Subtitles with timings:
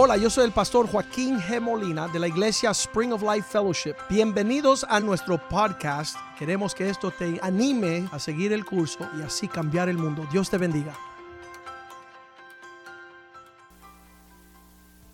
[0.00, 1.60] Hola, yo soy el pastor Joaquín G.
[1.60, 3.96] Molina de la iglesia Spring of Life Fellowship.
[4.08, 6.16] Bienvenidos a nuestro podcast.
[6.38, 10.24] Queremos que esto te anime a seguir el curso y así cambiar el mundo.
[10.30, 10.94] Dios te bendiga.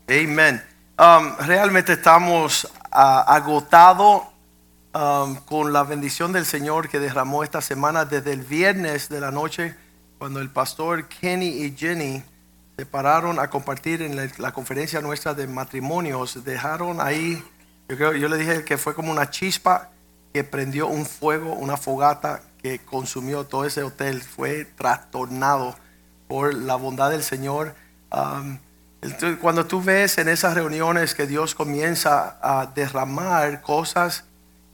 [0.07, 0.63] Amén.
[0.99, 4.25] Um, realmente estamos ah, agotados
[4.93, 9.31] um, con la bendición del Señor que derramó esta semana desde el viernes de la
[9.31, 9.75] noche,
[10.19, 12.23] cuando el pastor Kenny y Jenny
[12.77, 16.45] se pararon a compartir en la, la conferencia nuestra de matrimonios.
[16.45, 17.43] Dejaron ahí,
[17.89, 19.91] yo, creo, yo le dije que fue como una chispa
[20.33, 24.23] que prendió un fuego, una fogata que consumió todo ese hotel.
[24.23, 25.77] Fue trastornado
[26.27, 27.75] por la bondad del Señor.
[28.11, 28.59] Um,
[29.41, 34.25] Cuando tú ves en esas reuniones que Dios comienza a derramar cosas,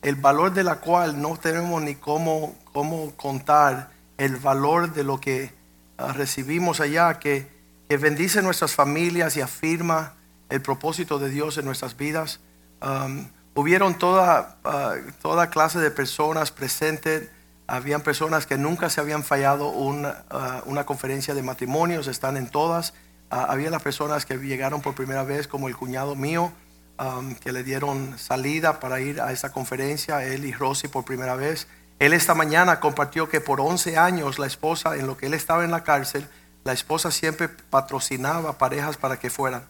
[0.01, 5.21] el valor de la cual no tenemos ni cómo, cómo contar, el valor de lo
[5.21, 5.53] que
[5.99, 7.60] ah, recibimos allá, que,
[7.91, 10.15] que bendice nuestras familias y afirma
[10.49, 12.39] el propósito de Dios en nuestras vidas.
[12.81, 17.29] Um, hubieron toda, ah, toda clase de personas presentes.
[17.67, 22.49] Habían personas que nunca se habían fallado una, ah, una conferencia de matrimonios, están en
[22.49, 22.95] todas.
[23.29, 26.53] Ah, había las personas que llegaron por primera vez, como el cuñado mío,
[26.97, 31.35] um, que le dieron salida para ir a esa conferencia, él y Rosy por primera
[31.35, 31.67] vez.
[31.99, 35.65] Él esta mañana compartió que por 11 años la esposa, en lo que él estaba
[35.65, 36.29] en la cárcel,
[36.65, 39.65] la esposa siempre patrocinaba parejas para que fueran.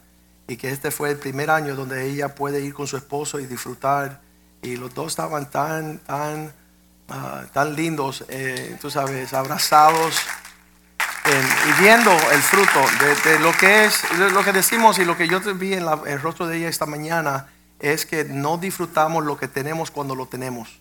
[0.47, 3.45] Y que este fue el primer año donde ella puede ir con su esposo y
[3.45, 4.21] disfrutar.
[4.61, 6.53] Y los dos estaban tan, tan,
[7.09, 10.15] ah, tan lindos, eh, tú sabes, abrazados
[11.25, 12.79] y viendo el fruto
[13.23, 16.47] de, lo que es, lo que decimos y lo que yo vi en el rostro
[16.47, 17.47] de ella esta mañana
[17.79, 20.79] es que no disfrutamos lo que tenemos cuando lo tenemos,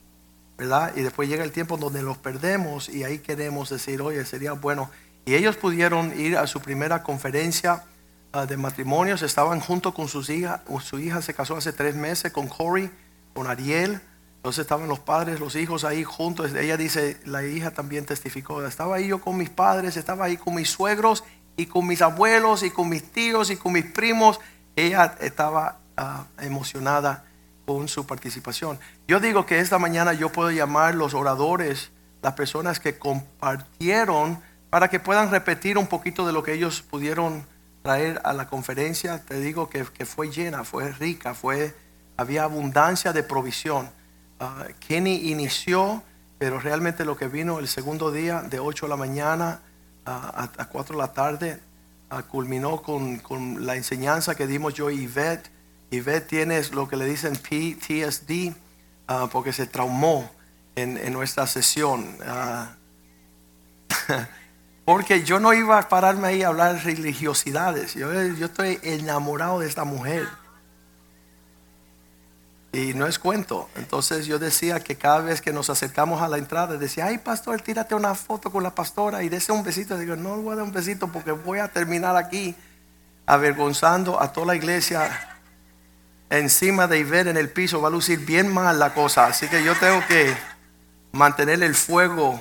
[0.56, 0.92] ¿verdad?
[0.96, 4.90] Y después llega el tiempo donde los perdemos y ahí queremos decir, oye, sería bueno.
[5.24, 7.84] Y ellos pudieron ir a su primera conferencia
[8.32, 12.32] ah, de matrimonios, estaban junto con sus hijas, su hija se casó hace tres meses
[12.32, 12.90] con Corey,
[13.34, 14.00] con Ariel,
[14.40, 16.54] entonces estaban los padres, los hijos ahí juntos.
[16.54, 20.54] Ella dice, la hija también testificó, estaba ahí yo con mis padres, estaba ahí con
[20.54, 21.24] mis suegros
[21.58, 24.40] y con mis abuelos y con mis tíos y con mis primos.
[24.76, 27.26] Ella estaba ah, emocionada
[27.66, 28.78] con su participación.
[29.06, 31.90] Yo digo que esta mañana yo puedo llamar los oradores,
[32.22, 37.44] las personas que compartieron, para que puedan repetir un poquito de lo que ellos pudieron
[37.82, 39.22] traer a la conferencia.
[39.24, 41.74] Te digo que, que fue llena, fue rica, fue,
[42.16, 43.90] había abundancia de provisión.
[44.38, 46.04] Ah, Kenny inició,
[46.38, 49.60] pero realmente lo que vino el segundo día, de 8 de la mañana
[50.06, 51.60] ah, a, a 4 de la tarde,
[52.08, 55.50] ah, culminó con, con la enseñanza que dimos yo y Yvette.
[55.90, 58.54] Yvette tiene lo que le dicen PTSD,
[59.32, 60.30] porque se traumó
[60.76, 62.16] en, en nuestra sesión.
[64.90, 67.94] Porque yo no iba a pararme ahí a hablar religiosidades.
[67.94, 70.26] Yo, estoy enamorado de esta mujer.
[72.72, 73.68] Y no es cuento.
[73.76, 77.60] Entonces yo decía que cada vez que nos acercamos a la entrada, decía, ay pastor,
[77.60, 79.96] tírate una foto con la pastora y dese un besito.
[79.96, 82.56] Digo, no le voy a dar un besito porque voy a terminar aquí
[83.26, 85.08] avergonzando a toda la iglesia
[86.30, 87.80] encima de Iber en el piso.
[87.80, 89.26] Va a lucir bien mal la cosa.
[89.26, 90.34] Así que yo tengo que
[91.12, 92.40] mantener el fuego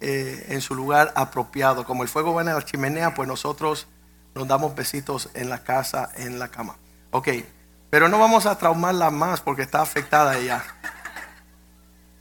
[0.00, 1.84] eh, en su lugar apropiado.
[1.84, 3.88] Como el fuego va en la chimenea, pues nosotros
[4.34, 6.76] nos damos besitos en la casa, en la cama.
[7.10, 7.28] Ok,
[7.90, 10.62] pero no vamos a traumarla más porque está afectada ella.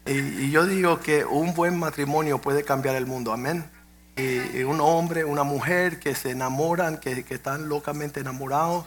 [0.05, 3.69] Y, yo digo que un buen matrimonio puede cambiar el mundo, amén.
[4.15, 8.85] Y un hombre, una mujer que se enamoran, que, que están locamente enamorados,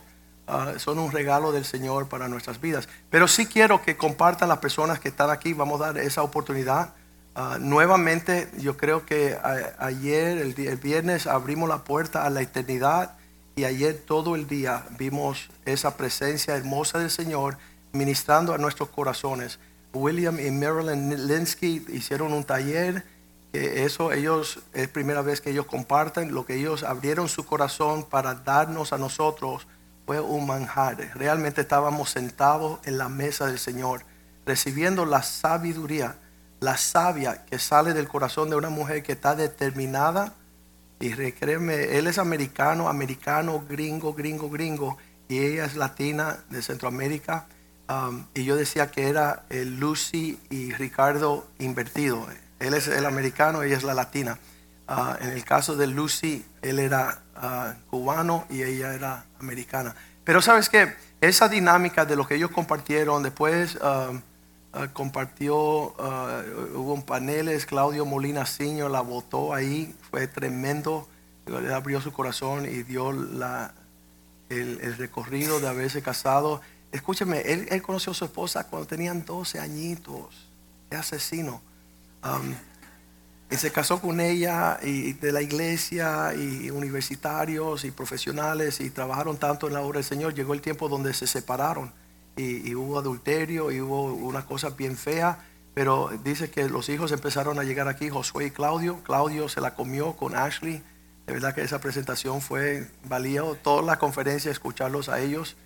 [0.48, 2.88] ah, son un regalo del Señor para nuestras vidas.
[3.10, 6.94] Pero sí quiero que compartan las personas que están aquí, vamos a dar esa oportunidad.
[7.42, 9.34] Ah, nuevamente, yo creo que
[9.78, 13.16] ayer, el viernes, abrimos la puerta a la eternidad
[13.56, 17.56] y ayer todo el día vimos esa presencia hermosa del Señor
[17.92, 19.58] ministrando a nuestros corazones.
[19.94, 23.06] William y Marilyn Linsky hicieron un taller,
[23.54, 28.04] que eso ellos es primera vez que ellos comparten, lo que ellos abrieron su corazón
[28.04, 29.66] para darnos a nosotros
[30.04, 30.98] fue un manjar.
[31.14, 34.02] Realmente estábamos sentados en la mesa del Señor,
[34.44, 36.16] recibiendo la sabiduría,
[36.60, 40.34] la savia que sale del corazón de una mujer que está determinada
[41.00, 44.98] y créeme, él es americano, americano, gringo, gringo, gringo,
[45.28, 47.46] y ella es latina de Centroamérica.
[47.88, 52.26] Um, y yo decía que era el Lucy y Ricardo invertido.
[52.58, 54.38] Él es el americano, ella es la latina.
[54.86, 59.94] Ah, en el caso de Lucy, él era ah, cubano y ella era americana.
[60.22, 64.12] Pero sabes que esa dinámica de lo que ellos compartieron, después ah,
[64.72, 66.42] ah, compartió, ah,
[66.74, 71.08] hubo paneles, Claudio Molina Ciño la votó ahí, fue tremendo,
[71.46, 73.74] él abrió su corazón y dio la,
[74.48, 76.60] el, recorrido de haberse casado.
[76.92, 80.48] Escúcheme, él, conoció a su esposa cuando tenían 12 añitos.
[80.90, 81.62] Es asesino.
[83.50, 89.38] Y se casó con ella y de la iglesia y universitarios y profesionales y trabajaron
[89.38, 90.34] tanto en la obra del Señor.
[90.34, 91.92] Llegó el tiempo donde se separaron
[92.36, 95.38] y, hubo adulterio y hubo una cosa bien fea.
[95.74, 99.02] Pero dice que los hijos empezaron a llegar aquí, Josué y Claudio.
[99.04, 100.82] Claudio se la comió con Ashley.
[101.26, 105.56] De verdad que esa presentación fue valía toda la conferencia escucharlos a ellos.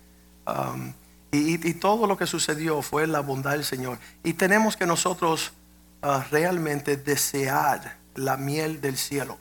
[0.45, 0.93] Um,
[1.31, 3.97] y, todo lo que sucedió fue la bondad del Señor.
[4.23, 5.51] Y tenemos que nosotros
[6.01, 9.37] uh, realmente desear la miel del cielo.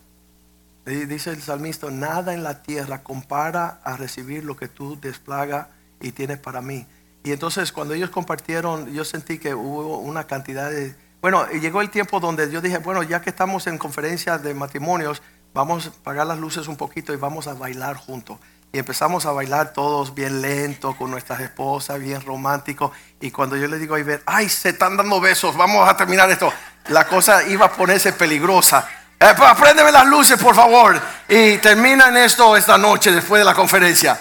[0.84, 5.68] Dice el salmista, nada en la tierra compara a recibir lo que tú desplaga
[6.00, 6.86] y tienes para mí.
[7.24, 10.94] Y entonces cuando ellos compartieron, yo sentí que hubo una cantidad de...
[11.22, 15.22] Bueno, llegó el tiempo donde yo dije, bueno, ya que estamos en conferencias de matrimonios,
[15.54, 18.38] vamos a apagar las luces un poquito y vamos a bailar juntos.
[18.74, 22.92] Y empezamos a bailar todos bien lento con nuestras esposas, bien romántico.
[23.22, 26.30] Y cuando yo le digo a Iber, ay, se están dando besos, vamos a terminar
[26.30, 26.52] esto.
[26.88, 28.86] La cosa iba a ponerse peligrosa.
[29.18, 31.00] Eh, pues, las luces, por favor.
[31.26, 34.20] Y terminan esto esta noche después de la conferencia.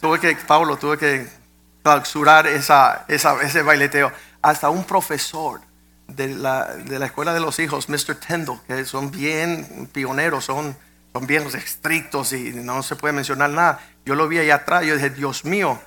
[0.00, 1.43] Tuve que, Pablo, tuve que
[1.84, 4.10] clausurar ese baileteo.
[4.40, 5.60] Hasta un profesor
[6.08, 8.14] de la, escuela de los hijos, Mr.
[8.16, 10.76] Tendall, que son bien pioneros, son,
[11.12, 13.80] son bien estrictos y no se puede mencionar nada.
[14.06, 15.78] Yo lo vi allá atrás, yo dije, Dios mío.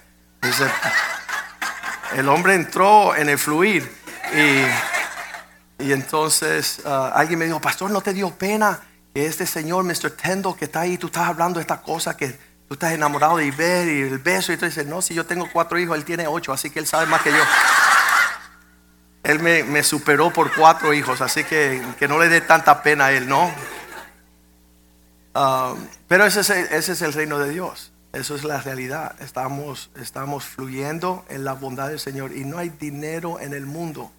[2.16, 3.92] El hombre entró en el fluir
[4.34, 8.80] y, y entonces ah, alguien me dijo, pastor, ¿no te dio pena
[9.14, 10.12] que este señor, Mr.
[10.12, 13.46] Tendall, que está ahí, tú estás hablando de esta cosa que tú estás enamorado de
[13.46, 14.54] Iber y el beso?
[14.54, 16.88] Y tú dices, no, si yo tengo cuatro hijos, él tiene ocho, así que él
[16.88, 17.44] sabe más que yo.
[19.24, 23.08] Él me, me superó por cuatro hijos, así que que no le dé tanta pena
[23.08, 23.52] a él, ¿no?
[25.40, 25.76] Ah,
[26.08, 27.92] pero ese es, el, ese es el reino de Dios.
[28.12, 29.16] Eso es la realidad.
[29.22, 34.12] Estamos, estamos fluyendo en la bondad del Señor y no hay dinero en el mundo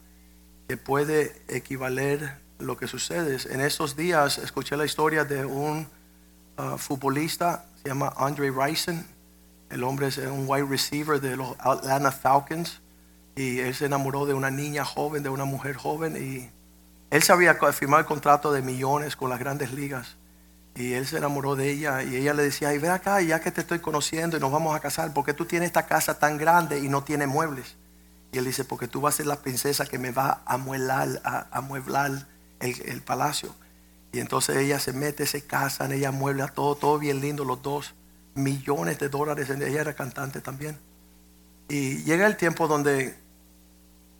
[0.69, 3.39] que puede equivaler lo que sucede.
[3.53, 5.89] En estos días escuché la historia de un
[6.57, 9.03] ah, futbolista, se llama Andre Rison.
[9.71, 12.83] El hombre es un wide receiver de los Atlanta Falcons
[13.35, 16.51] y él se enamoró de una niña joven, de una mujer joven y
[17.11, 20.19] él sabía firmar el contrato de millones con las grandes ligas.
[20.75, 23.53] Y él se enamoró de ella y ella le decía, ay, ven acá, ya que
[23.53, 26.37] te estoy conociendo y nos vamos a casar, ¿por qué tú tienes esta casa tan
[26.37, 27.77] grande y no tienes muebles?
[28.33, 31.23] Y él dice, porque tú vas a ser la princesa que me va a amueblar,
[31.25, 32.27] a, amueblar
[32.61, 33.55] el palacio.
[34.13, 37.95] Y entonces ella se mete, se casan, ella muebla todo, todo bien lindo, los dos,
[38.35, 39.51] millones de dólares.
[39.51, 40.79] Ella era cantante también.
[41.69, 43.15] Y llega el tiempo donde,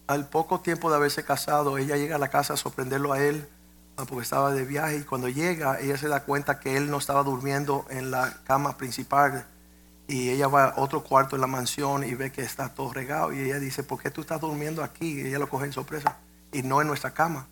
[0.07, 3.49] al poco tiempo de haberse casado, ella llega a la casa a sorprenderlo a él
[3.97, 6.99] ah, porque estaba de viaje y cuando llega ella se da cuenta que él no
[6.99, 9.47] estaba durmiendo en la cama principal
[10.07, 13.33] y ella va a otro cuarto en la mansión y ve que está todo regado
[13.33, 15.21] y ella dice, ¿por qué tú estás durmiendo aquí?
[15.21, 16.17] Y ella lo coge en sorpresa
[16.53, 17.47] y no en nuestra cama.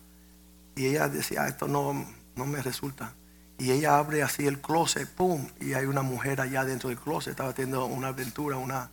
[0.75, 2.05] Y ella decía, "Ah, esto no,
[2.37, 3.13] no me resulta.
[3.57, 5.47] Y ella abre así el closet, ¡pum!
[5.59, 8.91] Y hay una mujer allá dentro del closet, estaba teniendo una aventura, una,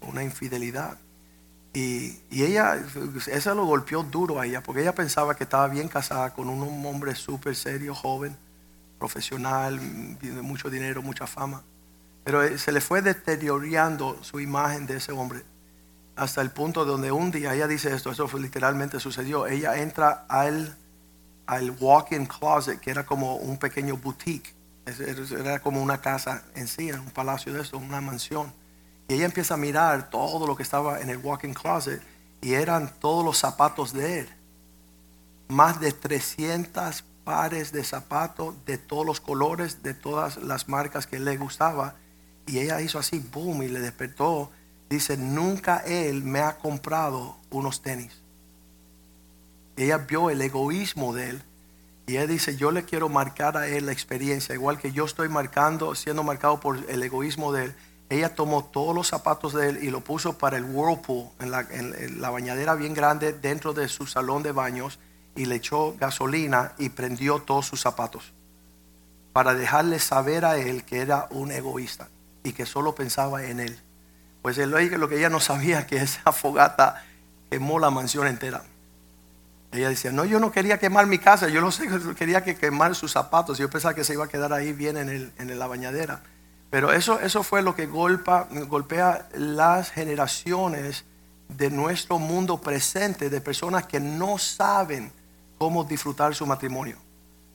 [0.00, 0.98] una infidelidad.
[1.74, 2.76] Y, y ella,
[3.26, 6.86] eso lo golpeó duro a ella, porque ella pensaba que estaba bien casada con un,
[6.86, 8.36] hombre súper serio, joven,
[8.98, 9.78] profesional,
[10.18, 11.62] de mucho dinero, mucha fama.
[12.24, 15.42] Pero eh, se le fue deteriorando su imagen de ese hombre
[16.18, 19.46] hasta el punto donde un día ella dice esto, eso fue, literalmente sucedió.
[19.46, 20.76] Ella entra al,
[21.48, 24.54] al walk-in closet, que era como un pequeño boutique,
[24.86, 28.52] era como una casa en sí, un palacio de esto, una mansión.
[29.08, 32.02] Y ella empieza a mirar todo lo que estaba en el walk-in closet
[32.42, 34.28] y eran todos los zapatos de él.
[35.48, 41.18] Más de 300 pares de zapatos de todos los colores, de todas las marcas que
[41.18, 41.94] le gustaba.
[42.46, 44.50] Y ella hizo así, boom, y le despertó.
[44.90, 48.22] Dice, nunca él me ha comprado unos tenis.
[49.78, 51.42] Ella vio el egoísmo de él.
[52.08, 55.28] Y ella dice, yo le quiero marcar a él la experiencia, igual que yo estoy
[55.28, 57.74] marcando, siendo marcado por el egoísmo de él.
[58.10, 62.30] Ella tomó todos los zapatos de él y lo puso para el whirlpool, en la,
[62.30, 64.98] bañadera bien grande dentro de su salón de baños
[65.36, 68.32] y le echó gasolina y prendió todos sus zapatos
[69.32, 72.08] para dejarle saber a él que era un egoísta
[72.42, 73.78] y que solo pensaba en él.
[74.42, 77.04] Pues lo que ella no sabía que esa fogata
[77.50, 78.64] quemó la mansión entera.
[79.72, 82.94] Ella decía, no, yo no quería quemar mi casa, yo no sé, quería que quemar
[82.94, 83.58] sus zapatos.
[83.58, 86.22] Yo pensaba que se iba a quedar ahí bien en, el- en la bañadera.
[86.70, 91.04] Pero eso, eso fue lo que golpa, golpea las generaciones
[91.48, 95.10] de nuestro mundo presente, de personas que no saben
[95.58, 96.98] cómo disfrutar su matrimonio.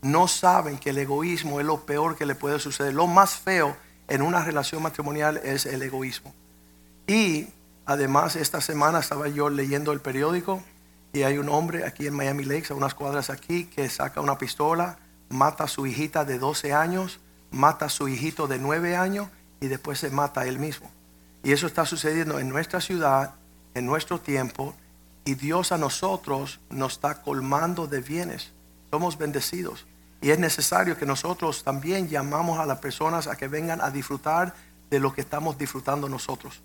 [0.02, 2.94] No saben que el egoísmo es lo peor que le puede suceder.
[2.94, 3.78] Lo más feo
[4.08, 6.34] en una relación matrimonial es el egoísmo.
[7.08, 7.48] Y
[7.86, 10.62] además esta semana estaba yo leyendo el periódico
[11.14, 14.40] y hay un hombre aquí en Miami Lakes, a unas cuadras aquí, que saca una
[14.40, 14.98] pistola,
[15.30, 17.20] mata a su hijita de 12 años,
[17.52, 19.28] mata a su hijito de 9 años
[19.62, 20.90] y después se mata a él mismo.
[21.44, 23.36] Y eso está sucediendo en nuestra ciudad,
[23.76, 24.74] en nuestro tiempo,
[25.24, 28.52] y Dios a nosotros nos está colmando de bienes.
[28.90, 29.86] Somos bendecidos.
[30.20, 34.56] Y es necesario que nosotros también llamamos a las personas a que vengan a disfrutar
[34.90, 36.62] de lo que estamos disfrutando nosotros.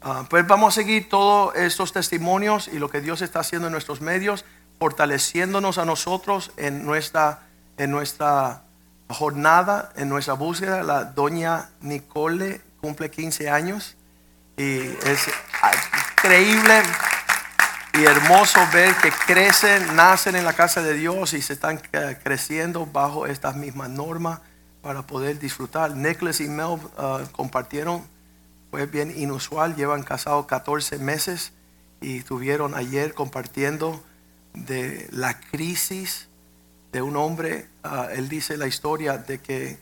[0.00, 3.72] Ah, pues vamos a seguir todos estos testimonios y lo que Dios está haciendo en
[3.72, 4.44] nuestros medios,
[4.78, 7.40] fortaleciéndonos a nosotros en nuestra,
[7.76, 8.62] en nuestra
[9.08, 10.82] jornada, en nuestra búsqueda.
[10.82, 13.96] La doña Nicole cumple 15 años
[14.56, 15.28] y es
[16.16, 16.82] increíble
[17.94, 21.80] y hermoso ver que crecen, nacen en la casa de Dios y se están
[22.22, 24.40] creciendo bajo estas mismas normas
[24.82, 25.96] para poder disfrutar.
[25.96, 26.78] Nicholas y Mel uh,
[27.32, 28.06] compartieron,
[28.70, 31.52] fue bien inusual, llevan casados 14 meses
[32.00, 34.02] y estuvieron ayer compartiendo
[34.54, 36.28] de la crisis
[36.92, 37.68] de un hombre.
[37.84, 39.78] Uh, él dice la historia de que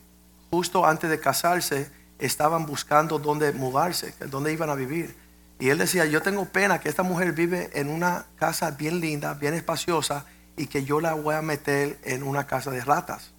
[0.50, 5.14] justo antes de casarse estaban buscando dónde mudarse, dónde iban a vivir
[5.58, 9.34] y él decía, yo tengo pena que esta mujer vive en una casa bien linda,
[9.34, 10.26] bien espaciosa,
[10.56, 13.32] y que yo la voy a meter en una casa de ratas.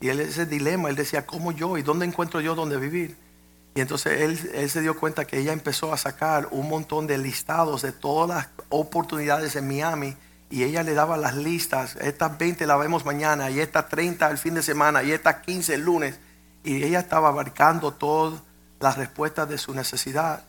[0.00, 1.78] Y él ese dilema, él decía, ¿cómo yo?
[1.78, 3.16] ¿Y dónde encuentro yo dónde vivir?
[3.74, 7.82] Y entonces él, se dio cuenta que ella empezó a sacar un montón de listados
[7.82, 10.16] de todas las oportunidades en Miami
[10.48, 14.38] y ella le daba las listas, estas 20 las vemos mañana y estas 30 el
[14.38, 16.20] fin de semana y estas 15 el lunes.
[16.62, 18.40] Y ella estaba abarcando todas
[18.78, 20.44] las respuestas de su necesidad.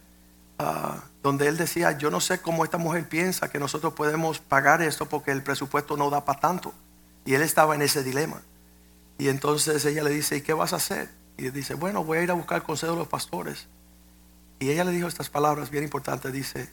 [0.60, 4.82] Ah, donde él decía, yo no sé cómo esta mujer piensa que nosotros podemos pagar
[4.84, 6.72] esto porque el presupuesto no da para tanto.
[7.26, 8.42] Y él estaba en ese dilema.
[9.18, 11.10] Y entonces ella le dice, ¿y qué vas a hacer?
[11.38, 13.68] Y dice, bueno, voy a ir a buscar consejo de los pastores.
[14.60, 16.70] Y ella le dijo estas palabras bien importantes, dice,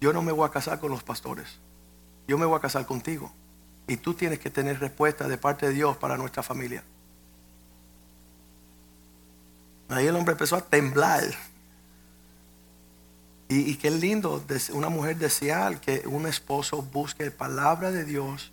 [0.00, 1.60] yo no me voy a casar con los pastores,
[2.26, 3.32] yo me voy a casar contigo.
[3.86, 6.82] Y tú tienes que tener respuesta de parte de Dios para nuestra familia.
[9.88, 11.24] Ahí el hombre empezó a temblar.
[13.48, 18.52] Y, qué lindo una mujer desear que un esposo busque palabra de Dios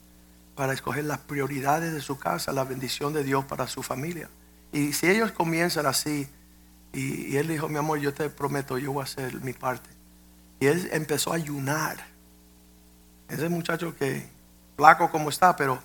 [0.55, 4.27] para escoger las prioridades de su casa, la bendición de Dios para su familia.
[4.71, 6.27] Y si ellos comienzan así,
[6.93, 9.89] y, él dijo, mi amor, yo te prometo, yo voy a hacer mi parte.
[10.59, 11.97] Y él empezó a ayunar.
[13.29, 14.27] Ese muchacho que,
[14.75, 15.79] flaco como está, pero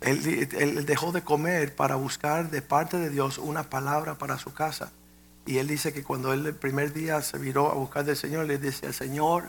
[0.00, 4.52] él, él dejó de comer para buscar de parte de Dios una palabra para su
[4.52, 4.92] casa.
[5.46, 8.46] Y él dice que cuando él el primer día se viró a buscar del Señor,
[8.46, 9.44] le dice Señor,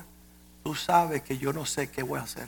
[0.64, 2.48] tú sabes que yo no sé qué voy a hacer.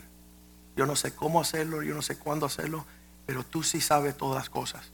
[0.76, 2.86] Yo no sé cómo hacerlo, yo no sé cuándo hacerlo,
[3.26, 4.90] pero tú sí sabes todas las cosas.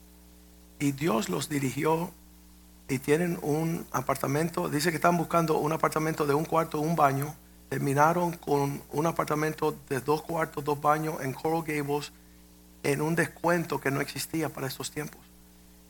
[0.79, 2.11] Y Dios los dirigió
[2.87, 7.35] y tienen un apartamento, dice que están buscando un apartamento de un cuarto, un baño.
[7.69, 12.13] Terminaron con un apartamento de dos cuartos, dos baños en Coral Gables
[12.83, 15.27] en un descuento que no existía para estos tiempos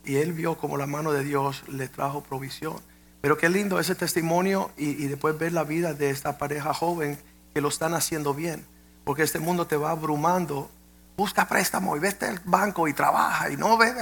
[0.08, 2.76] y él vio como la mano de Dios le trajo provisión.
[3.20, 7.18] Pero qué lindo ese testimonio y, después ver la vida de esta pareja joven
[7.52, 8.64] que lo están haciendo bien.
[9.04, 10.70] Porque este mundo te va abrumando.
[11.18, 13.92] Busca préstamo y vete al banco y trabaja y no ve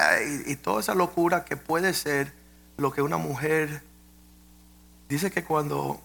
[0.47, 2.31] y, toda esa locura que puede ser
[2.77, 3.83] lo que una mujer
[5.09, 5.99] dice que cuando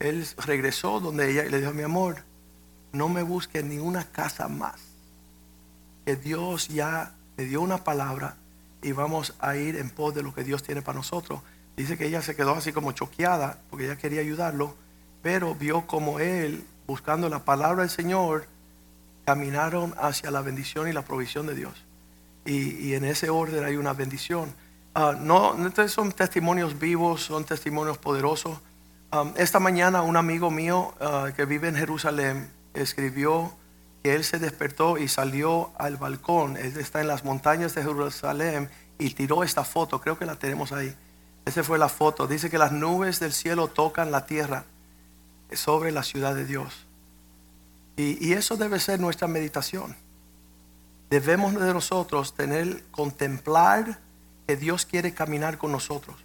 [0.00, 2.24] él regresó donde ella le dijo, mi amor,
[2.92, 4.82] no me busque ni una casa más.
[6.04, 8.36] Que Dios ya me dio una palabra
[8.82, 11.40] y vamos a ir en pos de lo que Dios tiene para nosotros.
[11.74, 14.76] Dice que ella se quedó así como choqueada porque ella quería ayudarlo,
[15.22, 18.51] pero vio como él, buscando la palabra del Señor,
[19.24, 21.72] caminaron hacia la bendición y la provisión de Dios.
[22.44, 24.52] Y, en ese orden hay una bendición.
[24.94, 25.54] Uh, no,
[25.88, 28.58] son testimonios vivos, son testimonios poderosos.
[29.36, 33.52] Esta mañana un amigo mío uh, que vive en Jerusalén escribió
[34.02, 36.56] que él se despertó y salió al balcón.
[36.56, 40.00] Él está en las montañas de Jerusalén y tiró esta foto.
[40.00, 40.94] Creo que la tenemos ahí.
[41.44, 42.26] Esa fue la foto.
[42.26, 44.64] Dice que las nubes del cielo tocan la tierra
[45.52, 46.86] sobre la ciudad de Dios.
[47.96, 49.96] Y, eso debe ser nuestra meditación.
[51.10, 53.98] Debemos de nosotros tener, contemplar
[54.46, 56.16] que Dios quiere caminar con nosotros.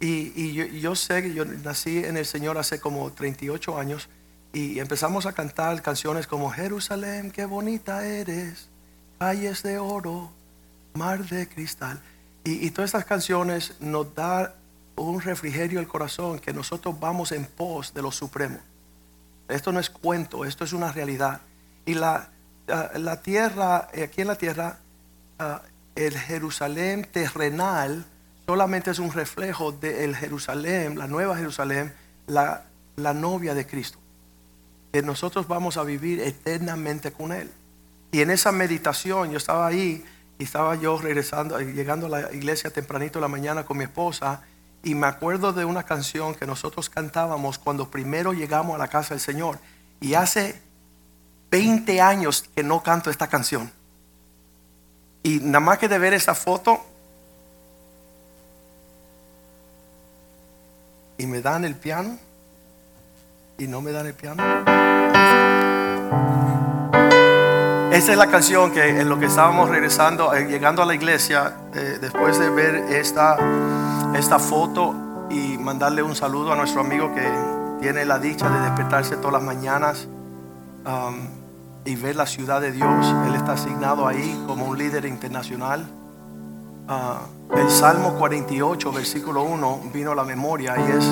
[0.00, 4.08] Y, yo, sé que yo nací en el Señor hace como 38 años
[4.52, 8.68] y empezamos a cantar canciones como Jerusalén, qué bonita eres,
[9.18, 10.30] calles de oro,
[10.94, 12.00] mar de cristal.
[12.44, 14.52] Y, todas estas canciones nos dan
[14.96, 18.58] un refrigerio al corazón que nosotros vamos en pos de lo supremo.
[19.48, 21.40] Esto no es cuento, esto es una realidad.
[21.86, 22.28] Y la,
[22.66, 24.78] la, tierra, aquí en la tierra,
[25.94, 28.04] el Jerusalén terrenal
[28.46, 31.92] solamente es un reflejo de Jerusalén, la nueva Jerusalén,
[32.26, 32.64] la,
[32.96, 33.98] la novia de Cristo.
[34.92, 37.50] Que nosotros vamos a vivir eternamente con Él.
[38.10, 40.04] Y en esa meditación, yo estaba ahí
[40.38, 44.42] y estaba yo regresando, llegando a la iglesia tempranito en la mañana con mi esposa.
[44.82, 49.14] Y me acuerdo de una canción que nosotros cantábamos cuando primero llegamos a la casa
[49.14, 49.58] del Señor.
[50.00, 50.60] Y hace
[51.50, 53.70] 20 años que no canto esta canción.
[55.22, 56.80] Y nada más que de ver esa foto,
[61.18, 62.16] y me dan el piano,
[63.58, 64.42] y no me dan el piano.
[67.90, 71.56] Esa es la canción que en lo que estábamos regresando, eh, llegando a la iglesia,
[71.74, 73.36] eh, después de ver esta,
[74.18, 74.94] esta foto
[75.30, 77.30] y mandarle un saludo a nuestro amigo que
[77.80, 80.08] tiene la dicha de despertarse todas las mañanas
[80.84, 81.28] um,
[81.84, 83.14] y ver la ciudad de Dios.
[83.26, 85.86] Él está asignado ahí como un líder internacional.
[86.88, 91.04] Uh, el Salmo 48, versículo 1, vino a la memoria y es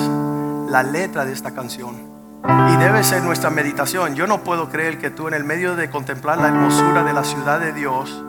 [0.69, 1.95] la letra de esta canción.
[2.43, 4.15] Y debe ser nuestra meditación.
[4.15, 7.23] Yo no puedo creer que tú en el medio de contemplar la hermosura de la
[7.23, 8.23] ciudad de Dios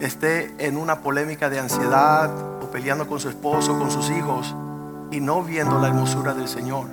[0.00, 2.30] esté en una polémica de ansiedad
[2.62, 4.54] o peleando con su esposo, con sus hijos
[5.10, 6.88] y no viendo la hermosura del Señor.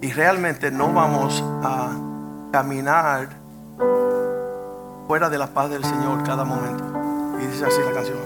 [0.00, 1.90] Y realmente no vamos a
[2.52, 3.28] caminar
[5.06, 6.84] fuera de la paz del Señor cada momento.
[7.40, 8.18] Y dice así la canción.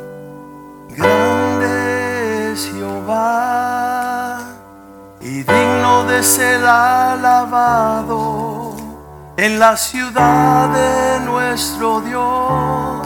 [0.90, 4.38] Grande es Jehová
[5.20, 8.36] y digno de ser alabado
[9.36, 13.05] en la ciudad de nuestro Dios,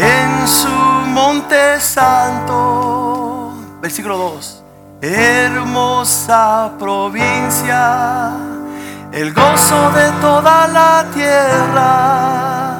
[0.00, 3.52] en su monte santo.
[3.80, 4.62] Versículo 2.
[5.02, 8.32] Hermosa provincia,
[9.12, 12.78] el gozo de toda la tierra.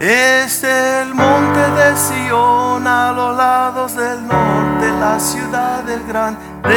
[0.00, 6.76] Es el monte de Sion a los lados del norte, la ciudad del gran rey.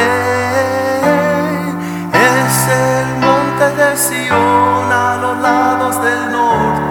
[2.12, 6.81] Es el monte de Sion a los lados del norte.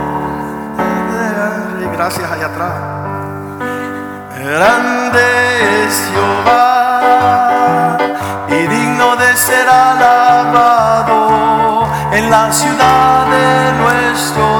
[2.03, 2.73] Gracias allá atrás.
[4.43, 5.21] Grande
[5.85, 7.95] es Jehová
[8.49, 11.19] y digno de ser alabado
[12.11, 14.50] en la ciudad de nuestro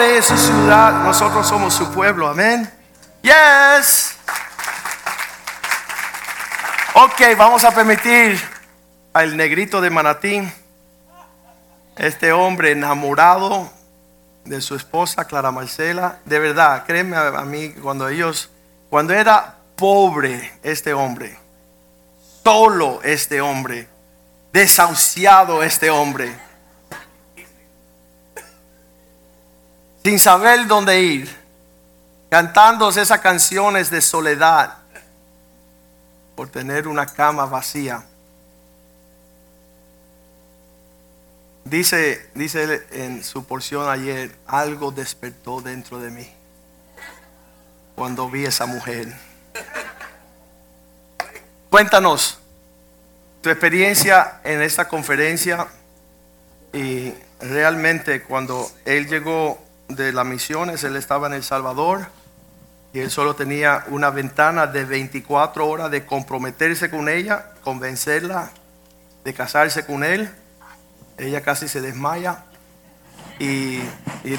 [0.00, 2.70] es su ciudad, nosotros somos su pueblo, amén.
[3.22, 4.16] Yes.
[6.94, 8.40] Ok, vamos a permitir
[9.12, 10.52] al negrito de Manatín,
[11.96, 13.70] este hombre enamorado
[14.44, 18.50] de su esposa Clara Marcela, de verdad, créeme a mí, cuando ellos,
[18.90, 21.36] cuando era pobre este hombre,
[22.44, 23.88] solo este hombre,
[24.52, 26.47] desahuciado este hombre,
[30.08, 31.36] sin saber dónde ir,
[32.30, 34.78] cantando esas canciones de soledad
[36.34, 38.02] por tener una cama vacía.
[41.62, 46.26] Dice, dice en su porción ayer, algo despertó dentro de mí
[47.94, 49.12] cuando vi esa mujer.
[51.68, 52.38] Cuéntanos
[53.42, 55.68] tu experiencia en esta conferencia
[56.72, 62.06] y realmente cuando él llegó de las misiones, él estaba en El Salvador
[62.92, 68.50] y él solo tenía una ventana de 24 horas de comprometerse con ella, convencerla
[69.24, 70.30] de casarse con él.
[71.18, 72.44] Ella casi se desmaya
[73.38, 73.80] y,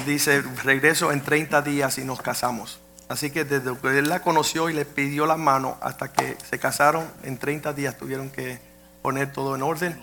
[0.06, 2.80] dice, regreso en 30 días y nos casamos.
[3.08, 6.58] Así que desde que él la conoció y le pidió la mano hasta que se
[6.58, 8.60] casaron, en 30 días tuvieron que
[9.02, 10.00] poner todo en orden.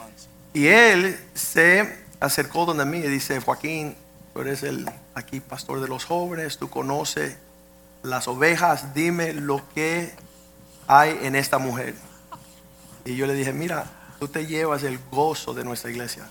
[0.53, 3.95] Y él se acercó donde mí y dice, Joaquín,
[4.33, 7.35] tú eres el aquí pastor de los jóvenes, tú conoces
[8.03, 10.13] las ovejas, dime lo que
[10.87, 11.95] hay en esta mujer.
[13.05, 13.85] Y yo le dije, mira,
[14.19, 16.27] tú te llevas el gozo de nuestra iglesia.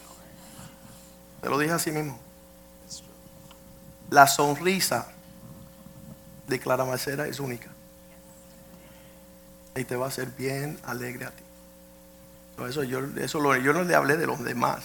[1.42, 2.18] Te lo dije así mismo.
[4.11, 5.09] La sonrisa
[6.46, 7.68] de Clara Macera es única.
[9.75, 11.42] Y te va a hacer bien alegre a ti.
[12.68, 14.85] Eso yo, eso lo- yo no le hablé de los demás.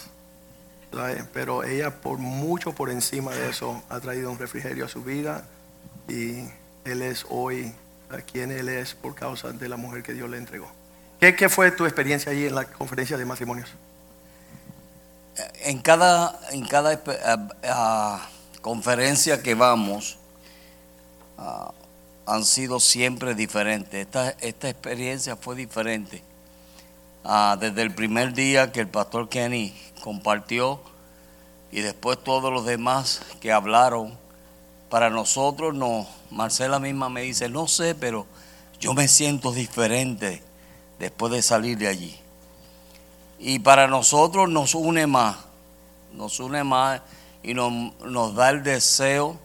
[1.32, 5.44] Pero ella por mucho por encima de eso ha traído un refrigerio a su vida.
[6.08, 6.44] y
[6.84, 7.72] Él es hoy
[8.10, 10.68] a quien Él es por causa de la mujer que Dios le entregó.
[11.20, 13.68] ¿Qué, qué fue tu experiencia allí en la conferencia de matrimonios?
[15.64, 18.28] En cada, en cada espe- ah, ah,
[18.60, 20.18] conferencia que vamos,
[21.38, 21.72] ah,
[22.26, 23.94] han sido siempre diferentes.
[24.06, 26.22] Esta, esta experiencia fue diferente.
[27.24, 30.80] Ah, desde el primer día que el pastor Kenny compartió
[31.70, 34.18] y después todos los demás que hablaron,
[34.90, 38.26] para nosotros no, Marcela misma me dice, no sé, pero
[38.80, 40.42] yo me siento diferente
[40.98, 42.18] después de salir de allí.
[43.38, 45.36] Y para nosotros nos une más,
[46.12, 47.02] nos une más
[47.44, 49.38] y nos, nos da el deseo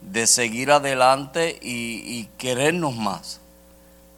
[0.00, 3.41] de seguir adelante y, y querernos más.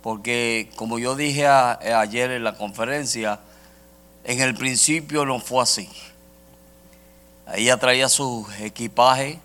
[0.04, 3.40] Porque como yo dije a- ayer en la conferencia,
[4.24, 5.88] en el principio no fue así.
[7.54, 9.38] Ella traía su equipaje,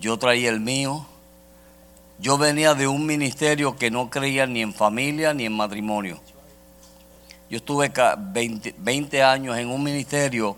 [0.00, 1.06] yo traía el mío.
[2.18, 6.18] Yo venía de un ministerio que no creía ni en familia ni en matrimonio.
[7.50, 10.56] Yo estuve ca- 20, 20 años en un ministerio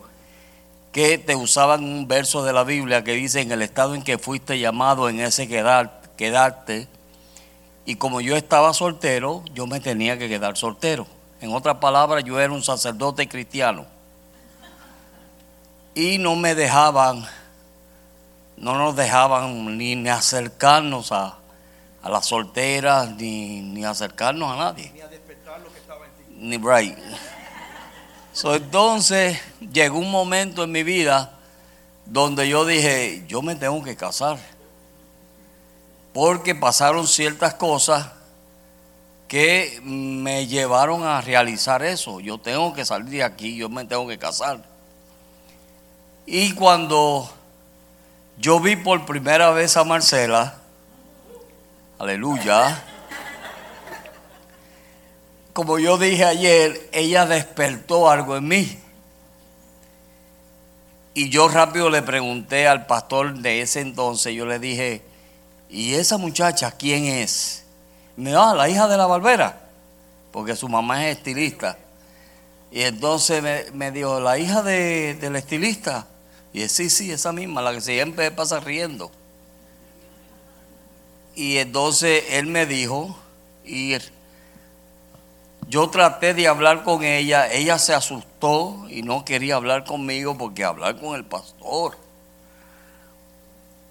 [0.92, 4.18] que te usaban un verso de la Biblia que dice en el estado en que
[4.18, 6.86] fuiste llamado, en ese quedar, quedarte.
[7.86, 11.06] Y como yo estaba soltero, yo me tenía que quedar soltero.
[11.40, 13.86] En otras palabras, yo era un sacerdote cristiano.
[15.94, 17.24] Y no me dejaban,
[18.56, 21.38] no nos dejaban ni, ni acercarnos a,
[22.02, 24.90] a las solteras, ni, ni acercarnos a nadie.
[24.92, 26.34] Ni a despertar lo que estaba en ti.
[26.38, 26.98] Ni right.
[28.32, 29.40] So, entonces
[29.72, 31.38] llegó un momento en mi vida
[32.04, 34.38] donde yo dije, yo me tengo que casar.
[36.16, 38.06] Porque pasaron ciertas cosas
[39.28, 42.20] que me llevaron a realizar eso.
[42.20, 44.64] Yo tengo que salir de aquí, yo me tengo que casar.
[46.24, 47.30] Y cuando
[48.38, 50.54] yo vi por primera vez a Marcela,
[51.98, 52.82] aleluya,
[55.52, 58.78] como yo dije ayer, ella despertó algo en mí.
[61.12, 65.02] Y yo rápido le pregunté al pastor de ese entonces, yo le dije,
[65.68, 67.64] ¿y esa muchacha quién es?
[68.16, 69.60] Me ah, la hija de la barbera,
[70.32, 71.76] porque su mamá es estilista.
[72.70, 76.06] Y entonces me, me dijo, ¿la hija de- del estilista?
[76.52, 79.10] Y dije, sí, sí, esa misma, la que siempre pasa riendo.
[81.34, 83.16] Y entonces él me dijo,
[83.64, 83.94] y
[85.68, 90.64] yo traté de hablar con ella, ella se asustó y no quería hablar conmigo porque
[90.64, 91.98] hablar con el pastor.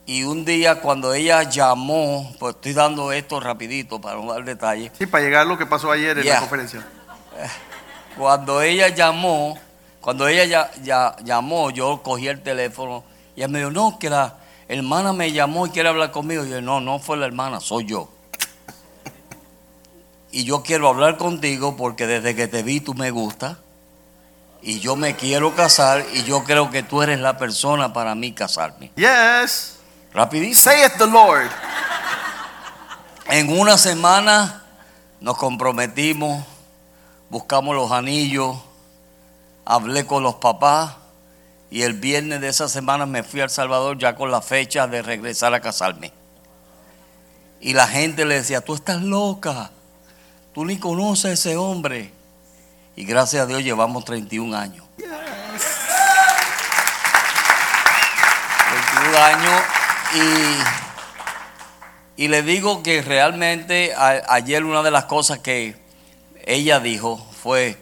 [0.07, 4.91] Y un día cuando ella llamó, pues estoy dando esto rapidito para no dar detalles,
[4.97, 6.35] Sí, para llegar a lo que pasó ayer en Yeah.
[6.35, 6.85] la conferencia.
[8.17, 9.57] cuando ella llamó,
[10.01, 13.03] cuando ella ya, ya- llamó, yo cogí el teléfono
[13.35, 14.35] y ella me dijo, no, que la
[14.67, 16.45] hermana me llamó y quiere hablar conmigo.
[16.45, 18.09] Y yo, no, no fue la hermana, soy yo.
[20.31, 23.57] Y yo quiero hablar contigo porque desde que te vi tú me gustas
[24.61, 28.33] y yo me quiero casar y yo creo que tú eres la persona para mí
[28.33, 28.91] casarme.
[28.95, 29.74] Yes.
[30.15, 30.61] Rapidísimo.
[30.61, 31.49] Saith the Lord.
[33.27, 34.63] En una semana
[35.19, 36.45] nos comprometimos,
[37.29, 38.55] buscamos los anillos,
[39.65, 40.95] hablé con los papás
[41.69, 44.87] y el viernes de esa semana me fui a El Salvador ya con la fecha
[44.87, 46.13] de regresar a casarme.
[47.59, 49.71] Y la gente le decía, tú estás loca,
[50.53, 52.13] tú ni conoces a ese hombre.
[52.95, 54.85] Y gracias a Dios llevamos 31 años.
[54.95, 55.17] 31
[59.17, 59.61] años
[62.17, 65.75] y, le digo que realmente ayer una de las cosas que
[66.45, 67.77] ella dijo fue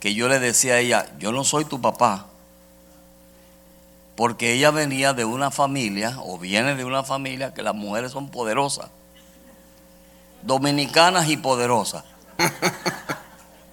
[0.00, 2.26] que yo le decía a ella, yo no soy tu papá,
[4.16, 8.28] porque ella venía de una familia o viene de una familia que las mujeres son
[8.30, 8.88] poderosas,
[10.42, 12.04] dominicanas y poderosas.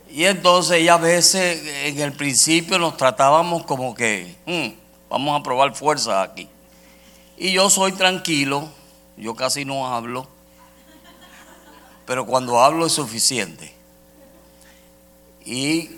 [0.10, 4.70] Y entonces ella a veces en el principio nos tratábamos como que "Hmm,
[5.10, 6.48] vamos a probar fuerza aquí.
[7.38, 8.70] Y yo soy tranquilo,
[9.18, 10.28] yo casi no hablo,
[12.06, 13.74] pero cuando hablo es suficiente.
[15.44, 15.90] Y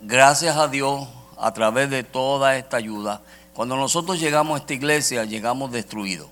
[0.00, 1.06] gracias a Dios,
[1.38, 3.20] a través de toda esta ayuda,
[3.54, 6.28] cuando nosotros llegamos a esta iglesia, llegamos destruidos.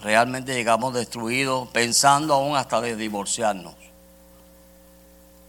[0.00, 3.74] Realmente llegamos destruidos, pensando aún hasta de divorciarnos.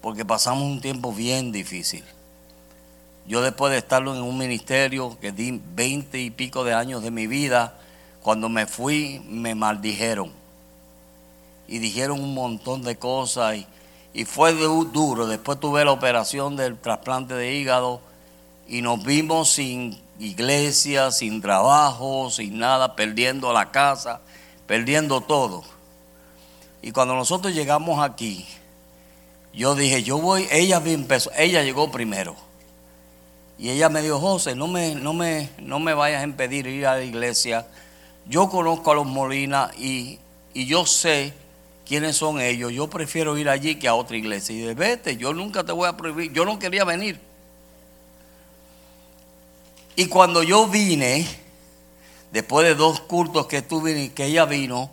[0.02, 2.06] Porque pasamos un tiempo bien difícil.
[3.28, 7.12] Yo después de estarlo en un ministerio que di veinte y pico de años de
[7.12, 7.78] mi vida,
[8.22, 10.32] cuando me fui me maldijeron.
[11.68, 13.68] Y dijeron un montón de cosas y,
[14.14, 15.26] y fue du- duro.
[15.26, 18.02] Después tuve la operación del trasplante de hígado
[18.68, 24.22] y nos vimos sin iglesia, sin trabajo, sin nada, perdiendo la casa,
[24.68, 25.64] perdiendo todo.
[26.84, 28.46] Y cuando nosotros llegamos aquí,
[29.54, 32.36] yo dije, yo voy, ella empezó, ella llegó primero.
[33.58, 36.88] Y ella me dijo, José, no me, no me, no me vayas a impedir ir
[36.88, 37.66] a la iglesia.
[38.28, 40.20] Yo conozco a los Molina y,
[40.54, 41.34] y yo sé
[41.86, 42.74] quiénes son ellos.
[42.74, 44.56] Yo prefiero ir allí que a otra iglesia.
[44.56, 46.34] Y de vete, yo nunca te voy a prohibir.
[46.34, 47.20] Yo no quería venir.
[49.96, 51.26] Y cuando yo vine,
[52.34, 54.90] después de dos cultos que tuve, que ella vino,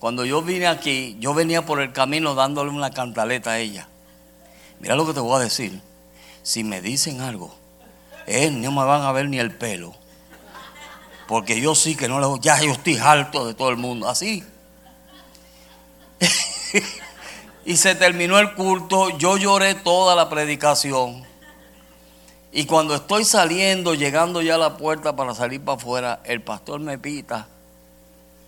[0.00, 3.86] cuando yo vine aquí, yo venía por el camino dándole una cantaleta a ella.
[4.80, 5.80] Mira lo que te voy a decir.
[6.42, 7.54] Si me dicen algo,
[8.30, 9.92] eh, no me van a ver ni el pelo.
[11.26, 14.08] Porque yo sí que no le ya yo estoy harto de todo el mundo.
[14.08, 14.44] Así.
[17.64, 19.10] y se terminó el culto.
[19.18, 21.24] Yo lloré toda la predicación.
[22.52, 26.78] Y cuando estoy saliendo, llegando ya a la puerta para salir para afuera, el pastor
[26.78, 27.48] me pita.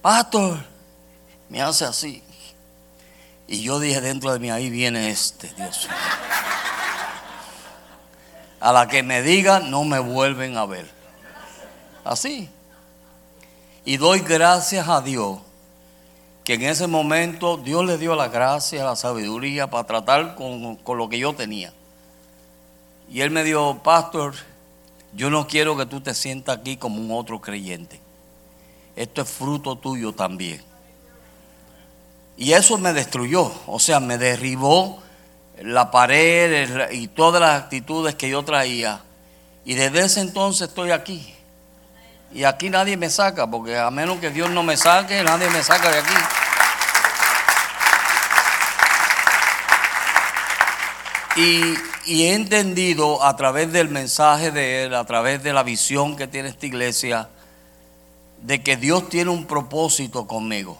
[0.01, 0.65] Pastor,
[1.49, 2.23] me hace así.
[3.49, 5.97] Y yo dije dentro de mí, ahí viene este, Dios mío.
[8.63, 10.89] A la que me diga, no me vuelven a ver.
[12.05, 12.49] Así.
[13.85, 15.41] Y doy gracias a Dios
[16.45, 20.97] que en ese momento Dios le dio la gracia, la sabiduría para tratar con, con
[20.97, 21.73] lo que yo tenía.
[23.11, 24.35] Y él me dijo, pastor,
[25.13, 28.01] yo no quiero que tú te sientas aquí como un otro creyente.
[28.95, 30.63] Esto es fruto tuyo también.
[32.37, 35.03] Y eso me destruyó, o sea, me derribó
[35.65, 39.01] la pared y todas las actitudes que yo traía.
[39.65, 41.35] Y desde ese entonces estoy aquí.
[42.35, 45.63] Y aquí nadie me saca, porque a menos que Dios no me saque, nadie me
[45.63, 46.15] saca de aquí.
[51.37, 51.75] Y,
[52.13, 56.27] y, he entendido a través del mensaje de Él, a través de la visión que
[56.27, 57.29] tiene esta iglesia,
[58.43, 60.79] de que Dios tiene un propósito conmigo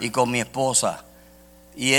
[0.00, 1.04] y con mi esposa.
[1.76, 1.92] Y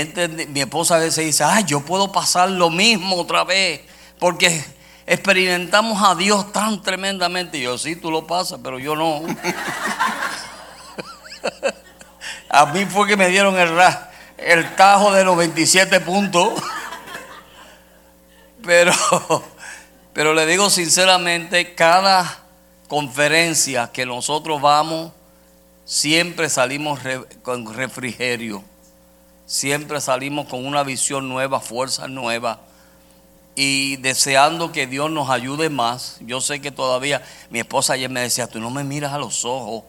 [0.48, 3.82] mi esposa a veces dice, ay, yo puedo pasar lo mismo otra vez,
[4.18, 4.64] porque
[5.06, 7.58] experimentamos a Dios tan tremendamente.
[7.58, 9.22] Y yo, sí, tú lo pasas, pero yo no.
[12.48, 13.72] a mí fue que me dieron el,
[14.38, 16.54] el tajo de los 27 puntos.
[18.64, 18.92] pero,
[20.14, 22.38] pero le digo sinceramente, cada
[22.88, 25.12] conferencia que nosotros vamos,
[25.84, 27.00] siempre salimos
[27.42, 28.64] con refrigerio,
[29.46, 32.60] siempre salimos con una visión nueva, fuerza nueva
[33.54, 36.18] y deseando que Dios nos ayude más.
[36.20, 39.44] Yo sé que todavía mi esposa ayer me decía, tú no me miras a los
[39.44, 39.84] ojos.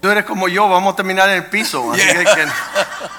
[0.00, 2.46] Tú eres como yo, vamos a terminar en el piso, así que,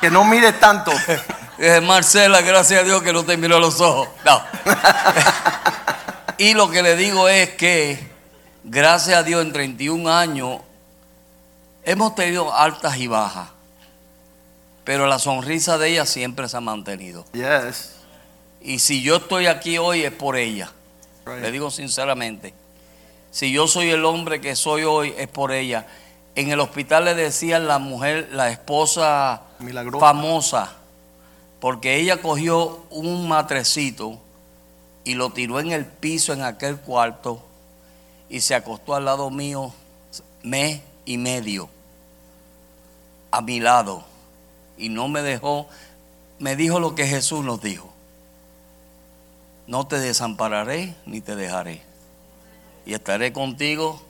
[0.02, 0.92] que, no mires tanto.
[1.84, 4.08] Marcela, gracias a Dios que no te miro a los ojos.
[4.24, 4.42] No.
[6.38, 8.08] y lo que le digo es que,
[8.64, 10.62] gracias a Dios, en 31 años
[11.88, 13.50] Hemos tenido altas y bajas,
[14.86, 17.26] pero la sonrisa de ella siempre se ha mantenido.
[17.34, 17.96] Yes.
[18.62, 20.72] Y si yo estoy aquí hoy es por ella.
[21.26, 22.54] Le digo sinceramente.
[23.32, 25.88] Si yo soy el hombre que soy hoy es por ella.
[26.36, 29.42] En el hospital le decían la mujer, la esposa
[30.00, 30.74] famosa,
[31.60, 34.20] porque ella cogió un matrecito
[35.04, 37.42] y lo tiró en el piso en aquel cuarto
[38.30, 39.74] y se acostó al lado mío
[40.44, 41.70] mes y medio
[43.32, 44.15] a mi lado
[44.78, 45.68] y no me dejó,
[46.40, 47.92] me dijo lo que Jesús nos dijo.
[49.68, 51.82] No te desampararé ni te dejaré.
[52.86, 54.02] Y estaré contigo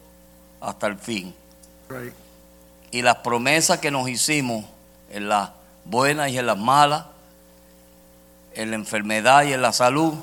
[0.60, 1.34] hasta el fin.
[2.92, 4.66] Y las promesas que nos hicimos
[5.10, 5.52] en las
[5.86, 7.06] buenas y en las malas,
[8.54, 10.14] en la enfermedad y en la salud,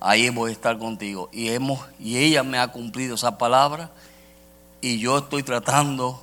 [0.00, 1.28] ahí voy a estar contigo.
[1.32, 3.90] Y, hemos, y ella me ha cumplido esa palabra
[4.80, 6.22] y yo estoy tratando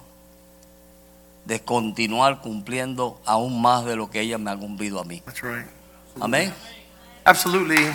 [1.49, 5.19] de continuar cumpliendo aún más de lo que ella me ha cumplido a mí.
[5.21, 5.65] That's right.
[6.21, 6.53] Amén.
[7.25, 7.91] Absolutely.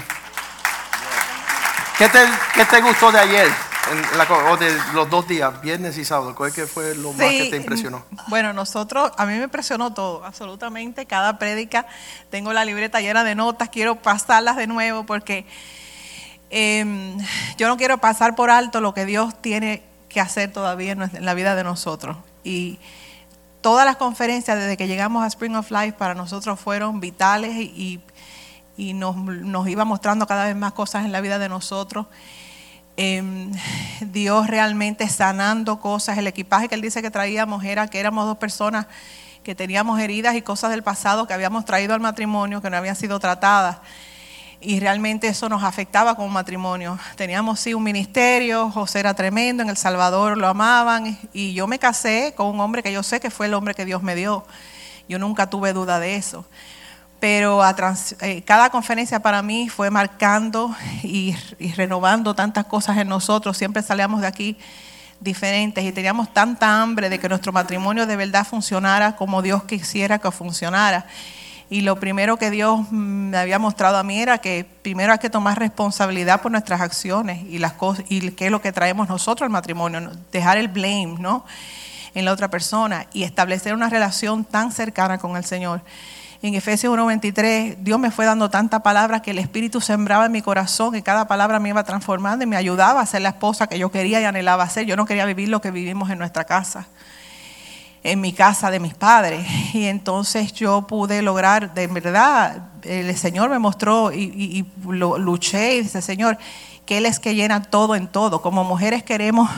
[1.96, 2.18] ¿Qué te,
[2.52, 3.48] ¿Qué te, gustó de ayer?
[4.16, 7.50] La, o de los dos días, viernes y sábado, ¿cuál que fue lo más que
[7.50, 8.04] te impresionó?
[8.26, 11.06] Bueno, nosotros, a mí me impresionó todo, absolutamente.
[11.06, 11.86] Cada prédica,
[12.30, 15.46] tengo la libreta llena de notas, quiero pasarlas de nuevo porque
[16.50, 17.16] eh,
[17.56, 21.34] yo no quiero pasar por alto lo que Dios tiene que hacer todavía en la
[21.34, 22.16] vida de nosotros.
[22.42, 22.80] Y
[23.64, 27.98] todas las conferencias desde que llegamos a Spring of Life para nosotros fueron vitales y,
[28.77, 32.05] nos, iba mostrando cada vez más cosas en la vida de nosotros.
[32.98, 33.50] Em,
[34.03, 36.18] Dios realmente sanando cosas.
[36.18, 38.87] El equipaje que él dice que traíamos era que éramos dos personas
[39.42, 42.96] que teníamos heridas y cosas del pasado que habíamos traído al matrimonio que no habían
[42.96, 43.79] sido tratadas.
[44.64, 46.98] Y realmente eso nos afectaba como matrimonio.
[47.16, 51.79] Teníamos sí un ministerio, José era tremendo, en El Salvador lo amaban y yo me
[51.79, 54.46] casé con un hombre que yo sé que fue el hombre que Dios me dio.
[55.09, 56.46] Yo nunca tuve duda de eso.
[57.20, 57.77] Pero a
[58.20, 63.57] eh, cada conferencia para mí fue marcando y, y renovando tantas cosas en nosotros.
[63.57, 64.57] Siempre salíamos de aquí
[65.20, 70.18] diferentes y teníamos tanta hambre de que nuestro matrimonio de verdad funcionara como Dios quisiera
[70.18, 71.07] que funcionara.
[71.70, 75.31] Y lo primero que Dios me había mostrado a mí era que primero hay que
[75.31, 79.46] tomar responsabilidad por nuestras acciones y las cosas y qué es lo que traemos nosotros
[79.46, 81.44] al matrimonio, dejar el blame, ¿no?
[82.14, 85.83] en la otra persona y establecer una relación tan cercana con el Señor.
[86.42, 90.42] En Efesios 1:23, Dios me fue dando tanta palabra que el Espíritu sembraba en mi
[90.42, 93.79] corazón y cada palabra me iba transformando y me ayudaba a ser la esposa que
[93.79, 94.85] yo quería y anhelaba ser.
[94.85, 96.87] Yo no quería vivir lo que vivimos en nuestra casa
[98.04, 99.44] en mi casa de mis padres.
[99.74, 105.82] Y entonces yo pude lograr, de verdad, el Señor me mostró y, y- luché y
[105.82, 106.38] dice, Señor,
[106.86, 108.40] que Él es que llena todo en todo.
[108.42, 109.50] Como mujeres queremos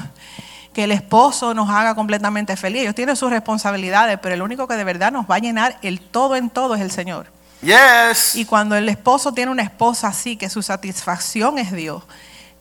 [0.72, 2.82] que el esposo nos haga completamente feliz.
[2.82, 6.00] Ellos tienen sus responsabilidades, pero el único que de verdad nos va a llenar el
[6.00, 7.26] todo en todo es el Señor.
[7.62, 8.36] Yes.
[8.36, 12.02] Y cuando el esposo tiene una esposa así, que su satisfacción es Dios,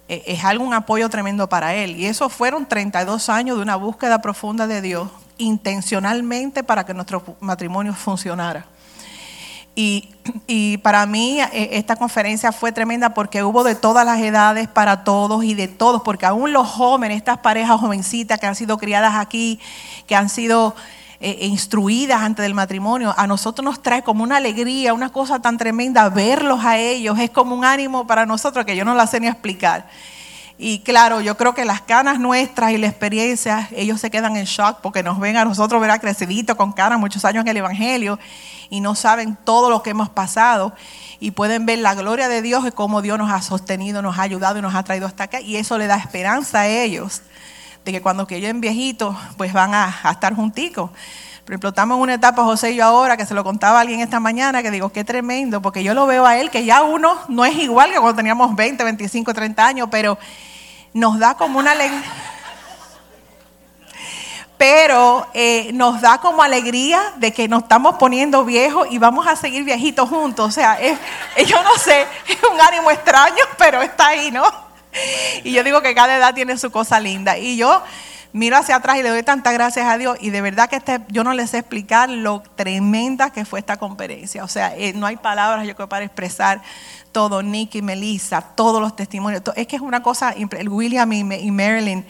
[0.08, 1.95] eh, es algo, un apoyo tremendo para él.
[1.98, 7.24] Y eso fueron 32 años de una búsqueda profunda de Dios, intencionalmente para que nuestro
[7.39, 8.65] matrimonio funcionara.
[9.78, 10.10] Y,
[10.48, 15.04] y para mí eh, esta conferencia fue tremenda porque hubo de todas las edades para
[15.04, 19.15] todos y de todos, porque aún los jóvenes, estas parejas jovencitas que han sido criadas
[19.15, 19.60] aquí,
[20.08, 20.76] que han sido
[21.19, 25.58] eh, instruidas antes del matrimonio, a nosotros nos trae como una alegría, una cosa tan
[25.58, 29.19] tremenda verlos a ellos, es como un ánimo para nosotros que yo no la sé
[29.19, 29.89] ni explicar.
[30.58, 34.46] Y claro, yo creo que las canas nuestras y la experiencia, ellos se quedan en
[34.46, 38.18] shock porque nos ven a nosotros, verá, crecidito con canas, muchos años en el Evangelio,
[38.70, 40.74] y no saben todo lo que hemos pasado.
[41.20, 44.22] Y pueden ver la gloria de Dios y cómo Dios nos ha sostenido, nos ha
[44.22, 45.41] ayudado y nos ha traído hasta acá.
[45.41, 47.22] Y eso le da esperanza a ellos
[47.86, 50.89] de que cuando que lleguen viejitos, pues van a, estar junticos.
[50.89, 53.82] Por ejemplo, estamos en una etapa, José y yo ahora, que se lo contaba a
[53.82, 56.82] alguien esta mañana, que digo, qué tremendo, porque yo lo veo a él, que ya
[56.82, 60.17] uno no es igual que cuando teníamos 20, 25, 30 años, pero
[60.93, 62.02] nos da como una alegría.
[64.58, 69.36] Pero eh, nos da como alegría de que nos estamos poniendo viejos y vamos a
[69.36, 70.48] seguir viejitos juntos.
[70.48, 70.80] O sea,
[71.45, 74.64] yo no sé, es un ánimo extraño, pero está ahí, ¿no?
[75.44, 77.38] Y yo digo que cada edad tiene su cosa linda.
[77.38, 77.84] Y yo
[78.34, 80.18] miro hacia atrás y le doy tantas gracias a Dios.
[80.20, 83.78] Y de verdad que este, yo no les sé explicar lo tremenda que fue esta
[83.78, 84.44] conferencia.
[84.44, 86.62] O sea, eh, no hay palabras yo creo para expresar
[87.12, 87.42] todo.
[87.42, 89.42] Nicky, Melissa, todos los testimonios.
[89.56, 92.06] Es que es una cosa, el William y Marilyn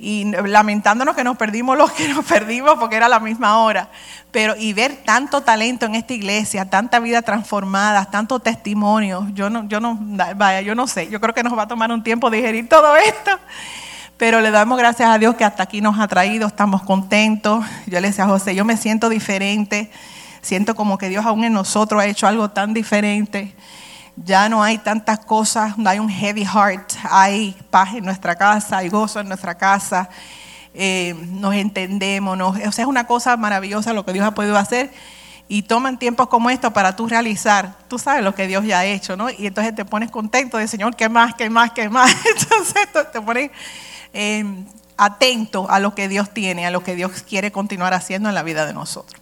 [0.00, 3.90] y lamentándonos que nos perdimos los que nos perdimos porque era la misma hora.
[4.30, 9.68] Pero y ver tanto talento en esta iglesia, tanta vida transformada, tanto testimonio, yo no,
[9.68, 9.98] yo no,
[10.36, 12.96] vaya, yo no sé, yo creo que nos va a tomar un tiempo digerir todo
[12.96, 13.30] esto.
[14.16, 17.64] Pero le damos gracias a Dios que hasta aquí nos ha traído, estamos contentos.
[17.86, 19.90] Yo le decía a José, yo me siento diferente,
[20.42, 23.54] siento como que Dios aún en nosotros ha hecho algo tan diferente.
[24.16, 28.78] Ya no hay tantas cosas, no hay un heavy heart, hay paz en nuestra casa,
[28.78, 30.08] hay gozo en nuestra casa,
[30.74, 34.56] eh, nos entendemos, nos- o sea, es una cosa maravillosa lo que Dios ha podido
[34.58, 34.92] hacer
[35.48, 38.84] y toman tiempos como estos para tú realizar, tú sabes lo que Dios ya ha
[38.84, 39.30] hecho, ¿no?
[39.30, 42.10] Y entonces te pones contento de Señor, ¿qué más, qué más, qué más?
[42.24, 43.50] Entonces te- pones
[44.12, 44.44] eh,
[44.96, 48.42] atento a lo que Dios tiene, a lo que Dios quiere continuar haciendo en la
[48.42, 49.20] vida de nosotros.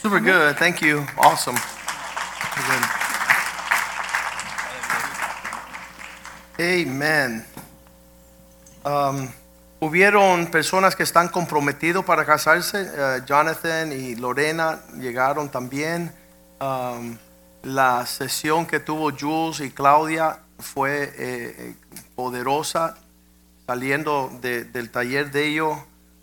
[0.00, 0.56] Super good.
[0.58, 1.04] Thank you.
[1.18, 1.58] Awesome.
[6.58, 7.44] Amen.
[8.84, 9.28] Um,
[9.80, 12.88] hubieron personas que están comprometidos para casarse.
[12.94, 16.12] Eh, Jonathan y Lorena llegaron también.
[16.60, 17.16] Um,
[17.62, 21.74] la sesión que tuvo Jules y Claudia fue eh,
[22.14, 22.96] poderosa.
[23.66, 25.76] Saliendo de- del taller de ellos,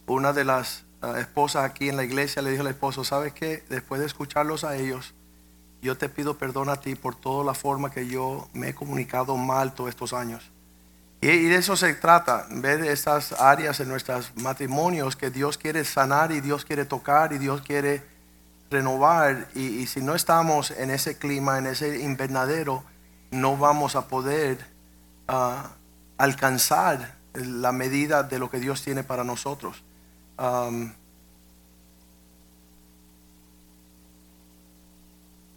[0.08, 3.64] una de las eh, esposas aquí en la iglesia le dijo al esposo, ¿sabes qué?
[3.70, 5.14] Después de escucharlos a ellos,
[5.84, 9.36] yo te pido perdón a ti por toda la forma que yo me he comunicado
[9.38, 10.50] mal todos estos años.
[11.22, 16.32] Y, de eso se trata, ver estas áreas en nuestros matrimonios que Dios quiere sanar
[16.32, 18.04] y Dios quiere tocar y Dios quiere
[18.72, 19.48] renovar.
[19.56, 22.84] Y, y si no estamos en ese clima, en ese invernadero,
[23.32, 24.66] no vamos a poder
[25.28, 25.72] ah,
[26.18, 29.84] alcanzar la medida de lo que Dios tiene para nosotros.
[30.38, 30.94] Um,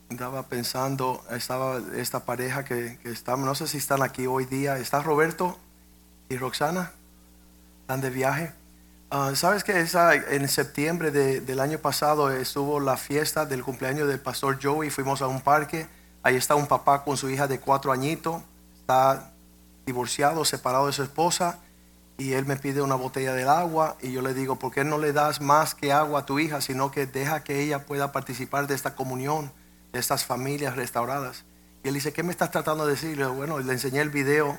[0.08, 4.78] Estaba pensando, estaba esta pareja que, está, no sé si están aquí hoy día.
[4.78, 5.58] ¿Está Roberto
[6.28, 6.92] y Roxana?
[7.82, 8.52] ¿Están de viaje?
[9.10, 14.20] Ah, ¿Sabes que en septiembre de- del año pasado estuvo la fiesta del cumpleaños del
[14.20, 14.90] pastor Joey?
[14.90, 15.88] Fuimos a un parque
[16.22, 18.42] Ahí está un papá con su hija de cuatro añitos,
[18.80, 19.30] está
[19.86, 21.60] divorciado, separado de su esposa,
[22.18, 24.98] y él me pide una botella de agua, y yo le digo, ¿por qué no
[24.98, 28.66] le das más que agua a tu hija, sino que deja que ella pueda participar
[28.66, 29.52] de esta comunión,
[29.98, 31.44] estas familias restauradas?
[31.84, 33.24] Y él dice, ¿qué me estás tratando de decir?
[33.26, 34.58] Bueno, le enseñé el video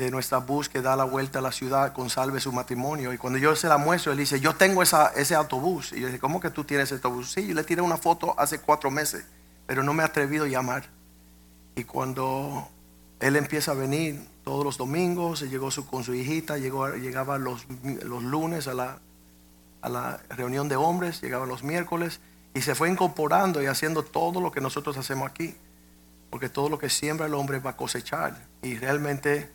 [0.00, 3.12] de nuestra bus que da la vuelta a la ciudad con salve su matrimonio.
[3.12, 5.92] Y cuando yo se la muestro, él dice, yo tengo esa, ese autobús.
[5.92, 7.32] Y yo dije, ¿cómo que tú tienes ese autobús?
[7.32, 9.26] Sí, yo le tiré una foto hace cuatro meses,
[9.66, 10.88] pero no me he atrevido a llamar.
[11.76, 12.66] Y cuando
[13.20, 17.66] él empieza a venir todos los domingos, llegó su, con su hijita, llegó, llegaba los,
[18.02, 18.98] los lunes a la,
[19.82, 22.20] a la reunión de hombres, llegaba los miércoles,
[22.54, 25.54] y se fue incorporando y haciendo todo lo que nosotros hacemos aquí.
[26.30, 28.46] Porque todo lo que siembra el hombre va a cosechar.
[28.62, 29.50] Y realmente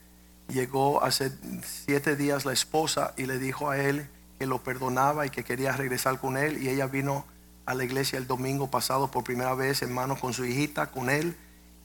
[0.47, 1.31] llegó hace
[1.63, 4.07] siete días la esposa y le dijo a él
[4.39, 6.61] que lo perdonaba y que quería regresar con él.
[6.61, 7.25] Y ella vino
[7.65, 11.35] a la iglesia el domingo pasado por primera vez, hermano, con su hijita, con él.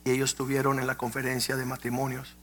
[0.03, 2.35] Y ellos estuvieron en la conferencia de matrimonios.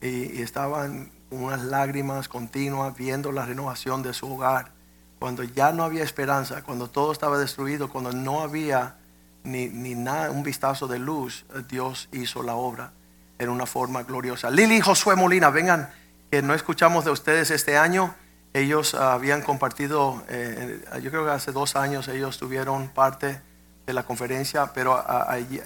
[0.00, 4.72] Y, estaban con unas lágrimas continuas viendo la renovación de su hogar.
[5.18, 8.96] Cuando ya no había esperanza, cuando todo estaba destruido, cuando no había
[9.44, 12.92] ni, ni nada, un vistazo de luz, Dios hizo la obra
[13.38, 14.50] en una forma gloriosa.
[14.50, 15.90] Lili y Josué Molina, vengan,
[16.30, 18.14] que no escuchamos de ustedes este año.
[18.52, 23.40] Ellos ah, habían compartido, eh, yo creo que hace dos años ellos tuvieron parte
[23.86, 25.04] de la conferencia, pero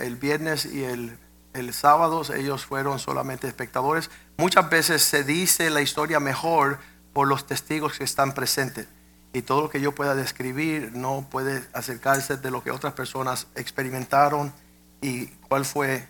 [0.00, 1.16] el viernes y el,
[1.54, 4.10] el sábado ellos fueron solamente espectadores.
[4.36, 6.78] Muchas veces se dice la historia mejor
[7.12, 8.88] por los testigos que están presentes.
[9.32, 13.46] Y todo lo que yo pueda describir no puede acercarse de lo que otras personas
[13.54, 14.52] experimentaron
[15.00, 16.08] y cuál fue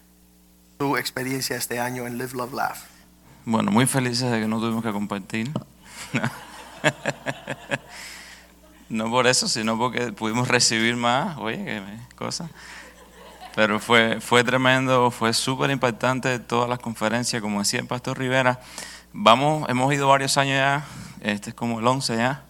[0.78, 2.78] su experiencia este año en Live, Love, Laugh.
[3.44, 5.50] Bueno, muy felices de que no tuvimos que compartir.
[8.88, 12.48] No por eso, sino porque pudimos recibir más, oye, qué cosa.
[13.54, 18.60] Pero fue, fue tremendo, fue súper impactante todas las conferencias, como decía el Pastor Rivera.
[19.12, 20.86] Vamos, hemos ido varios años ya,
[21.20, 22.44] este es como el 11 ya,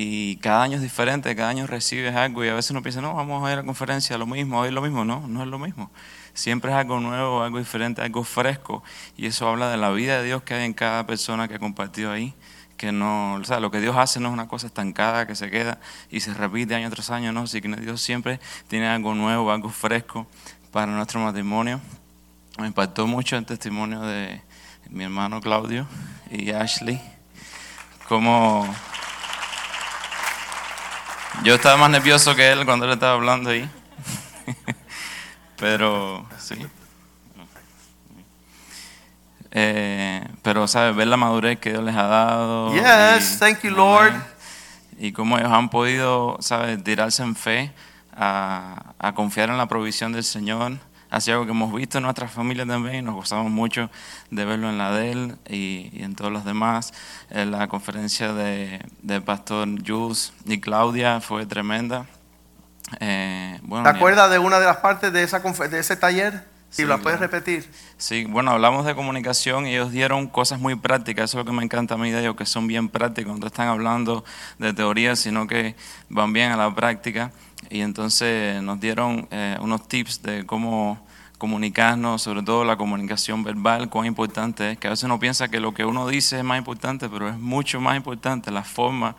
[0.00, 3.14] y cada año es diferente, cada año recibes algo y a veces uno piensa, no,
[3.14, 5.58] vamos a ir a la conferencia, lo mismo, hoy lo mismo, no, no es lo
[5.58, 5.90] mismo.
[6.34, 8.84] Siempre es algo nuevo, algo diferente, algo fresco,
[9.16, 11.58] y eso habla de la vida de Dios que hay en cada persona que ha
[11.58, 12.32] compartido ahí
[12.76, 15.50] que no, o sea, lo que Dios hace no es una cosa estancada que se
[15.50, 15.80] queda
[16.12, 18.38] y se repite año tras año, no, sino que Dios siempre
[18.68, 20.28] tiene algo nuevo, algo fresco
[20.70, 21.80] para nuestro matrimonio.
[22.56, 24.42] Me impactó mucho el testimonio de
[24.90, 25.88] mi hermano Claudio
[26.30, 27.00] y Ashley,
[28.08, 28.72] como
[31.42, 33.68] yo estaba más nervioso que él cuando él estaba hablando ahí,
[35.56, 36.56] pero sí.
[39.50, 40.94] Eh, pero, ¿sabes?
[40.94, 42.72] Ver la madurez que Dios les ha dado.
[42.74, 44.12] Yes, y- thank you, Lord.
[44.98, 46.82] Y cómo ellos han podido, ¿sabes?
[46.84, 47.72] Tirarse en fe
[48.14, 50.72] a, a confiar en la provisión del Señor.
[51.10, 53.90] Así algo que hemos visto en nuestra familia también y nos gozamos mucho
[54.30, 56.92] de verlo en la de él y, y en todos los demás.
[57.30, 62.06] En la conferencia de, de Pastor Jules y Claudia fue tremenda.
[63.00, 66.44] Eh, bueno, ¿Te acuerdas de una de las partes de, esa, de ese taller?
[66.70, 67.70] Si Sí, la puedes repetir.
[67.96, 71.56] Sí, bueno, hablamos de comunicación y ellos dieron cosas muy prácticas, eso es lo que
[71.56, 74.22] me encanta a mí de ellos, que son bien prácticos, no están hablando
[74.58, 75.76] de teoría, sino que
[76.10, 77.32] van bien a la práctica.
[77.70, 80.98] Y entonces nos dieron eh, unos tips de cómo
[81.36, 85.60] comunicarnos, sobre todo la comunicación verbal, cuán importante es, que a veces uno piensa que
[85.60, 89.16] lo que uno dice es más importante, pero es mucho más importante la forma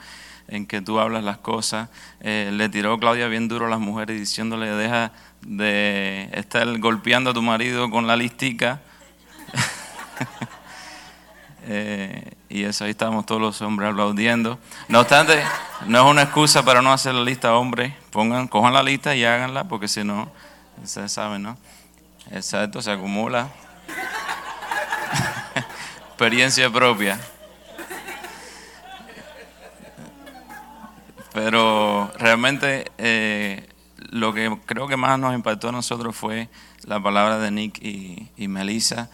[0.48, 1.90] en que tú hablas las cosas.
[2.20, 7.34] Eh, le tiró Claudia bien duro a las mujeres diciéndole, deja de estar golpeando a
[7.34, 8.82] tu marido con la listica.
[11.72, 14.58] Eh, y eso ahí estábamos todos los hombres aplaudiendo.
[14.88, 15.42] No obstante,
[15.86, 17.94] no es una excusa para no hacer la lista, hombres.
[18.10, 20.32] Pongan, cojan la lista y háganla, porque si no,
[20.84, 21.58] ustedes saben, ¿no?
[22.32, 23.50] Exacto, se acumula.
[26.10, 27.20] Experiencia propia.
[31.34, 33.70] Pero realmente eh,
[34.10, 36.50] lo que creo que más nos impactó a nosotros fue
[36.84, 39.10] la palabra de Nick y, y Melissa.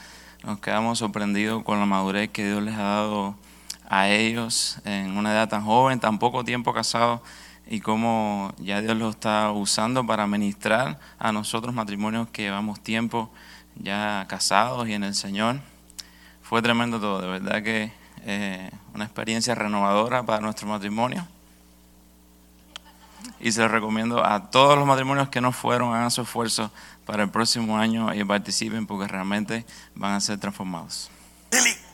[0.46, 3.36] Nos quedamos sorprendidos con la madurez que Dios les ha dado
[3.90, 7.22] a ellos en una edad tan joven, tan poco tiempo casados,
[7.66, 13.32] y cómo ya Dios los está usando para ministrar a nosotros matrimonios que llevamos tiempo
[13.74, 15.62] ya casados y en el Señor.
[16.44, 17.92] Fue tremendo todo, de verdad que
[18.22, 21.26] eh, una experiencia renovadora para nuestro matrimonio.
[23.40, 26.70] Y se lo recomiendo a todos los matrimonios que no fueron, hagan su esfuerzo
[27.06, 31.10] para el próximo año y participen porque realmente van a ser transformados.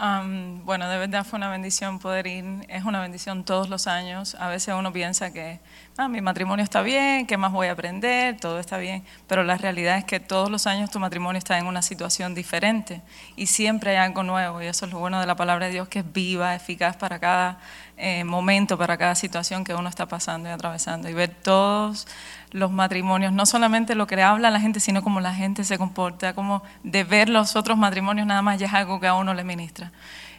[0.00, 2.44] Um, bueno, de verdad fue una bendición poder ir.
[2.68, 4.36] Es una bendición todos los años.
[4.36, 5.58] A veces uno piensa que
[5.96, 8.38] ah, mi matrimonio está bien, ¿qué más voy a aprender?
[8.38, 9.04] Todo está bien.
[9.26, 13.02] Pero la realidad es que todos los años tu matrimonio está en una situación diferente
[13.34, 14.62] y siempre hay algo nuevo.
[14.62, 17.18] Y eso es lo bueno de la palabra de Dios, que es viva, eficaz para
[17.18, 17.58] cada
[18.00, 21.08] eh, momento, para cada situación que uno está pasando y atravesando.
[21.08, 22.06] Y ver todos
[22.52, 26.32] los matrimonios, no solamente lo que habla la gente, sino cómo la gente se comporta,
[26.32, 29.42] como de ver los otros matrimonios nada más ya es algo que a uno le
[29.42, 29.90] ministra.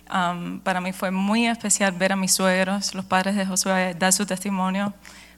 [0.10, 4.14] Um, para mí fue muy especial ver a mis suegros, los padres de Josué, dar
[4.14, 4.94] su testimonio.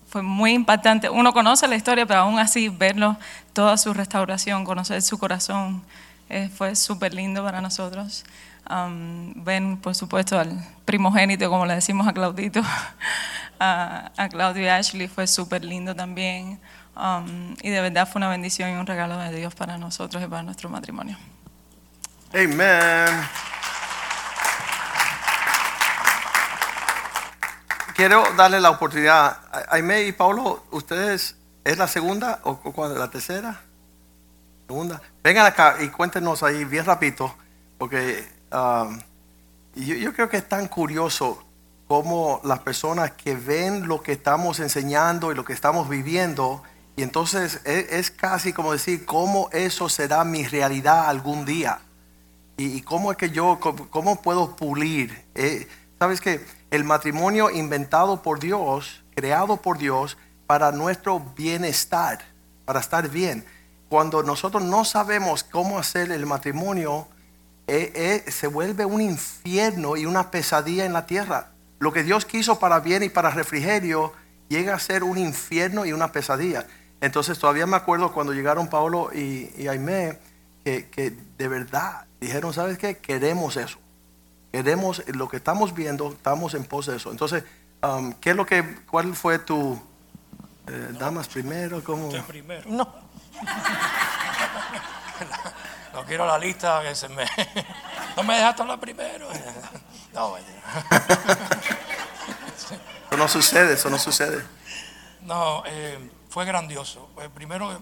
[0.08, 1.10] Fue muy impactante.
[1.10, 3.18] Uno conoce la historia, pero aún así verlo,
[3.54, 5.82] toda su restauración, conocer su corazón,
[6.30, 8.24] eh, fue súper lindo para nosotros.
[8.72, 12.62] Um, ven, por supuesto, al primogénito, como le decimos a Claudito,
[13.60, 16.62] a, Claudio y Ashley, fue súper lindo también.
[16.96, 20.28] Um, y de verdad fue una bendición y un regalo de Dios para nosotros y
[20.28, 21.18] para nuestro matrimonio.
[22.34, 23.28] Amen.
[27.96, 29.38] Quiero darle la oportunidad.
[29.70, 32.88] Aime y Pablo, ¿ustedes es la segunda o o?
[32.88, 33.60] ¿La tercera?
[34.68, 35.02] Segunda.
[35.22, 37.36] Vengan acá y cuéntenos ahí bien rapidito,
[37.78, 41.44] porque yo, creo que es tan curioso
[41.88, 46.64] cómo las personas que ven lo que estamos enseñando y lo que estamos viviendo,
[46.96, 51.80] y entonces es, es casi como decir, cómo eso será mi realidad algún día
[52.58, 55.26] y, cómo es que yo, cómo, cómo puedo pulir.
[55.34, 55.68] Eh,
[56.02, 62.18] Sabes que el matrimonio inventado por Dios, creado por Dios para nuestro bienestar,
[62.66, 63.46] para estar bien.
[63.88, 67.08] Cuando nosotros no sabemos cómo hacer el matrimonio,
[67.74, 71.52] eh, eh, se vuelve un infierno y una pesadilla en la tierra.
[71.80, 74.12] Lo que Dios quiso para bien y para refrigerio
[74.50, 76.68] llega a ser un infierno y una pesadilla.
[77.00, 80.20] Entonces todavía me acuerdo cuando llegaron Pablo y, y Aimé,
[80.66, 82.98] que, que de verdad dijeron, ¿sabes qué?
[82.98, 83.80] Queremos eso.
[84.52, 87.10] Queremos lo que estamos viendo, estamos en pos de eso.
[87.10, 87.46] Entonces,
[87.82, 89.82] um, ¿qué es lo que, cuál fue tu,
[90.68, 91.82] eh, damas primero?
[91.82, 92.08] ¿cómo?
[92.08, 92.70] Usted primero.
[92.70, 92.94] No.
[95.94, 97.26] No quiero la lista que se me.
[98.16, 99.30] No me dejaste hablar primero.
[100.14, 100.36] No.
[102.58, 104.44] Eso no sucede, eso no sucede.
[105.22, 107.10] No, eh, fue grandioso.
[107.22, 107.82] Eh, primero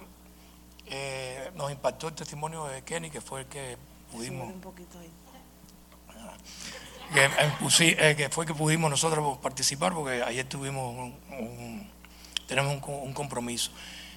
[0.88, 3.78] eh, nos impactó el testimonio de Kenny, que fue el que
[4.12, 4.52] pudimos.
[7.14, 7.30] Que, eh,
[7.60, 11.92] pusi- eh, que fue que pudimos nosotros participar, porque ayer tuvimos un, un-
[12.48, 13.72] tenemos un compromiso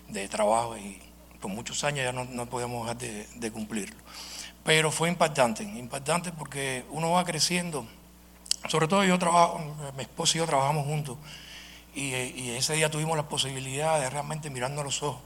[0.09, 1.01] de trabajo y
[1.43, 3.97] por muchos años ya no, no podíamos dejar de, cumplirlo.
[4.65, 7.85] Pero fue impactante, impactante porque uno va creciendo.
[8.69, 9.61] Sobre todo yo trabajo,
[9.97, 11.19] mi esposa y yo trabajamos juntos.
[11.95, 12.13] Y,
[12.51, 15.21] ese día tuvimos la posibilidad de realmente mirarnos a los ojos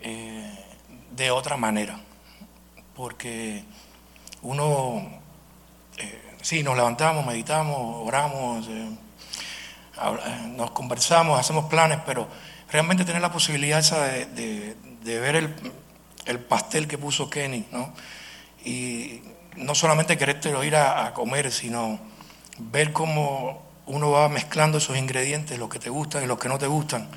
[0.00, 0.50] eh,
[1.10, 1.98] de otra manera.
[2.94, 3.64] Porque
[4.42, 5.20] uno,
[5.98, 8.88] eh, sí, nos levantamos, meditamos, oramos, eh,
[10.56, 12.28] nos conversamos, hacemos planes, pero
[12.70, 15.54] realmente tener la posibilidad esa de, ver el,
[16.26, 17.92] el pastel que puso Kenny, ¿no?
[18.64, 19.22] Y
[19.56, 21.98] no solamente querértelo ir a, comer, sino
[22.58, 26.58] ver cómo uno va mezclando esos ingredientes, los que te gustan y los que no
[26.58, 27.08] te gustan,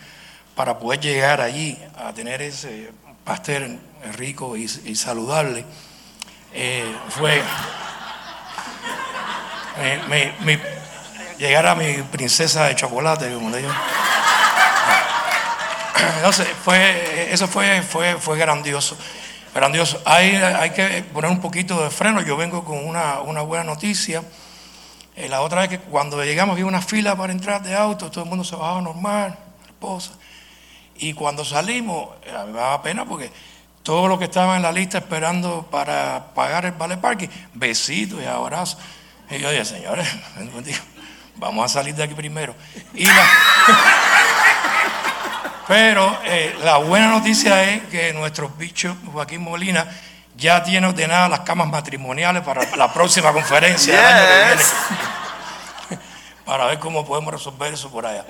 [0.56, 2.92] para poder llegar allí a tener ese
[3.24, 3.80] pastel
[4.14, 5.66] rico y, saludable.
[6.54, 7.42] Eh, fue
[11.38, 13.72] llegar a mi princesa de chocolate, como le digo.
[16.32, 18.98] Sé, fue, eso fue, fue, fue grandioso.
[19.54, 20.02] Grandioso.
[20.06, 22.22] Hay, hay que poner un poquito de freno.
[22.22, 24.24] Yo vengo con una, una buena noticia.
[25.16, 28.24] Eh, la otra vez que cuando llegamos había una fila para entrar de auto, todo
[28.24, 29.38] el mundo se bajaba normal,
[29.68, 30.12] esposa.
[30.96, 33.30] Y cuando salimos, eh, me daba pena porque
[33.84, 38.26] todos los que estaban en la lista esperando para pagar el vale parking, besitos y
[38.26, 38.78] abrazos.
[39.30, 40.08] Y yo dije, señores,
[41.36, 42.56] vamos a salir de aquí primero.
[42.94, 43.28] Y la-
[45.72, 49.88] Pero eh, la buena noticia es que nuestro bicho Joaquín Molina
[50.36, 56.04] ya tiene ordenadas las camas matrimoniales para la próxima conferencia del año que viene.
[56.46, 58.26] para ver cómo podemos resolver eso por allá.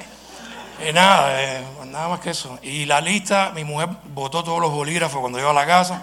[0.87, 2.59] Y nada, eh, nada más que eso.
[2.61, 5.99] Y la lista, mi mujer botó todos los bolígrafos cuando iba a la casa.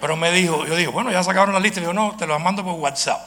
[0.00, 1.78] Pero me dijo, yo digo, bueno, ya sacaron la lista.
[1.78, 3.20] Y yo, no, te lo mando por WhatsApp.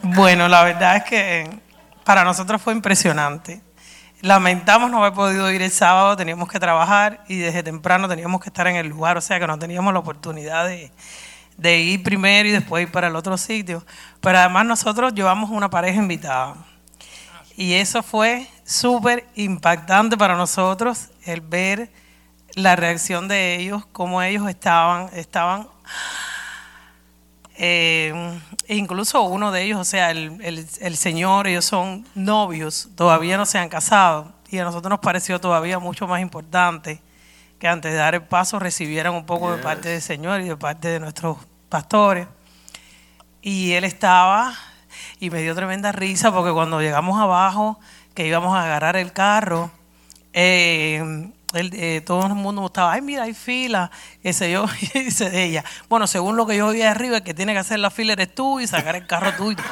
[0.00, 1.67] Bueno, la verdad es que
[2.08, 3.60] para nosotros fue impresionante.
[4.22, 8.48] Lamentamos no haber podido ir el sábado, teníamos que trabajar y desde temprano teníamos que
[8.48, 12.52] estar en el lugar, o sea que no teníamos la oportunidad de, ir primero y
[12.52, 13.84] después ir para el otro sitio.
[14.22, 16.54] Pero además nosotros llevamos una pareja invitada.
[17.58, 21.92] Y eso fue súper impactante para nosotros, el ver
[22.54, 25.68] la reacción de ellos, cómo ellos estaban, estaban,
[27.58, 32.88] eh, e incluso uno de ellos, o sea, el, el, el Señor, ellos son novios,
[32.94, 37.02] todavía no se han casado, y a nosotros nos pareció todavía mucho más importante
[37.58, 40.56] que antes de dar el paso recibieran un poco de parte del Señor y de
[40.56, 41.38] parte de nuestros
[41.68, 42.28] pastores.
[43.42, 44.54] Y él estaba,
[45.18, 47.80] y me dio tremenda risa porque cuando llegamos abajo,
[48.14, 49.70] que íbamos a agarrar el carro,
[50.32, 53.90] eh, eh, todo el mundo estaba, ay, mira, hay fila,
[54.32, 57.52] sé yo, y dice ella, bueno, según lo que yo vi arriba, el que tiene
[57.52, 59.58] que hacer la fila eres tú y sacar el carro tuyo.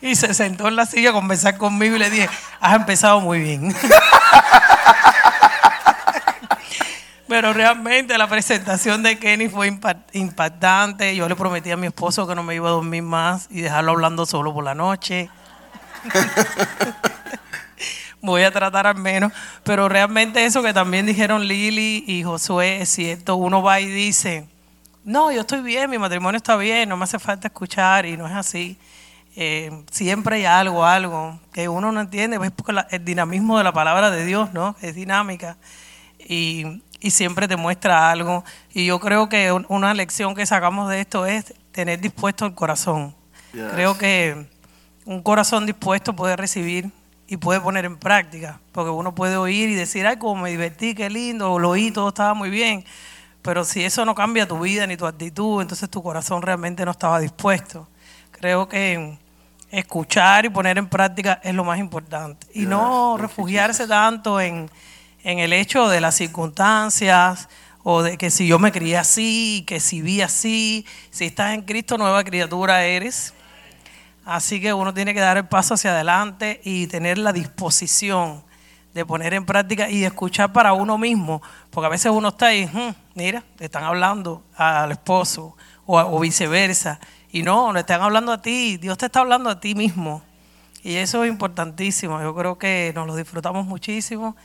[0.00, 2.28] y se sentó en la silla a conversar conmigo y le dije,
[2.60, 3.74] has empezado muy bien.
[7.26, 11.16] Pero realmente la presentación de Kenny fue impa- impactante.
[11.16, 13.92] Yo le prometí a mi esposo que no me iba a dormir más y dejarlo
[13.92, 15.30] hablando solo por la noche.
[18.24, 19.32] Voy a tratar al menos.
[19.62, 23.36] Pero realmente eso que también dijeron Lili y Josué es cierto.
[23.36, 24.46] Uno va y dice,
[25.04, 28.26] no, yo estoy bien, mi matrimonio está bien, no me hace falta escuchar y no
[28.26, 28.78] es así.
[29.36, 33.64] Eh, siempre hay algo, algo que uno no entiende, es porque la- el dinamismo de
[33.64, 34.76] la palabra de Dios, ¿no?
[34.80, 35.56] Es dinámica
[36.18, 38.44] y, y siempre te muestra algo.
[38.72, 42.54] Y yo creo que un- una lección que sacamos de esto es tener dispuesto el
[42.54, 43.14] corazón.
[43.52, 43.64] Yes.
[43.72, 44.46] Creo que
[45.04, 46.90] un corazón dispuesto puede recibir
[47.26, 50.94] y puede poner en práctica, porque uno puede oír y decir, ay, como me divertí,
[50.94, 52.84] qué lindo, o lo oí, todo estaba muy bien.
[53.42, 56.90] Pero si eso no cambia tu vida ni tu actitud, entonces tu corazón realmente no
[56.90, 57.88] estaba dispuesto.
[58.30, 59.18] Creo que
[59.70, 62.46] escuchar y poner en práctica es lo más importante.
[62.54, 64.70] Y no refugiarse tanto en,
[65.22, 67.48] en el hecho de las circunstancias
[67.82, 71.62] o de que si yo me crié así, que si vi así, si estás en
[71.62, 73.34] Cristo, nueva criatura eres.
[74.24, 78.42] Así que uno tiene que dar el paso hacia adelante y tener la disposición
[78.94, 82.46] de poner en práctica y de escuchar para uno mismo, porque a veces uno está
[82.46, 87.00] ahí, "Hmm, mira, le están hablando al esposo o, o viceversa,
[87.34, 90.22] y no, le están hablando a ti, Dios te está hablando a ti mismo.
[90.84, 94.36] Y eso es importantísimo, yo creo que nos lo disfrutamos muchísimo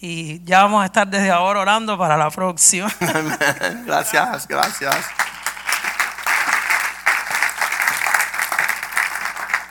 [0.00, 2.88] y ya vamos a estar desde ahora orando para la próxima.
[3.84, 5.27] Gracias, gracias.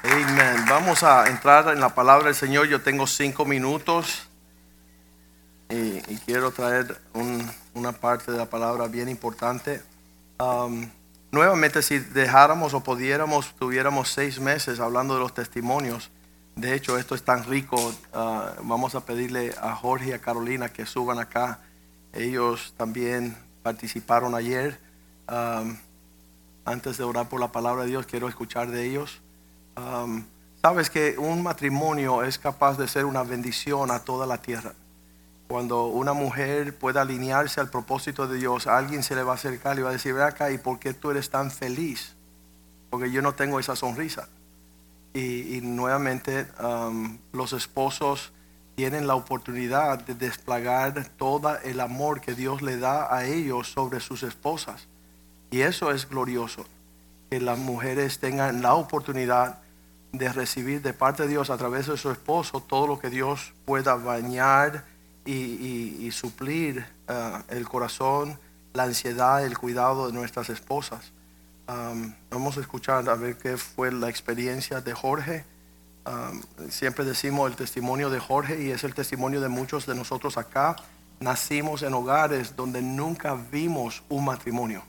[0.10, 0.66] Amén.
[0.70, 2.68] Vamos a entrar en la palabra del Señor.
[2.68, 4.28] Yo tengo cinco minutos
[5.70, 9.82] y, quiero traer un- una parte de la palabra bien importante.
[10.39, 10.89] Um,
[11.32, 16.10] nuevamente, si dejáramos o pudiéramos, tuviéramos seis meses hablando de los testimonios.
[16.55, 17.93] De hecho, esto es tan rico.
[18.14, 21.60] ah, vamos a pedirle a Jorge y a Carolina que suban acá.
[22.14, 24.80] Ellos también participaron ayer.
[25.30, 25.78] Um,
[26.66, 29.22] antes de orar por la palabra de Dios, quiero escuchar de ellos.
[30.62, 34.74] Sabes que un matrimonio es capaz de ser una bendición a toda la tierra.
[35.48, 39.80] Cuando una mujer pueda alinearse al propósito de Dios, alguien se le va a acercar
[39.80, 42.16] y va a decir, ve acá, ¿y por qué tú eres tan feliz?
[42.90, 44.28] Porque yo no tengo esa sonrisa.
[45.14, 46.48] Y, nuevamente
[47.32, 48.34] los esposos
[48.76, 54.00] tienen la oportunidad de desplegar todo el amor que Dios le da a ellos sobre
[54.00, 54.88] sus esposas.
[55.50, 56.66] Y eso es glorioso,
[57.30, 59.60] que las mujeres tengan la oportunidad
[60.18, 63.53] de recibir de parte de Dios a través de su esposo todo lo que Dios
[63.65, 64.86] pueda bañar
[65.26, 68.39] y, y- y suplir ah, el corazón,
[68.74, 71.11] la ansiedad, el cuidado de nuestras esposas.
[71.68, 75.43] Um, vamos a escuchar a ver qué fue la experiencia de Jorge.
[76.05, 80.38] Um, siempre decimos el testimonio de Jorge y es el testimonio de muchos de nosotros
[80.38, 80.78] acá.
[81.20, 84.84] Nacimos en hogares donde nunca vimos un matrimonio.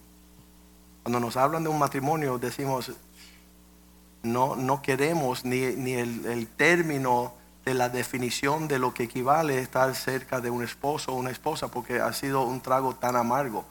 [1.03, 2.93] Cuando nos hablan de un matrimonio decimos,
[4.23, 7.33] no, no queremos ni, ni el, término
[7.65, 11.69] de la definición de lo que equivale estar cerca de un esposo o una esposa,
[11.69, 13.65] porque ha sido un trago tan amargo.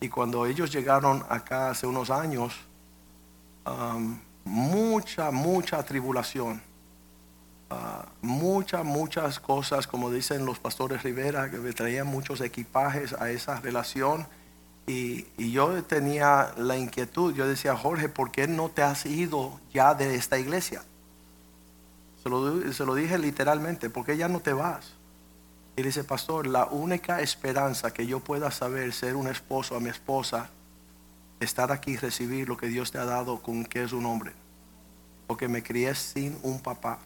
[0.00, 2.54] Y cuando ellos llegaron acá hace unos años,
[3.66, 6.62] um, mucha, mucha tribulación,
[7.70, 13.60] ah, muchas, muchas cosas, como dicen los pastores Rivera, que traían muchos equipajes a esa
[13.60, 14.26] relación.
[14.88, 19.94] Y, yo tenía la inquietud, yo decía, Jorge, ¿por qué no te has ido ya
[19.94, 20.82] de esta iglesia?
[22.22, 24.94] Se lo, se lo dije literalmente, ¿por qué ya no te vas?
[25.76, 29.90] Y dice, pastor, la única esperanza que yo pueda saber ser un esposo a mi
[29.90, 30.48] esposa,
[31.38, 34.32] estar aquí y recibir lo que Dios te ha dado con que es un hombre.
[35.26, 36.98] Porque me crié sin un papá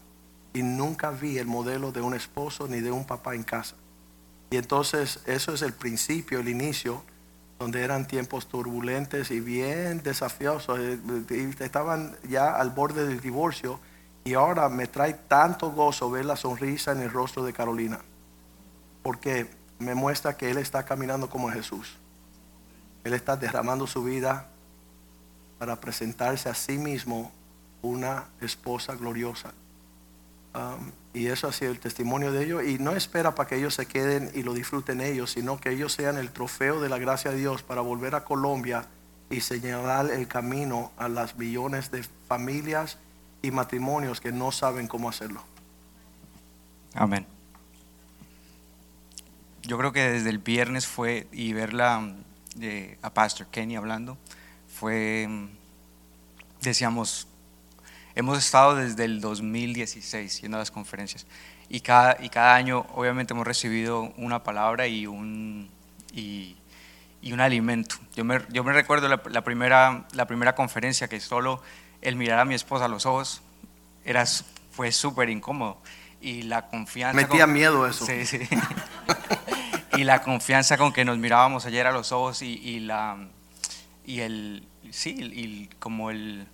[0.55, 3.75] y nunca vi el modelo de un esposo ni de un papá en casa.
[4.51, 7.03] Y entonces eso es el principio, el inicio,
[7.63, 10.81] donde eran tiempos turbulentes y bien desafiosos.
[10.81, 10.99] eh,
[11.31, 13.79] y Estaban ya al borde del divorcio
[14.25, 18.01] Y ahora me trae tanto gozo ver la sonrisa en el rostro de Carolina,
[19.03, 19.49] porque
[19.79, 21.99] me muestra que él está caminando como Jesús.
[23.05, 24.49] Él está derramando su vida
[25.59, 27.31] para presentarse a sí mismo
[27.81, 29.53] una esposa gloriosa.
[31.15, 32.65] Y eso ha sido el testimonio de ellos.
[32.65, 35.93] Y no espera para que ellos se queden y lo disfruten ellos, sino que ellos
[35.93, 38.87] sean el trofeo de la gracia de Dios para volver a Colombia
[39.31, 42.99] y señalar el camino a las millones de familias
[43.43, 45.43] y matrimonios que no saben cómo hacerlo.
[46.95, 47.27] Amén.
[49.63, 52.15] Yo creo que desde el viernes fue, y verla
[52.57, 54.19] de, a Pastor Kenny hablando,
[54.69, 55.49] fue, mm,
[56.61, 57.29] decíamos,
[58.15, 61.27] hemos estado desde el 2016 yendo a las conferencias
[61.69, 65.71] y cada, y cada año obviamente hemos recibido una palabra y un,
[66.13, 66.57] y,
[67.23, 67.97] y un alimento.
[68.15, 71.63] Yo me, yo me recuerdo la, la, primera, la primera conferencia que solo
[72.03, 73.43] el mirar a mi esposa a los ojos
[74.05, 74.25] era,
[74.71, 75.79] fue súper incómodo
[76.21, 77.17] y la confianza...
[77.17, 78.05] Metía con, miedo eso.
[78.05, 78.41] Sí, sí.
[79.97, 83.17] y la confianza con que nos mirábamos ayer a los ojos y, y la
[84.05, 86.47] y el sí y como el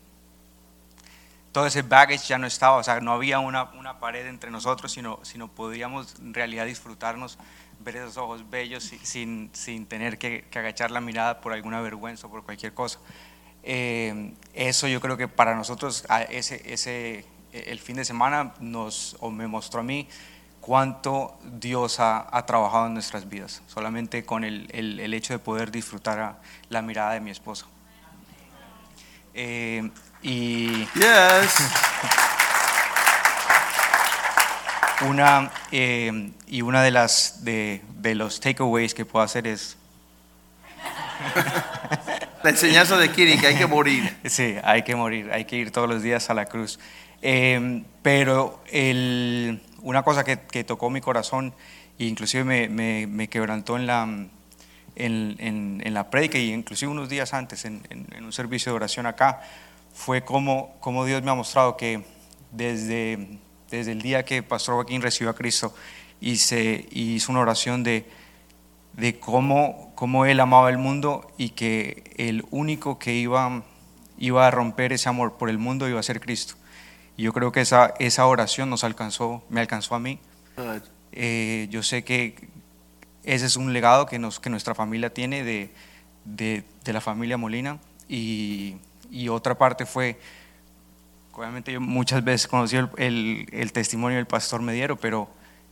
[1.53, 4.93] todo ese baggage ya no estaba o sea no había una, una pared entre nosotros
[4.93, 7.39] sino sino podíamos en realidad disfrutarnos
[7.81, 12.27] ver esos ojos bellos sin, sin tener que, que agachar la mirada por alguna vergüenza
[12.27, 12.99] o por cualquier cosa
[13.63, 19.31] eh, eso yo creo que para nosotros ese ese el fin de semana nos o
[19.31, 20.09] me mostró a mí
[20.61, 25.39] cuánto Dios ha, ha, trabajado en nuestras vidas, solamente con el, el, el hecho de
[25.39, 26.39] poder disfrutar a,
[26.69, 27.67] la mirada de mi esposa.
[29.33, 29.91] Eh,
[30.23, 31.55] y yes.
[35.09, 39.77] una, eh, y una de, las, de, de los takeaways que puedo hacer es...
[42.43, 44.17] la enseñanza de Kiri, que hay que morir.
[44.25, 46.79] Sí, hay que morir, hay que ir todos los días a la cruz.
[47.23, 51.55] Eh, pero el una cosa que, que, tocó mi corazón
[51.99, 54.29] e inclusive me, me, me quebrantó en la, en,
[55.39, 59.07] en, en, la prédica y inclusive unos días antes en, en, un servicio de oración
[59.07, 59.41] acá,
[59.99, 62.05] fue como, como Dios me ha mostrado que
[62.53, 65.75] desde, desde el día que Pastor Joaquín recibió a Cristo
[66.21, 68.09] y se hizo una oración de,
[68.93, 73.65] de cómo, cómo él amaba el mundo y que el único que iba,
[74.19, 76.55] iba a romper ese amor por el mundo iba a ser Cristo.
[77.17, 80.21] Y yo creo que esa, esa oración nos alcanzó, me alcanzó a mí.
[81.11, 82.49] Eh, yo sé que
[83.25, 85.75] ese es un legado que, nos, que nuestra familia tiene de,
[86.25, 87.81] de, de la familia Molina.
[88.09, 88.77] Y,
[89.11, 90.19] y, otra parte fue,
[91.33, 95.29] obviamente yo muchas veces conocí el, el, el testimonio del pastor Mediero, pero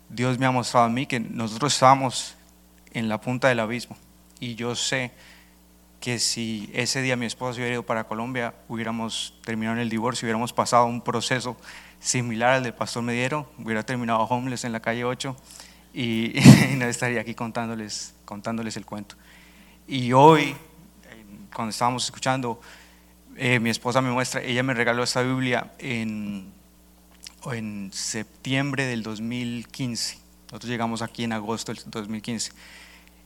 [0.08, 2.36] Dios me ha mostrado a mí que nosotros estábamos
[2.92, 3.96] en la punta del abismo.
[4.40, 5.12] Y yo sé
[6.00, 10.26] que si ese día mi esposo hubiera ido para Colombia, hubiéramos terminado en el divorcio,
[10.26, 11.56] hubiéramos pasado un proceso
[12.00, 15.36] similar al del pastor Mediero, hubiera terminado homeless en la calle 8
[15.94, 16.38] y,
[16.72, 19.16] y, no estaría aquí contándoles, contándoles el cuento.
[19.88, 20.54] Y hoy,
[21.54, 22.60] cuando estábamos escuchando,
[23.36, 26.52] eh, mi esposa me muestra, ella me regaló esta Biblia en,
[27.52, 30.18] en septiembre del 2015.
[30.46, 32.52] Nosotros llegamos aquí en agosto del 2015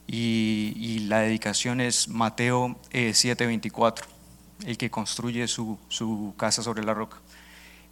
[0.06, 4.02] y, y la dedicación es Mateo eh, 7:24,
[4.66, 7.18] el que construye su, su casa sobre la roca.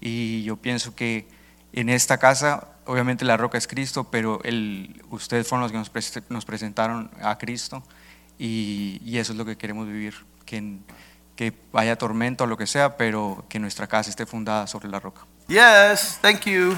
[0.00, 1.28] Y yo pienso que
[1.72, 5.90] en esta casa, obviamente la roca es Cristo, pero el, ustedes fueron los que nos,
[5.90, 7.84] pre nos presentaron a Cristo
[8.38, 10.14] y, y, eso es lo que queremos vivir,
[10.46, 10.78] que,
[11.38, 14.98] que haya tormento o lo que sea, pero que nuestra casa esté fundada sobre la
[14.98, 15.24] roca.
[15.46, 16.76] Yes, thank you.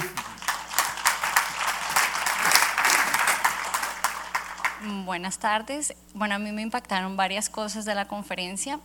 [5.03, 5.95] Buenas tardes.
[6.13, 8.79] Bueno, a mí me impactaron varias cosas de la conferencia,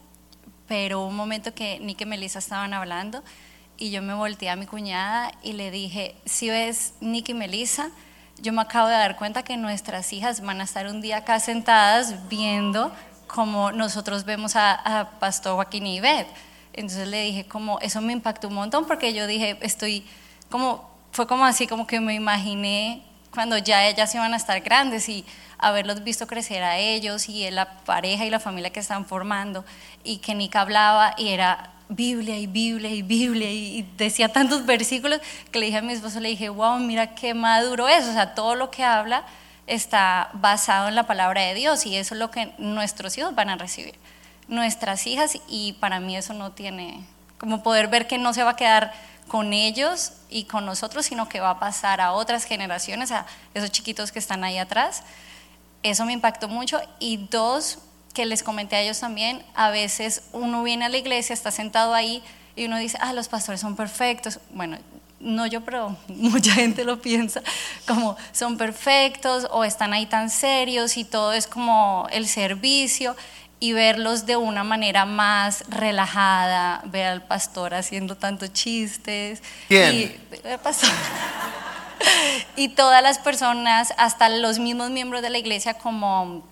[0.66, 3.22] pero un momento que Nick y Melissa estaban hablando
[3.76, 7.90] y yo me volteé a mi cuñada y le dije, si ves Nick y Melissa,
[8.38, 11.38] yo me acabo de dar cuenta que nuestras hijas van a estar un día acá
[11.38, 12.92] sentadas viendo
[13.26, 16.28] como nosotros vemos a, a Pastor Joaquín y Beth.
[16.72, 20.04] Entonces le dije como, eso me impactó un montón porque yo dije, estoy
[20.50, 23.02] como, fue como así, como que me imaginé
[23.32, 25.24] cuando ya ellas iban a estar grandes y
[25.58, 29.64] haberlos visto crecer a ellos y la pareja y la familia que están formando
[30.04, 35.20] y que Nika hablaba y era Biblia y Biblia y Biblia y decía tantos versículos
[35.50, 38.34] que le dije a mi esposo, le dije, wow, mira qué maduro es, o sea,
[38.34, 39.24] todo lo que habla
[39.66, 43.48] está basado en la palabra de Dios y eso es lo que nuestros hijos van
[43.48, 43.94] a recibir,
[44.48, 47.04] nuestras hijas y para mí eso no tiene,
[47.38, 48.92] como poder ver que no se va a quedar
[49.28, 53.70] con ellos y con nosotros, sino que va a pasar a otras generaciones, a esos
[53.70, 55.02] chiquitos que están ahí atrás.
[55.82, 56.80] Eso me impactó mucho.
[57.00, 57.78] Y dos,
[58.14, 61.94] que les comenté a ellos también, a veces uno viene a la iglesia, está sentado
[61.94, 62.22] ahí
[62.54, 64.38] y uno dice, ah, los pastores son perfectos.
[64.50, 64.78] Bueno,
[65.26, 67.42] no yo, pero mucha gente lo piensa,
[67.86, 73.16] como son perfectos o están ahí tan serios y todo es como el servicio
[73.58, 79.42] y verlos de una manera más relajada, ver al pastor haciendo tantos chistes.
[79.68, 79.94] ¿Quién?
[79.94, 80.90] Y, el pastor.
[82.56, 86.44] y todas las personas, hasta los mismos miembros de la iglesia como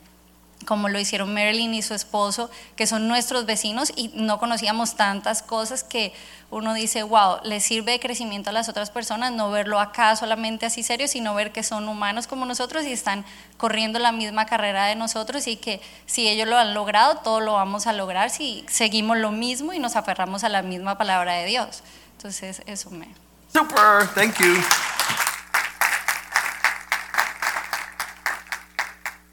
[0.65, 5.43] como lo hicieron Marilyn y su esposo, que son nuestros vecinos y no conocíamos tantas
[5.43, 6.13] cosas que
[6.51, 10.67] uno dice, wow, le sirve de crecimiento a las otras personas, no verlo acá solamente
[10.67, 13.25] así serio, sino ver que son humanos como nosotros y están
[13.57, 17.55] corriendo la misma carrera de nosotros y que si ellos lo han logrado, todo lo
[17.55, 21.47] vamos a lograr si seguimos lo mismo y nos aferramos a la misma palabra de
[21.47, 21.83] Dios.
[22.17, 23.09] Entonces, eso me...
[23.53, 25.34] Super, thank you.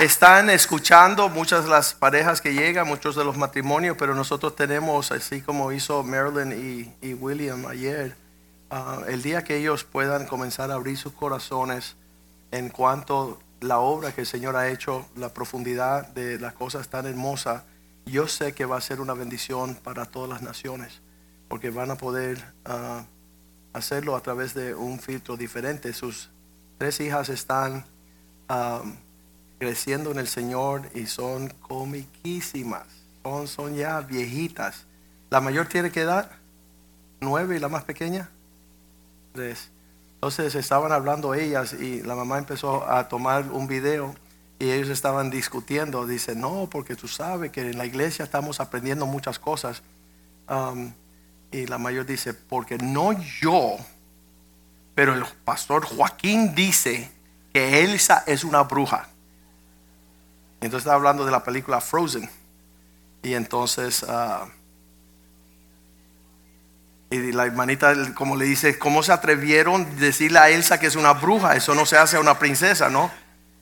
[0.01, 5.11] Están escuchando muchas de las parejas que llegan, muchos de los matrimonios, pero nosotros tenemos,
[5.11, 8.15] así como hizo Marilyn y, William ayer,
[8.71, 11.97] ah, el día que ellos puedan comenzar a abrir sus corazones
[12.49, 17.05] en cuanto la obra que el Señor ha hecho, la profundidad de las cosas tan
[17.05, 17.61] hermosas,
[18.07, 20.99] yo sé que va a ser una bendición para todas las naciones,
[21.47, 23.03] porque van a poder ah,
[23.71, 25.93] hacerlo a través de un filtro diferente.
[25.93, 26.31] Sus
[26.79, 27.85] tres hijas están
[28.49, 28.81] ah,
[29.61, 32.87] creciendo en el Señor y son comiquísimas.
[33.21, 34.87] Son, son ya viejitas.
[35.29, 36.31] La mayor tiene que edad
[37.19, 38.27] nueve y la más pequeña
[39.35, 39.69] tres.
[40.15, 44.15] Entonces estaban hablando ellas y la mamá empezó a tomar un video
[44.57, 46.07] y ellos estaban discutiendo.
[46.07, 49.83] Dice, no, porque tú sabes que en la iglesia estamos aprendiendo muchas cosas.
[50.49, 50.91] Um,
[51.51, 53.77] y la mayor dice, porque no yo,
[54.95, 57.11] pero el pastor Joaquín dice
[57.53, 59.10] que Elsa es una bruja.
[60.61, 62.29] Entonces estaba hablando de la película Frozen.
[63.23, 64.47] Y entonces, ah,
[67.09, 70.95] y la hermanita, como le dice, ¿cómo se atrevieron a decirle a Elsa que es
[70.95, 71.55] una bruja?
[71.57, 73.11] Eso no se hace a una princesa, ¿no?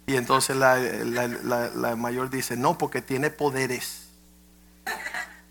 [0.05, 4.07] Y entonces la, la- la mayor dice, no, porque tiene poderes.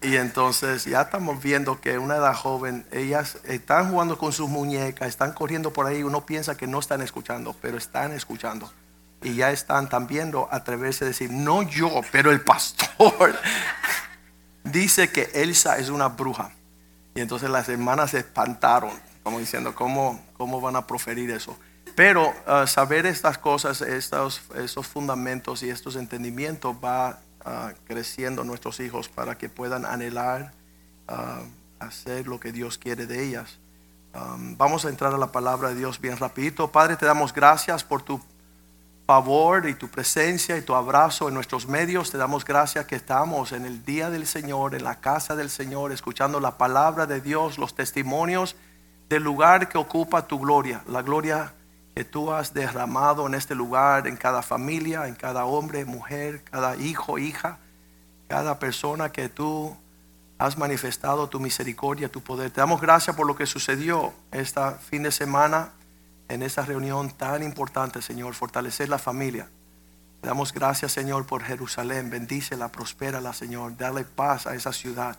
[0.00, 5.08] Y entonces ya estamos viendo que una edad joven, ellas están jugando con sus muñecas,
[5.08, 8.70] están corriendo por ahí, uno piensa que no están escuchando, pero están escuchando.
[9.22, 13.38] Y ya están también atreverse a decir, no yo, pero el pastor
[14.64, 16.52] dice que Elsa es una bruja.
[17.14, 18.92] Y entonces las hermanas se espantaron,
[19.24, 21.58] como diciendo, ¿cómo, cómo van a proferir eso?
[21.96, 28.78] Pero uh, saber estas cosas, estos, estos fundamentos y estos entendimientos va uh, creciendo nuestros
[28.78, 30.52] hijos para que puedan anhelar
[31.08, 31.44] uh,
[31.80, 33.58] hacer lo que Dios quiere de ellas.
[34.14, 36.70] Um, vamos a entrar a la palabra de Dios bien rapidito.
[36.70, 38.20] Padre, te damos gracias por tu
[39.08, 42.10] favor y tu presencia y tu abrazo en nuestros medios.
[42.10, 45.92] Te damos gracias que estamos en el día del Señor, en la casa del Señor,
[45.92, 48.54] escuchando la palabra de Dios, los testimonios
[49.08, 51.54] del lugar que ocupa tu gloria, la gloria
[51.96, 56.76] que tú has derramado en este lugar, en cada familia, en cada hombre, mujer, cada
[56.76, 57.56] hijo, hija,
[58.28, 59.74] cada persona que tú
[60.36, 62.50] has manifestado tu misericordia, tu poder.
[62.50, 65.70] Te damos gracias por lo que sucedió este fin de semana
[66.28, 69.48] en esta reunión tan importante, Señor, fortalecer la familia.
[70.22, 72.10] Le damos gracias, Señor, por Jerusalén.
[72.10, 73.76] Bendícela, prospérala, Señor.
[73.76, 75.16] Dale paz a esa ciudad.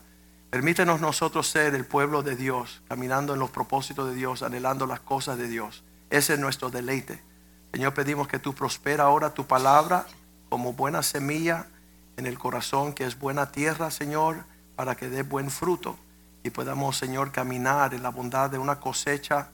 [0.50, 5.00] Permítenos nosotros ser el pueblo de Dios, caminando en los propósitos de Dios, anhelando las
[5.00, 5.84] cosas de Dios.
[6.10, 7.22] Ese es nuestro deleite.
[7.72, 10.06] Señor, pedimos que tú prospera ahora tu palabra
[10.50, 11.68] como buena semilla
[12.18, 14.44] en el corazón, que es buena tierra, Señor,
[14.76, 15.98] para que dé buen fruto
[16.44, 19.50] y podamos, Señor, caminar en la bondad de una cosecha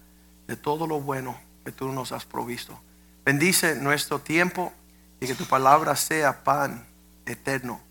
[0.48, 2.80] de todo lo bueno que tú nos has provisto.
[3.26, 4.72] Bendice nuestro tiempo
[5.20, 6.86] y que tu palabra sea pan
[7.26, 7.82] eterno,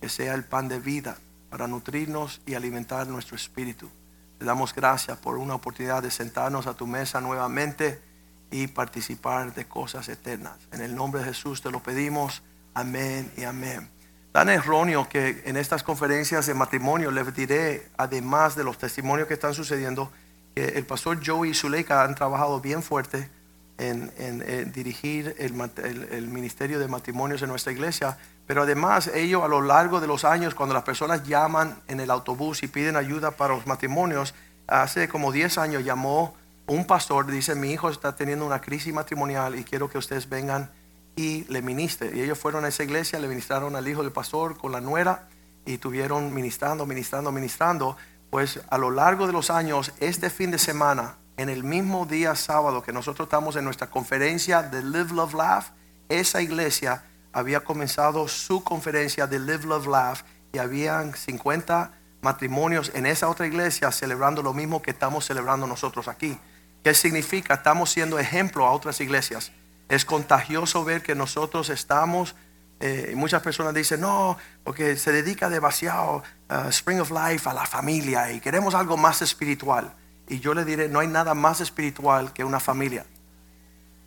[0.00, 1.18] que sea el pan de vida
[1.50, 3.90] para nutrirnos y alimentar nuestro espíritu.
[4.38, 8.00] Te damos gracias por una oportunidad de sentarnos a tu mesa nuevamente
[8.50, 10.56] y participar de cosas eternas.
[10.70, 12.42] En el nombre de Jesús te lo pedimos.
[12.74, 13.90] Amén y amén.
[14.30, 19.34] Tan erróneo que en estas conferencias de matrimonio les diré, además de los testimonios que
[19.34, 20.12] están sucediendo,
[20.56, 23.28] el pastor Joey y Zuleika han trabajado bien fuerte
[23.78, 30.00] en, dirigir el ministerio de matrimonios en nuestra iglesia, pero además ellos a lo largo
[30.00, 33.66] de los años, cuando las personas llaman en el autobús y piden ayuda para los
[33.66, 34.34] matrimonios,
[34.66, 36.34] hace como 10 años llamó
[36.66, 40.70] un pastor, dice, mi hijo está teniendo una crisis matrimonial y quiero que ustedes vengan
[41.16, 42.10] y le ministre.
[42.14, 45.28] Y ellos fueron a esa iglesia, le ministraron al hijo del pastor con la nuera
[45.64, 47.96] y tuvieron ministrando, ministrando, ministrando.
[48.30, 52.34] Pues a lo largo de los años, este fin de semana, en el mismo día
[52.34, 55.64] sábado que nosotros estamos en nuestra conferencia de Live, Love, Laugh,
[56.08, 60.18] esa iglesia había comenzado su conferencia de Live, Love, Laugh
[60.52, 66.08] y habían 50 matrimonios en esa otra iglesia celebrando lo mismo que estamos celebrando nosotros
[66.08, 66.38] aquí.
[66.82, 67.54] ¿Qué significa?
[67.54, 69.52] Estamos siendo ejemplo a otras iglesias.
[69.88, 72.34] Es contagioso ver que nosotros estamos,
[72.80, 77.66] eh, muchas personas dicen, no, porque se dedica demasiado uh, Spring of Life a la
[77.66, 79.92] familia y queremos algo más espiritual.
[80.28, 83.06] Y yo le diré, no hay nada más espiritual que una familia.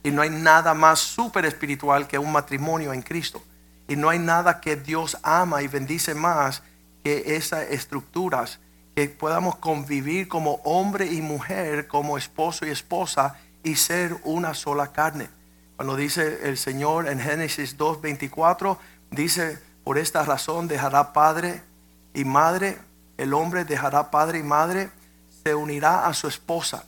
[0.03, 3.41] Y no hay nada más súper espiritual que un matrimonio en Cristo.
[3.87, 6.61] Y no hay nada que Dios ama y bendice más
[7.03, 8.59] que esas estructuras,
[8.95, 14.91] que podamos convivir como hombre y mujer, como esposo y esposa y ser una sola
[14.91, 15.29] carne.
[15.75, 18.77] Cuando dice el Señor en Génesis 2.24,
[19.11, 21.63] dice, por esta razón dejará padre
[22.13, 22.77] y madre,
[23.17, 24.91] el hombre dejará padre y madre,
[25.43, 26.83] se unirá a su esposa.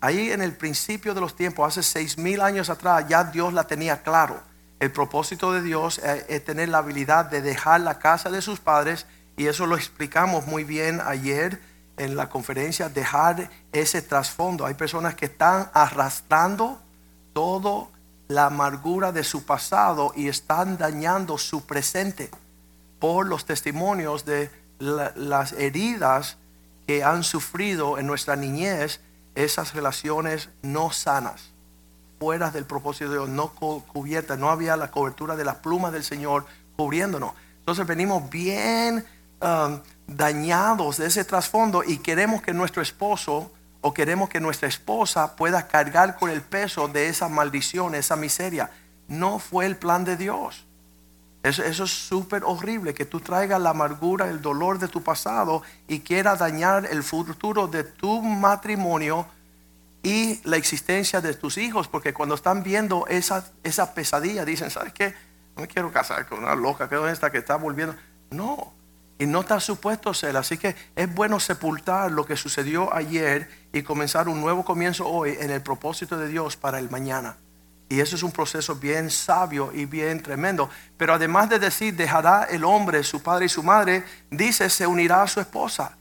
[0.00, 3.64] Ahí en el principio de los tiempos, hace seis mil años atrás, ya Dios la
[3.64, 4.40] tenía claro.
[4.78, 9.06] El propósito de Dios es tener la habilidad de dejar la casa de sus padres
[9.36, 11.60] y eso lo explicamos muy bien ayer
[11.96, 14.66] en la conferencia, dejar ese trasfondo.
[14.66, 16.78] Hay personas que están arrastrando
[17.32, 17.86] toda
[18.28, 22.30] la amargura de su pasado y están dañando su presente
[22.98, 26.38] por los testimonios de las heridas
[26.86, 29.00] que han sufrido en nuestra niñez,
[29.34, 31.56] esas relaciones no sanas
[32.18, 36.04] fuera del propósito de Dios, no cubierta, no había la cobertura de las plumas del
[36.04, 37.32] Señor cubriéndonos.
[37.58, 39.04] Entonces venimos bien
[39.40, 45.36] um, dañados de ese trasfondo y queremos que nuestro esposo o queremos que nuestra esposa
[45.36, 48.70] pueda cargar con el peso de esa maldición, esa miseria.
[49.08, 50.65] No fue el plan de Dios.
[51.46, 55.62] Eso, eso es súper horrible, que tú traigas la amargura, el dolor de tu pasado
[55.86, 59.26] y quieras dañar el futuro de tu matrimonio
[60.02, 64.92] y la existencia de tus hijos, porque cuando están viendo esa, esa pesadilla, dicen, ¿sabes
[64.92, 65.14] qué?
[65.54, 67.94] No me quiero casar con una loca, que es que está volviendo.
[68.30, 68.72] No,
[69.18, 70.36] y no está supuesto ser.
[70.36, 75.36] Así que es bueno sepultar lo que sucedió ayer y comenzar un nuevo comienzo hoy
[75.40, 77.36] en el propósito de Dios para el mañana.
[77.88, 80.68] Y eso es un proceso bien sabio y bien tremendo.
[80.96, 85.22] Pero además de decir, dejará el hombre, su padre y su madre, dice, se unirá
[85.22, 85.96] a su esposa.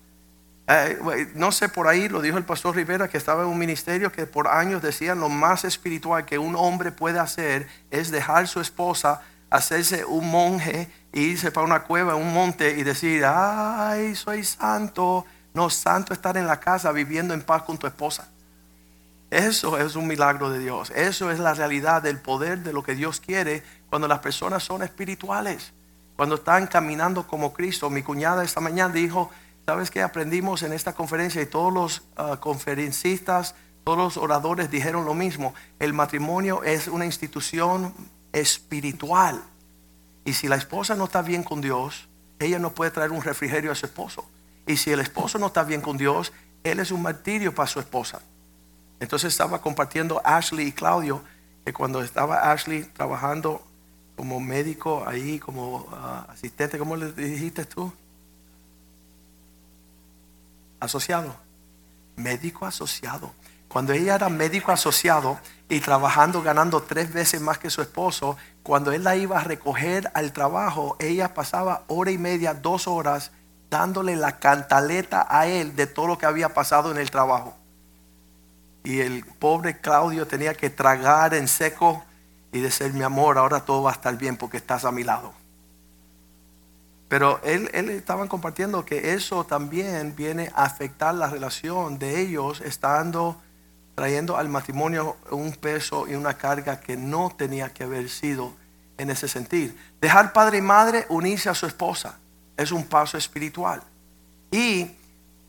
[0.67, 4.11] Eh, no sé, por ahí lo dijo el pastor Rivera, que estaba en un ministerio
[4.11, 8.59] que por años decían lo más espiritual que un hombre puede hacer es dejar su
[8.59, 9.21] esposa,
[9.51, 15.25] hacerse un monje e irse para una cueva, un monte y decir, ay, soy santo.
[15.53, 18.27] No, santo estar en la casa viviendo en paz con tu esposa.
[19.31, 20.91] Eso es un milagro de Dios.
[20.91, 24.83] Eso es la realidad del poder de lo que Dios quiere cuando las personas son
[24.83, 25.73] espirituales.
[26.15, 27.89] Cuando están caminando como Cristo.
[27.89, 29.31] Mi cuñada esta mañana dijo,
[29.65, 31.41] ¿Sabes qué aprendimos en esta conferencia?
[31.41, 35.55] Y todos los ah, conferencistas, todos los oradores dijeron lo mismo.
[35.79, 37.91] El matrimonio es una institución
[38.31, 39.41] espiritual.
[40.23, 42.07] Y si la esposa no está bien con Dios,
[42.37, 44.29] ella no puede traer un refrigerio a su esposo.
[44.67, 46.31] Y si el esposo no está bien con Dios,
[46.63, 48.21] él es un martirio para su esposa.
[48.99, 51.23] Entonces estaba compartiendo Ashley y Claudio
[51.65, 53.61] que cuando estaba Ashley trabajando
[54.15, 57.91] como médico ahí, como ah, asistente, ¿cómo le dijiste tú?
[60.79, 61.35] asociado.
[62.15, 63.31] Médico asociado.
[63.67, 65.37] Cuando ella era médico asociado
[65.67, 70.09] y trabajando, ganando tres veces más que su esposo, cuando él la iba a recoger
[70.13, 73.31] al trabajo, ella pasaba hora y media, dos horas,
[73.69, 77.57] dándole la cantaleta a él de todo lo que había pasado en el trabajo.
[78.85, 82.03] Y el pobre Claudio tenía que tragar en seco
[82.53, 85.33] y decir, mi amor, ahora todo va a estar bien porque estás a mi lado.
[87.09, 93.41] Pero él, él compartiendo que eso también viene a afectar la relación de ellos, estando
[93.95, 98.53] trayendo al matrimonio un peso y una carga que no tenía que haber sido
[98.97, 99.73] en ese sentido.
[99.99, 102.17] Dejar padre y madre, unirse a su esposa,
[102.57, 103.81] es un paso espiritual.
[104.51, 104.91] Y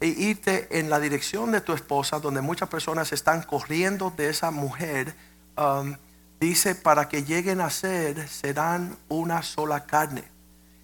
[0.00, 4.50] e irte en la dirección de tu esposa, donde muchas personas están corriendo de esa
[4.50, 5.14] mujer,
[5.56, 5.96] um,
[6.38, 10.24] dice, para que lleguen a ser, serán una sola carne.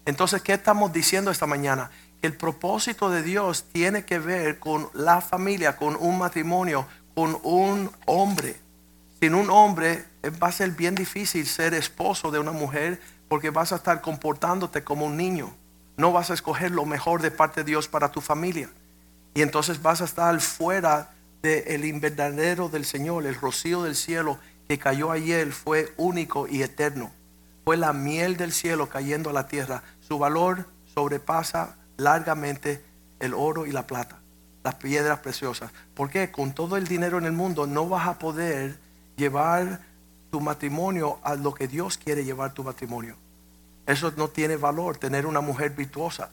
[0.05, 1.91] Entonces, ¿qué estamos diciendo esta mañana?
[2.21, 7.91] El propósito de Dios tiene que ver con la familia, con un matrimonio, con un
[8.05, 8.57] hombre.
[9.21, 12.99] Sin un hombre eh, va a ser bien difícil ser esposo de una mujer
[13.29, 15.53] porque vas a estar comportándote como un niño.
[15.97, 18.69] No vas a escoger lo mejor de parte de Dios para tu familia.
[19.33, 21.11] Y entonces vas a estar fuera
[21.41, 27.11] del invernadero del Señor, el rocío del cielo que cayó ayer fue único y eterno.
[27.65, 29.83] Fue la miel del cielo cayendo a la tierra.
[29.99, 32.83] Su valor sobrepasa largamente
[33.19, 34.19] el oro y la plata,
[34.63, 35.71] las piedras preciosas.
[35.93, 38.77] Porque con todo el dinero en el mundo no vas a poder
[39.15, 39.81] llevar
[40.31, 43.15] tu matrimonio a lo que Dios quiere llevar tu matrimonio.
[43.85, 46.29] Eso no tiene valor, tener una mujer virtuosa.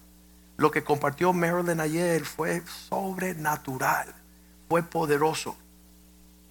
[0.61, 4.15] Lo que compartió Marilyn ayer fue sobrenatural,
[4.69, 5.57] fue poderoso.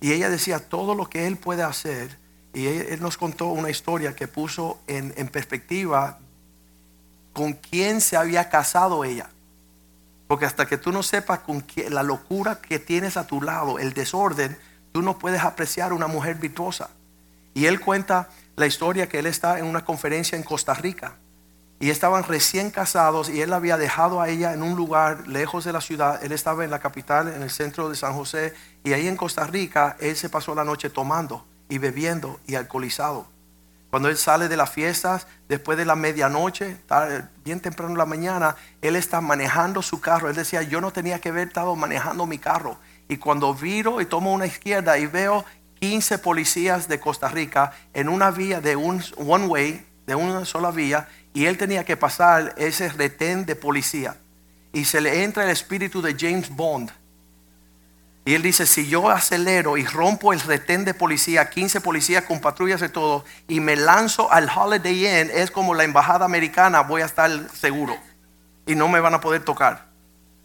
[0.01, 2.18] Y ella decía todo lo que él puede hacer.
[2.51, 6.18] Y él, nos contó una historia que puso en, en perspectiva
[7.34, 9.30] con quién se había casado ella.
[10.28, 13.78] Porque hasta que tú no sepas con quién- la locura que tienes a tu lado,
[13.78, 14.57] el desorden,
[14.91, 16.89] tú no puedes apreciar una mujer virtuosa.
[17.53, 21.14] Y él cuenta la historia que él está en una conferencia en Costa Rica.
[21.80, 25.72] Y estaban recién casados y él había dejado a ella en un lugar lejos de
[25.72, 26.22] la ciudad.
[26.24, 28.54] Él estaba en la capital, en el centro de San José.
[28.84, 33.28] Y ahí en Costa Rica, él se pasó la noche tomando y bebiendo y alcoholizado.
[33.90, 36.78] Cuando él sale de las fiestas, después de la medianoche,
[37.44, 40.30] bien temprano en la mañana, él está manejando su carro.
[40.30, 42.78] Él decía, yo no tenía que haber estado manejando mi carro.
[43.08, 45.44] Y cuando viro y tomo una izquierda y veo
[45.80, 50.70] 15 policías de Costa Rica en una vía de un one way, de una sola
[50.70, 54.18] vía, y él tenía que pasar ese retén de policía.
[54.74, 56.92] Y se le entra el espíritu de James Bond.
[58.26, 62.40] Y él dice, si yo acelero y rompo el retén de policía, 15 policías con
[62.40, 67.02] patrullas y todo, y me lanzo al Holiday Inn, es como la embajada americana, voy
[67.02, 67.98] a estar seguro.
[68.68, 69.88] Y no me van a poder tocar.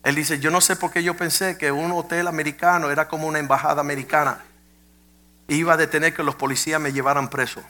[0.03, 3.27] Él dice, yo no sé por qué yo pensé que un hotel americano era como
[3.27, 4.45] una embajada americana.
[5.49, 7.63] Iba a detener que los policías me llevaran preso.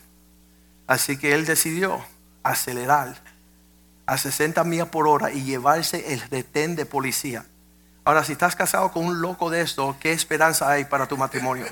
[0.87, 2.05] Así que él decidió
[2.45, 3.16] acelerar
[4.07, 7.45] a 60 millas por hora y llevarse el retén de policía.
[8.05, 11.64] Ahora, si estás casado con un loco de esto, ¿qué esperanza hay para tu matrimonio?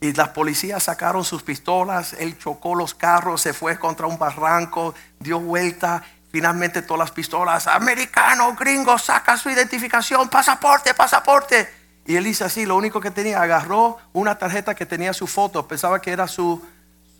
[0.00, 4.94] Y las policías sacaron sus pistolas, él chocó los carros, se fue contra un barranco,
[5.18, 11.68] dio vuelta, finalmente todas las pistolas, americano, gringo, saca su identificación, pasaporte, pasaporte.
[12.06, 15.66] Y él dice así, lo único que tenía, agarró una tarjeta que tenía su foto,
[15.66, 16.62] pensaba que era su,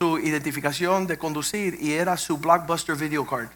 [0.05, 3.49] su identificación de conducir y era su Blockbuster Video Card.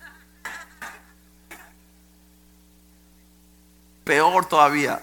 [4.02, 5.02] Peor todavía.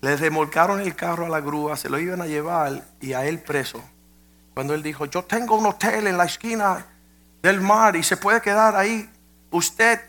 [0.00, 3.38] Le remolcaron el carro a la grúa, se lo iban a llevar y a él
[3.38, 3.80] preso.
[4.54, 6.84] Cuando él dijo, yo tengo un hotel en la esquina
[7.40, 9.08] del mar y se puede quedar ahí
[9.52, 10.00] usted,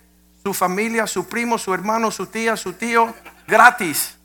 [0.42, 3.14] su familia, su primo, su hermano, su tía, su tío,
[3.48, 4.18] gratis.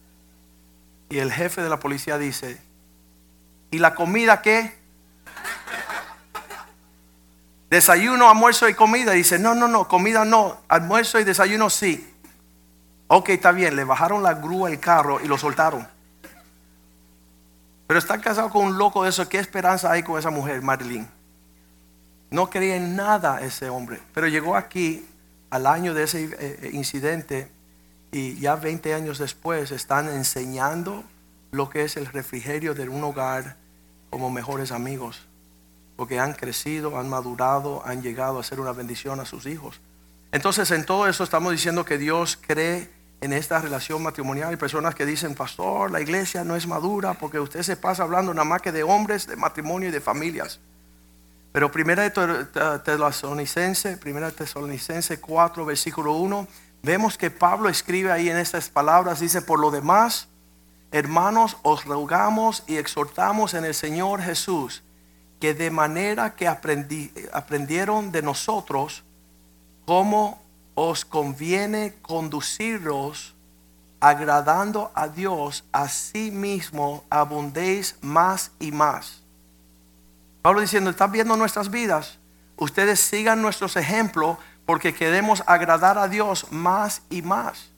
[1.11, 2.59] Y el jefe de la policía dice,
[3.71, 4.86] ¿y la comida qué?
[7.71, 9.13] Desayuno, almuerzo y comida.
[9.13, 12.13] Dice, no, no, no, comida no, almuerzo y desayuno sí.
[13.09, 15.87] Ok, está bien, le bajaron la grúa al carro y lo soltaron.
[17.87, 19.29] Pero está casado con un loco de eso.
[19.29, 21.09] ¿Qué esperanza hay con esa mujer, Marilyn?
[22.31, 24.01] No creía en nada ese hombre.
[24.13, 25.07] Pero llegó aquí
[25.51, 27.49] al año de ese eh, incidente
[28.11, 31.05] y ya 20 años después están enseñando
[31.53, 33.57] lo que es el refrigerio de un hogar
[34.11, 35.27] como mejores amigos.
[35.97, 39.81] Porque han crecido, han madurado, han llegado a ser una bendición a sus hijos.
[40.33, 42.91] Entonces, en todo eso estamos diciendo que Dios cree
[43.21, 44.51] en esta relación matrimonial.
[44.51, 48.35] Hay personas que dicen, pastor, la iglesia no es madura porque usted se pasa hablando
[48.35, 50.61] nada más que de hombres, de matrimonio y de familias.
[51.53, 52.11] Pero primera de
[52.85, 56.47] Tesalonicense, primera de Tesalonicense 4, versículo 1,
[56.83, 60.29] vemos que Pablo escribe ahí en estas palabras, dice, por lo demás,
[60.93, 64.83] hermanos, os rogamos y exhortamos en el Señor Jesús,
[65.41, 69.03] que de manera que aprendi- aprendieron de nosotros,
[69.85, 70.43] cómo
[70.75, 73.35] os conviene conduciros
[74.01, 79.23] agradando a Dios, así mismo abundéis más y más.
[80.43, 82.19] Pablo diciendo, están viendo nuestras vidas,
[82.57, 87.71] ustedes sigan nuestros ejemplos porque queremos agradar a Dios más y más.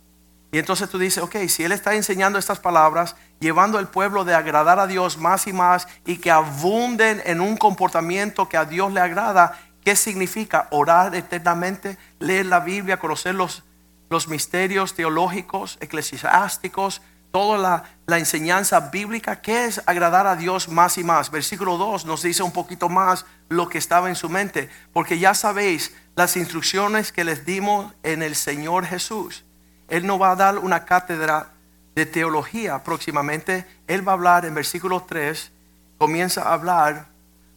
[0.51, 4.35] Y entonces tú dices, ok, si Él está enseñando estas palabras, llevando al pueblo de
[4.35, 8.91] agradar a Dios más y más y que abunden en un comportamiento que a Dios
[8.93, 10.69] le agrada, ¿qué significa?
[10.71, 13.63] Orar eternamente, leer la Biblia, conocer los,
[14.09, 19.43] los misterios teológicos, eclesiásticos, toda la, la enseñanza bíblica.
[19.43, 21.31] ¿Qué es agradar a Dios más y más?
[21.31, 25.35] Versículo 2 nos dice un poquito más lo que estaba en su mente, porque ya
[25.35, 29.45] sabéis las instrucciones que les dimos en el Señor Jesús.
[29.89, 31.49] Él no va a dar una cátedra
[31.95, 33.67] de teología próximamente.
[33.87, 35.51] Él va a hablar en versículo 3,
[35.99, 37.07] comienza a hablar,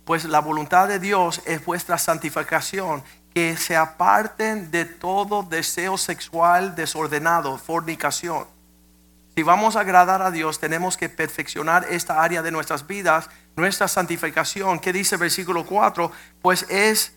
[0.06, 3.03] pues la voluntad de Dios es vuestra santificación,
[3.34, 8.45] que se aparten de todo deseo sexual desordenado, fornicación.
[9.36, 13.88] Si vamos a agradar a Dios, tenemos que perfeccionar esta área de nuestras vidas, nuestra
[13.88, 14.80] santificación.
[14.80, 16.12] ¿Qué dice el versículo 4?
[16.41, 17.14] Pues es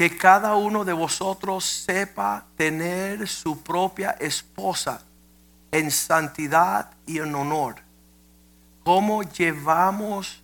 [0.00, 5.02] que cada uno de vosotros sepa tener su propia esposa
[5.70, 7.74] en santidad y en honor.
[8.82, 10.42] ¿Cómo llevamos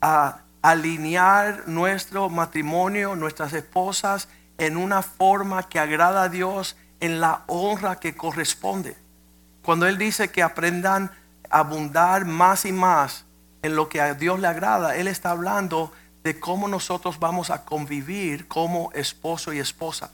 [0.00, 4.26] a alinear nuestro matrimonio, nuestras esposas,
[4.56, 8.96] en una forma que agrada a Dios en la honra que corresponde.
[9.62, 11.10] Cuando Él dice que aprendan
[11.50, 13.26] a abundar más y más
[13.60, 15.92] en lo que a Dios le agrada, Él está hablando
[16.32, 20.10] cómo nosotros vamos a convivir como esposo y esposa.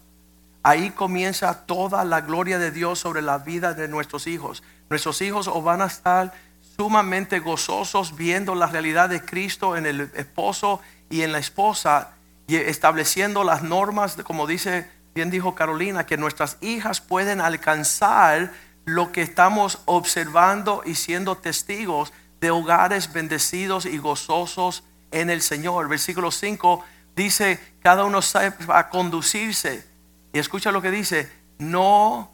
[0.62, 4.62] Ahí comienza toda la gloria de Dios sobre la vida de nuestros hijos.
[4.90, 6.32] Nuestros hijos o van a estar
[6.76, 12.10] sumamente gozosos viendo la realidad de Cristo en el esposo y en la esposa,
[12.46, 18.52] y estableciendo las normas, como dice, bien dijo Carolina, que nuestras hijas pueden alcanzar
[18.84, 25.88] lo que estamos observando y siendo testigos de hogares bendecidos y gozosos en el Señor.
[25.88, 26.84] Versículo 5
[27.16, 29.86] dice, cada uno sabe a conducirse.
[30.32, 32.30] Y escucha lo que dice, no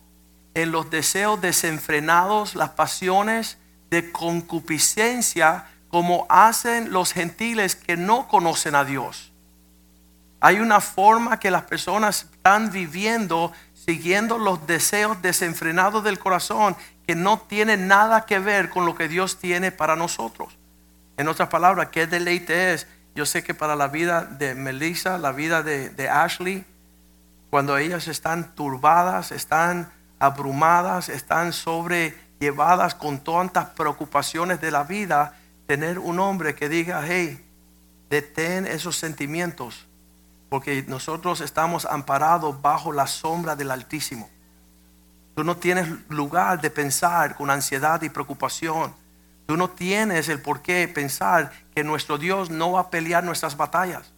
[0.55, 3.59] en los deseos desenfrenados, las pasiones
[3.91, 9.33] de concupiscencia, como hacen los gentiles que no conocen a Dios.
[10.41, 13.53] Hay una forma que las personas están viviendo
[13.87, 16.77] siguiendo los deseos desenfrenados del corazón
[17.07, 20.59] que no tienen nada que ver con lo que Dios tiene para nosotros.
[21.17, 22.87] En otras palabras, ¿qué deleite es?
[23.15, 26.67] Yo sé que para la vida de Melissa, la vida de, Ashley,
[27.49, 35.35] cuando ellas están turbadas, están abrumadas, están sobrellevadas con tantas preocupaciones de la vida,
[35.67, 37.43] tener un hombre que diga, hey,
[38.11, 39.87] detén esos sentimientos,
[40.51, 44.29] porque nosotros estamos amparados bajo la sombra del Altísimo.
[45.35, 48.95] Tú no tienes lugar de pensar con ansiedad y preocupación.
[49.47, 53.57] Tú no tienes el por qué pensar que nuestro Dios no va a pelear nuestras
[53.57, 54.13] batallas.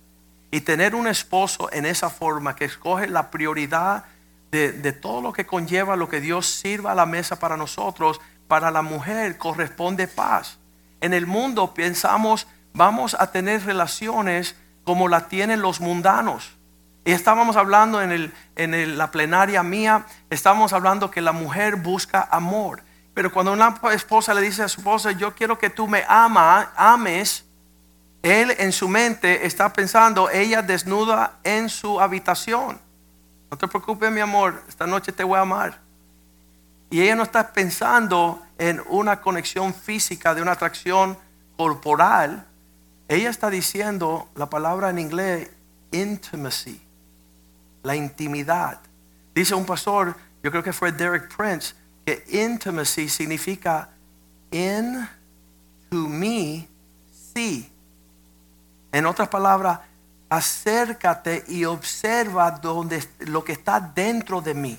[0.50, 4.04] Y tener un esposo en esa forma que escoge la prioridad
[4.50, 8.18] de, de, todo lo que conlleva lo que Dios sirva a la mesa para nosotros,
[8.48, 10.58] para la mujer corresponde paz.
[11.02, 16.56] En el mundo pensamos, vamos a tener relaciones como la tienen los mundanos.
[17.04, 22.26] Y estábamos hablando en, el, en la plenaria mía, estábamos hablando que la mujer busca
[22.30, 22.82] amor.
[23.18, 26.70] Pero cuando una esposa le dice a su esposa, yo quiero que tú me ama,
[26.76, 27.44] ames,
[28.22, 32.80] él en su mente está pensando, ella desnuda en su habitación.
[33.50, 35.80] No te preocupes, mi amor, esta noche te voy a amar.
[36.90, 41.18] Y ella no está pensando en una conexión física, de una atracción
[41.56, 42.46] corporal.
[43.08, 45.50] Ella está diciendo la palabra en inglés,
[45.90, 46.80] intimacy,
[47.82, 48.78] la intimidad.
[49.34, 51.74] Dice un pastor, yo creo que fue Derek Prince,
[52.28, 53.88] intimacy significa
[54.50, 55.08] in
[55.90, 56.68] to me,
[57.34, 57.70] sí.
[58.92, 59.80] En otras palabras,
[60.28, 64.78] acércate y observa donde, lo que está dentro de mí.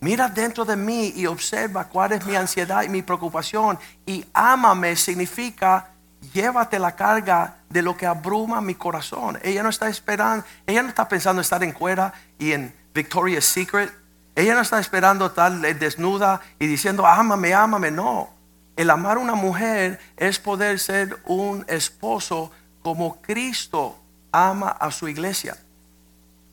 [0.00, 3.78] Mira dentro de mí y observa cuál es mi ansiedad y mi preocupación.
[4.06, 5.90] Y ámame significa
[6.32, 9.38] llévate la carga de lo que abruma mi corazón.
[9.42, 13.92] Ella no está esperando, ella no está pensando estar en cuera y en Victoria's Secret.
[14.38, 17.90] Ella no está esperando estar desnuda y diciendo, ámame, ámame.
[17.90, 18.30] No.
[18.76, 23.98] El amar a una mujer es poder ser un esposo como Cristo
[24.30, 25.58] ama a su iglesia.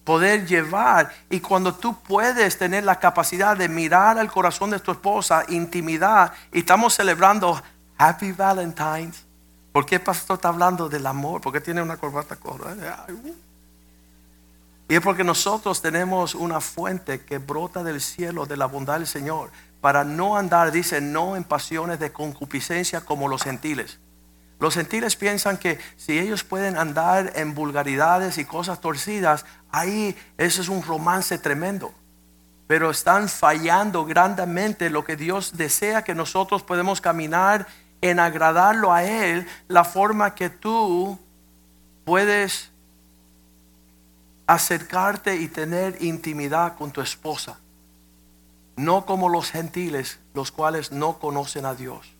[0.04, 4.92] Poder llevar y cuando tú puedes tener la capacidad de mirar al corazón de tu
[4.92, 7.62] esposa, intimidad, y estamos celebrando
[8.00, 9.24] Happy Valentine's.
[9.72, 11.40] ¿Por qué el pastor está hablando del amor?
[11.40, 13.06] Porque tiene una corbata corta.
[14.88, 19.08] Y es porque nosotros tenemos una fuente que brota del cielo de la bondad del
[19.08, 19.50] Señor
[19.82, 24.00] para no andar, dice, no en pasiones de concupiscencia como los gentiles.
[24.60, 30.62] Los gentiles piensan que si ellos pueden andar en vulgaridades y cosas torcidas, ahí eso
[30.62, 31.94] es un romance tremendo.
[32.68, 37.68] Pero están fallando grandemente lo que Dios desea que nosotros podemos caminar
[38.02, 41.20] en agradarlo a Él, la forma que tú
[42.06, 42.72] puedes
[44.48, 47.60] acercarte y tener intimidad con tu esposa.
[48.76, 52.14] No como los gentiles, los cuales no conocen a Dios.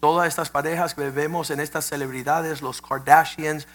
[0.00, 3.66] Todas estas parejas que vemos en estas celebridades, los Kardashians,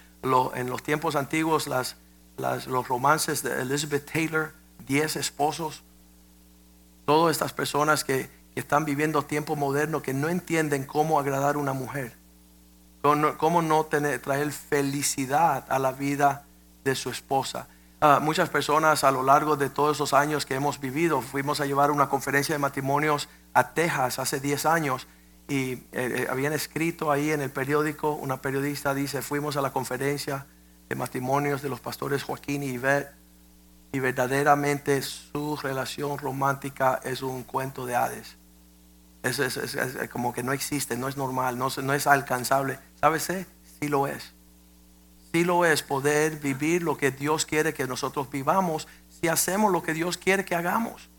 [0.55, 1.67] en los tiempos antiguos,
[2.37, 4.53] los romances de Elizabeth Taylor,
[4.85, 5.83] 10 esposos,
[7.05, 11.73] todas estas personas que, están viviendo tiempo moderno, que no entienden cómo agradar a una
[11.73, 12.13] mujer,
[13.37, 16.46] cómo, no tener, traer felicidad a la vida
[16.87, 17.67] de su esposa.
[17.99, 21.65] Ah, muchas personas a lo largo de todos esos años que hemos vivido, fuimos a
[21.65, 25.07] llevar una conferencia de matrimonios a Texas hace 10 años
[25.49, 29.71] y eh, eh, habían escrito ahí en el periódico, una periodista dice, fuimos a la
[29.71, 30.45] conferencia
[30.87, 33.11] de matrimonios de los pastores Joaquín y Ivette
[33.91, 38.37] y verdaderamente su relación romántica es un cuento de hades.
[39.23, 39.59] Es,
[40.13, 42.79] como que no existe, no es normal, no, no es alcanzable.
[43.01, 43.23] ¿Sabes?
[43.23, 44.36] Sí lo es.
[45.31, 49.83] Sí lo es poder vivir lo que Dios quiere que nosotros vivamos si hacemos lo
[49.83, 51.09] que Dios quiere que hagamos.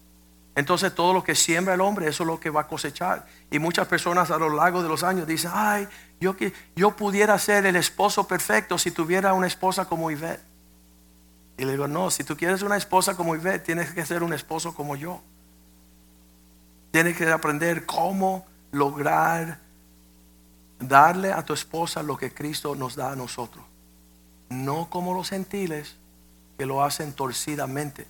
[0.54, 3.26] Entonces todo lo que siembra el hombre, eso es lo que va a cosechar.
[3.50, 5.86] Y muchas personas a lo largo de los años dicen, ay,
[6.20, 6.34] yo,
[6.74, 10.42] yo pudiera ser el esposo perfecto si tuviera una esposa como Ivette.
[11.58, 14.32] Y le digo, no, si tú quieres una esposa como Ivette, tienes que ser un
[14.32, 15.20] esposo como yo.
[16.90, 19.60] Tienes que aprender cómo lograr
[20.80, 23.64] darle a tu esposa lo que Cristo nos da a nosotros.
[24.48, 25.96] No como los gentiles
[26.58, 28.06] que lo hacen torcidamente.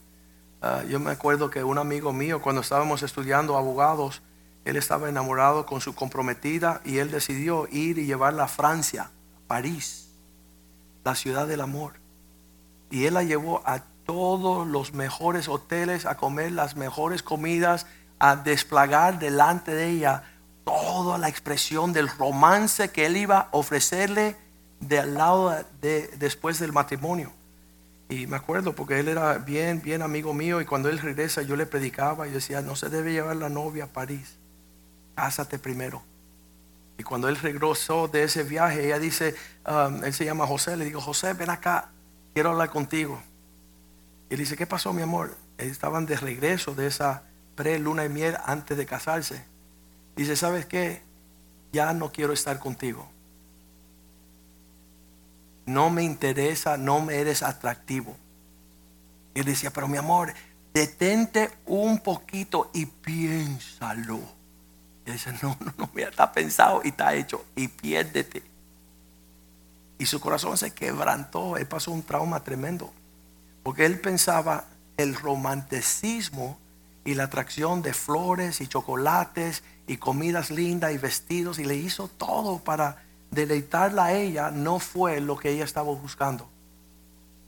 [0.62, 4.23] Ah, yo me acuerdo que un amigo mío, cuando estábamos estudiando abogados,
[4.65, 9.10] él estaba enamorado con su comprometida y él decidió ir y llevarla a Francia,
[9.47, 10.10] París,
[11.05, 11.94] la ciudad del amor.
[12.90, 17.86] Y él la llevó a todos los mejores hoteles, a comer las mejores comidas,
[18.19, 20.24] a desplegar delante de ella
[20.65, 24.36] toda la expresión del romance que él iba a ofrecerle
[24.80, 27.32] del lado de, después del matrimonio.
[28.09, 31.56] Y me acuerdo porque él era bien, bien amigo mío y cuando él regresa yo
[31.56, 34.36] le predicaba y decía, no se debe llevar la novia a París,
[35.14, 36.02] cásate primero.
[36.96, 39.34] Y cuando él regresó de ese viaje, ella dice,
[39.66, 41.90] um, él se llama José, le digo, José, ven acá,
[42.34, 43.22] quiero hablar contigo.
[44.30, 45.36] Y él dice, ¿qué pasó mi amor?
[45.59, 47.22] Estaban de regreso de esa
[47.55, 49.44] pre-luna y miel antes de casarse.
[50.16, 51.02] Dice, ¿sabes qué?
[51.72, 53.09] Ya no quiero estar contigo.
[55.68, 58.16] No me interesa, no me eres atractivo.
[59.34, 60.32] Y él decía, pero mi amor,
[60.72, 64.18] detente un poquito y piénsalo.
[65.04, 67.44] Y dice, no, no, no, mira, está pensado y está hecho.
[67.54, 68.42] Y piérdete.
[69.98, 71.58] Y su corazón se quebrantó.
[71.58, 72.90] Él pasó un trauma tremendo.
[73.62, 74.64] Porque él pensaba
[74.96, 76.58] el romanticismo
[77.04, 82.08] y la atracción de flores y chocolates y comidas lindas y vestidos y le hizo
[82.08, 86.48] todo para deleitarla a ella, no fue lo que ella estaba buscando.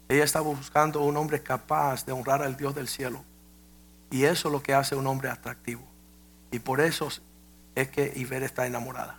[0.08, 3.24] Ella estaba buscando un hombre capaz de honrar al Dios del cielo.
[4.10, 5.82] Y eso es lo que hace un hombre atractivo.
[6.50, 7.08] Y por eso
[7.74, 9.18] es que Iber está enamorada.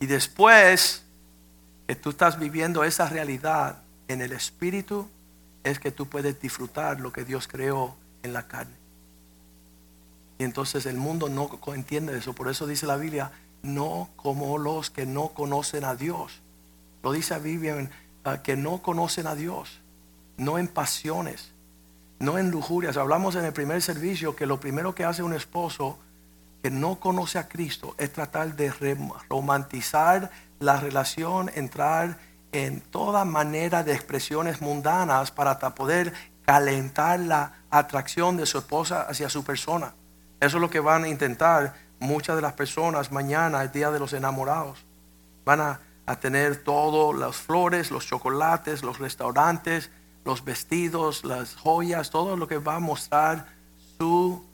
[0.00, 1.04] Y después
[1.86, 5.08] que tú estás viviendo esa realidad en el espíritu,
[5.62, 8.76] es que tú puedes disfrutar lo que Dios creó en la carne.
[10.38, 12.34] Y entonces el mundo no entiende eso.
[12.34, 13.30] Por eso dice la Biblia,
[13.64, 16.42] no como los que no conocen a Dios.
[17.02, 17.90] Lo dice la Biblia
[18.24, 19.80] ah, que no conocen a Dios.
[20.36, 21.52] No en pasiones,
[22.18, 22.96] no en lujurias.
[22.96, 25.98] Hablamos en el primer servicio que lo primero que hace un esposo
[26.62, 28.72] que no conoce a Cristo es tratar de
[29.28, 30.30] romantizar
[30.60, 32.18] la relación, entrar
[32.52, 36.12] en toda manera de expresiones mundanas para poder
[36.44, 39.94] calentar la atracción de su esposa hacia su persona.
[40.40, 41.74] Eso es lo que van a intentar
[42.04, 44.84] muchas de las personas mañana, el día de los enamorados.
[45.44, 45.80] Van a,
[46.20, 49.90] tener todas las flores, los chocolates, los restaurantes,
[50.24, 53.46] los vestidos, las joyas, todo lo que va a mostrar
[53.96, 54.44] su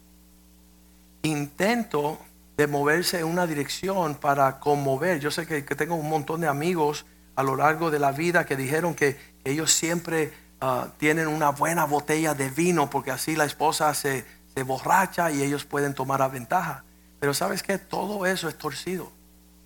[1.22, 2.18] intento
[2.56, 5.18] de moverse en una dirección para conmover.
[5.18, 7.04] Yo sé que, tengo un montón de amigos
[7.34, 11.84] a lo largo de la vida que dijeron que ellos siempre ah, tienen una buena
[11.84, 14.24] botella de vino porque así la esposa se,
[14.54, 16.84] se borracha y ellos pueden tomar a ventaja.
[17.20, 19.12] Pero sabes que todo eso es torcido.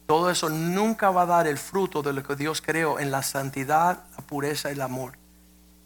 [0.07, 3.23] Todo eso nunca va a dar el fruto de lo que Dios creó en la
[3.23, 5.13] santidad, la pureza y el amor.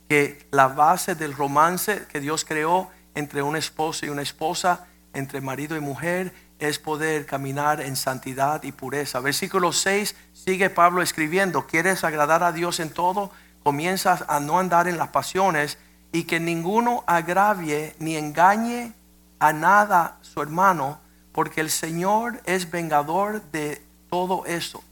[0.09, 5.41] Que la base del romance que Dios creó entre un esposo y una esposa, entre
[5.41, 9.21] marido y mujer, es poder caminar en santidad y pureza.
[9.21, 13.31] Versículo 6 sigue Pablo escribiendo, ¿quieres agradar a Dios en todo?
[13.63, 15.79] Comienzas a no andar en las pasiones
[16.11, 18.93] y que ninguno agravie ni engañe
[19.39, 21.01] a nada su hermano,
[21.39, 24.83] porque el Señor es vengador de todo eso.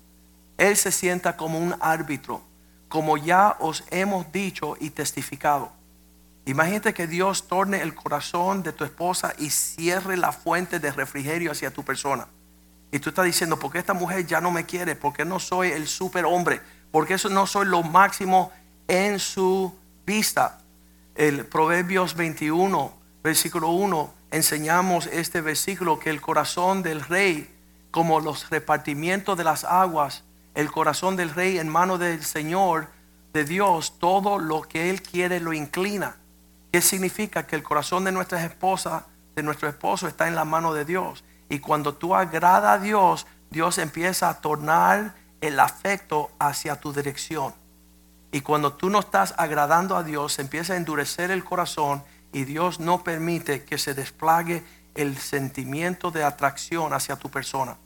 [0.59, 2.41] Él se sienta como un árbitro,
[2.89, 5.73] como ya os hemos dicho y testificado.
[6.45, 11.51] Imagínate que Dios torne el corazón de tu esposa y cierre la fuente de refrigerio
[11.51, 12.29] hacia tu persona.
[12.93, 14.95] Y tú estás diciendo, ¿por qué esta mujer ya no me quiere?
[14.95, 16.61] ¿Por qué no soy el superhombre?
[16.93, 18.53] ¿Por qué no soy lo máximo
[18.87, 20.61] en su vista?
[21.17, 22.93] el Proverbios 21,
[23.25, 27.51] versículo 1, enseñamos este versículo que el corazón del rey,
[27.91, 32.89] como los repartimientos de las aguas, el corazón del rey en mano del Señor,
[33.33, 36.17] de Dios, todo lo que Él quiere lo inclina.
[36.71, 37.47] ¿Qué significa?
[37.47, 39.05] Que el corazón de nuestras esposas,
[39.35, 41.25] de nuestro esposo, está en la mano de Dios.
[41.49, 47.55] Y cuando tú agrada a Dios, Dios empieza a tornar el afecto hacia tu dirección.
[48.33, 52.03] Y cuando tú no estás agradando a Dios, empieza a endurecer el corazón
[52.37, 54.63] y Dios no permite que se desplague
[54.95, 57.79] el sentimiento de atracción hacia tu persona.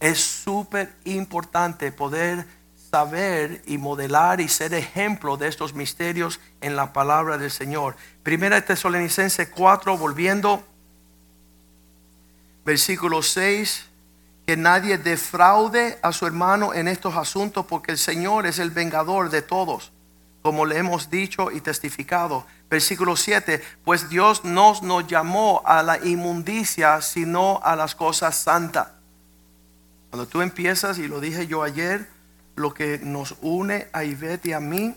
[0.00, 2.46] Es súper importante poder
[2.90, 7.94] saber y modelar y ser ejemplo de estos misterios en la palabra del Señor.
[8.22, 10.66] Primera Tesalonicense 4, volviendo,
[12.64, 13.84] versículo 6,
[14.46, 19.28] que nadie defraude a su hermano en estos asuntos, porque el Señor es el vengador
[19.28, 19.92] de todos,
[20.42, 22.44] como le hemos dicho y testificado.
[22.68, 28.88] Versículo 7, pues Dios no nos llamó a la inmundicia, sino a las cosas santas.
[30.10, 32.08] Cuando tú empiezas, y lo dije yo ayer,
[32.56, 34.94] lo que nos une a Ivette y a mí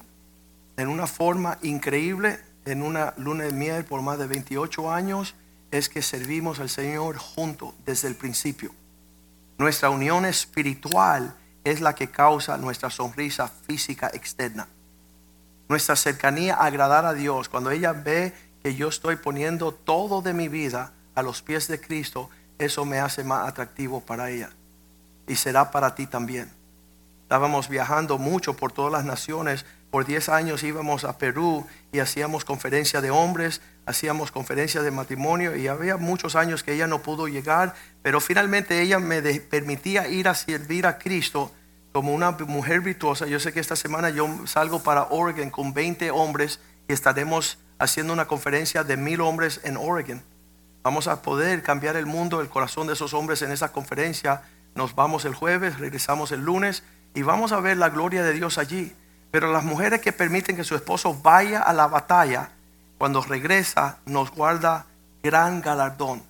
[0.77, 5.35] en una forma increíble, en una luna de miel por más de 28 años,
[5.71, 8.71] es que servimos al Señor juntos desde el principio.
[9.57, 14.67] Nuestra unión espiritual es la que causa nuestra sonrisa física externa.
[15.67, 20.33] Nuestra cercanía a agradar a Dios, cuando ella ve que yo estoy poniendo todo de
[20.33, 22.29] mi vida a los pies de Cristo,
[22.59, 24.49] eso me hace más atractivo para ella.
[25.27, 26.51] Y será para ti también.
[27.23, 29.65] Estábamos viajando mucho por todas las naciones.
[29.89, 35.55] Por 10 años íbamos a Perú y hacíamos conferencia de hombres, hacíamos conferencias de matrimonio
[35.55, 37.73] y había muchos años que ella no pudo llegar,
[38.03, 41.51] pero finalmente ella me permitía ir a servir a Cristo
[41.95, 43.25] como una mujer virtuosa.
[43.25, 46.59] Yo sé que esta semana yo salgo para Oregon con 20 hombres
[46.89, 50.21] y estaremos haciendo una conferencia de mil hombres en Oregon.
[50.83, 54.41] Vamos a poder cambiar el mundo, el corazón de esos hombres en esa conferencia.
[54.75, 58.57] Nos vamos el jueves, regresamos el lunes y vamos a ver la gloria de Dios
[58.57, 58.93] allí.
[59.31, 62.49] Pero las mujeres que permiten que su esposo vaya a la batalla,
[62.97, 64.85] cuando regresa nos guarda
[65.23, 66.23] gran galardón.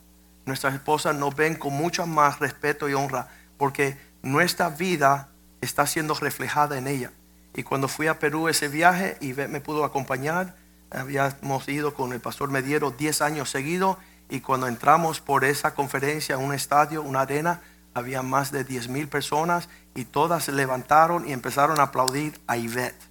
[0.45, 5.29] Nuestras esposas nos ven con mucho más respeto y honra porque nuestra vida
[5.65, 7.11] está siendo reflejada en ella.
[7.53, 10.55] Y cuando fui a Perú ese viaje y me pudo acompañar,
[10.89, 13.97] habíamos ido con el pastor Mediero 10 años seguidos
[14.29, 17.61] y cuando entramos por esa conferencia, un estadio, una arena,
[17.93, 22.57] había más de 10 mil personas y todas se levantaron y empezaron a aplaudir a
[22.57, 23.01] Ivette.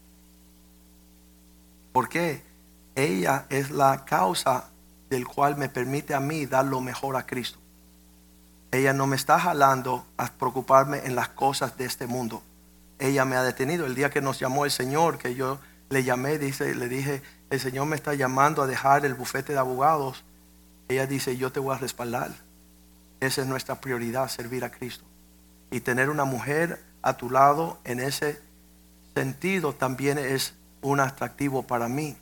[1.93, 2.43] ¿Por qué?
[2.95, 4.71] Ella es la causa
[5.09, 7.59] del cual me permite a mí dar lo mejor a Cristo.
[8.75, 12.43] Ella no me está jalando a preocuparme en las cosas de este mundo.
[12.99, 13.87] Ella me ha detenido.
[13.87, 15.61] El día que nos llamó el Señor, que yo
[15.91, 19.61] le llamé, dice, le dije, el Señor me está llamando a dejar el bufete de
[19.61, 20.25] abogados.
[20.89, 22.33] Ella dice, yo te voy a respaldar.
[23.21, 25.05] Esa es nuestra prioridad, servir a Cristo.
[25.71, 28.41] Y tener una mujer a tu lado en ese
[29.15, 32.17] sentido también es un atractivo para mí.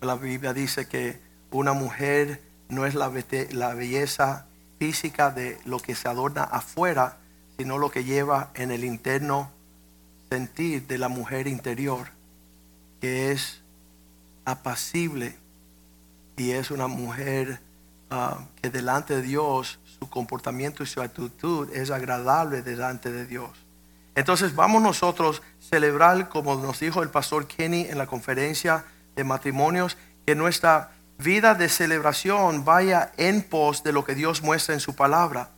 [0.00, 1.20] La Biblia dice que
[1.50, 4.46] una mujer no es la, belleza
[4.80, 7.18] física de lo que se adorna afuera,
[7.58, 9.50] sino lo que lleva en el interno
[10.30, 12.08] sentir de la mujer interior,
[12.98, 13.60] que es
[14.46, 15.36] apacible
[16.38, 17.60] y es una mujer
[18.08, 23.50] ah, que delante de Dios su comportamiento y su actitud es agradable delante de Dios.
[24.14, 29.98] Entonces vamos nosotros celebrar, como nos dijo el pastor Kenny en la conferencia de matrimonios,
[30.24, 34.96] que nuestra vida de celebración vaya en pos de lo que Dios muestra en su
[34.96, 35.50] palabra.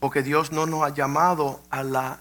[0.00, 2.20] Porque Dios no nos ha llamado a la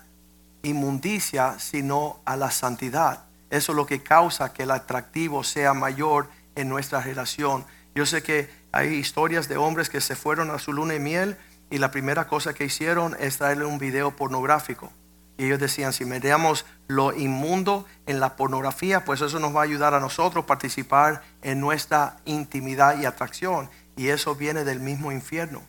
[0.63, 3.23] inmundicia, sino a la santidad.
[3.49, 7.65] Eso es lo que causa que el atractivo sea mayor en nuestra relación.
[7.95, 11.37] Yo sé que hay historias de hombres que se fueron a su luna de miel
[11.69, 14.91] y la primera cosa que hicieron es traerle un video pornográfico.
[15.37, 19.65] Y ellos decían, si miramos lo inmundo en la pornografía, pues eso nos va a
[19.65, 23.69] ayudar a nosotros participar en nuestra intimidad y atracción.
[23.95, 25.61] Y eso viene del mismo infierno.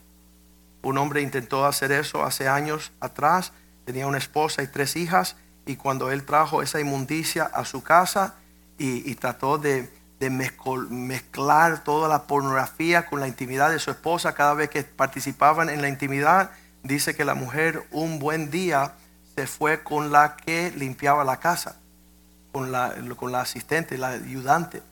[0.81, 3.51] Un hombre intentó hacer eso hace años atrás,
[3.85, 5.35] tenía una esposa y tres hijas,
[5.65, 8.35] y cuando él trajo esa inmundicia a su casa
[8.77, 9.89] y, trató de,
[10.89, 15.81] mezclar toda la pornografía con la intimidad de su esposa, cada vez que participaban en
[15.81, 16.51] la intimidad,
[16.81, 18.95] dice que la mujer un buen día
[19.39, 21.77] se fue con la que limpiaba la casa,
[22.51, 24.83] con la, con la asistente, la ayudante.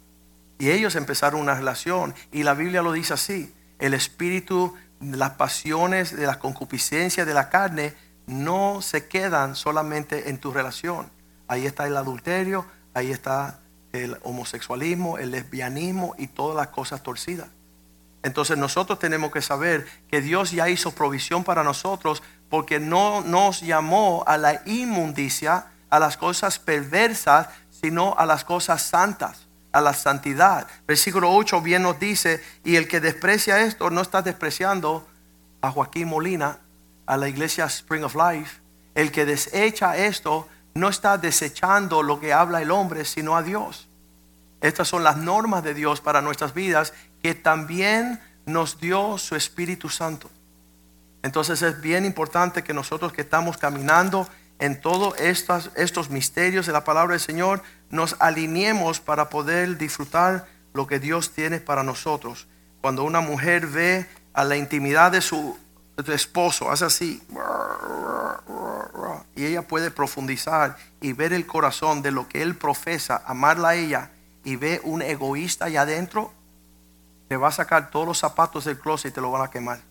[0.57, 2.15] Y ellos empezaron una relación.
[2.31, 3.53] Y la Biblia lo dice así.
[3.77, 7.93] El espíritu, las pasiones, de la concupiscencia de la carne
[8.25, 11.11] no se quedan solamente en tu relación.
[11.49, 13.59] Ahí está el adulterio, ahí está
[13.91, 17.49] el homosexualismo, el lesbianismo y todas las cosas torcidas.
[18.23, 23.61] Entonces nosotros tenemos que saber que Dios ya hizo provisión para nosotros porque no nos
[23.61, 29.93] llamó a la inmundicia, a las cosas perversas, sino a las cosas santas, a la
[29.93, 30.67] santidad.
[30.87, 35.07] Versículo 8 bien nos dice, y el que desprecia esto no está despreciando
[35.61, 36.59] a Joaquín Molina,
[37.05, 38.59] a la iglesia Spring of Life.
[38.95, 43.87] El que desecha esto no está desechando lo que habla el hombre, sino a Dios.
[44.61, 49.89] Estas son las normas de Dios para nuestras vidas que también nos dio su Espíritu
[49.89, 50.29] Santo.
[51.27, 54.29] Entonces es bien importante que nosotros que estamos caminando
[54.59, 60.47] en todos estos, estos misterios de la palabra del Señor, nos alineemos para poder disfrutar
[60.73, 62.47] lo que Dios tiene para nosotros.
[62.79, 65.59] Cuando una mujer ve a la intimidad de su,
[65.97, 67.21] de su esposo, hace así,
[69.35, 73.75] y ella puede profundizar y ver el corazón de lo que él profesa, amarla a
[73.75, 74.11] ella,
[74.45, 76.31] y ve un egoísta allá adentro,
[77.27, 79.81] te va a sacar todos los zapatos del closet y te lo van a quemar.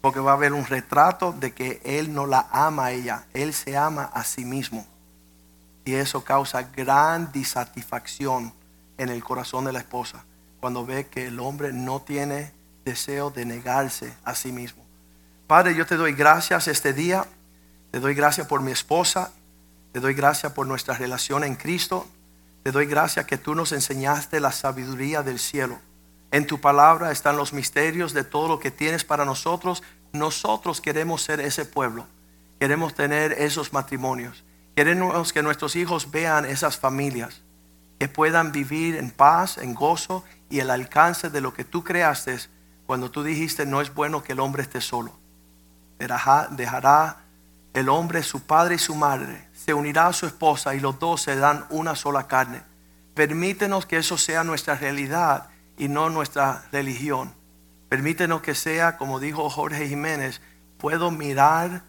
[0.00, 3.52] Porque va a haber un retrato de que él no la ama a ella, él
[3.52, 4.86] se ama a sí mismo.
[5.84, 8.52] Y eso causa gran disatisfacción
[8.96, 10.24] en el corazón de la esposa
[10.60, 12.52] cuando ve que el hombre no tiene
[12.84, 14.84] deseo de negarse a sí mismo.
[15.46, 17.24] Padre, yo te doy gracias este día,
[17.90, 19.32] te doy gracias por mi esposa,
[19.92, 22.06] te doy gracias por nuestra relación en Cristo,
[22.62, 25.78] te doy gracias que tú nos enseñaste la sabiduría del cielo.
[26.32, 29.82] En tu palabra están los misterios de todo lo que tienes para nosotros.
[30.12, 32.06] Nosotros queremos ser ese pueblo,
[32.58, 34.44] queremos tener esos matrimonios,
[34.76, 37.42] queremos que nuestros hijos vean esas familias,
[37.98, 42.38] que puedan vivir en paz, en gozo y el alcance de lo que tú creaste
[42.86, 45.12] cuando tú dijiste no es bueno que el hombre esté solo.
[45.98, 47.18] Dejará,
[47.72, 51.22] el hombre su padre y su madre, se unirá a su esposa y los dos
[51.22, 52.62] se dan una sola carne.
[53.14, 55.49] Permítenos que eso sea nuestra realidad
[55.80, 57.32] y no nuestra religión.
[57.88, 60.42] Permítenos que sea, como dijo Jorge Jiménez,
[60.78, 61.82] puedo mirar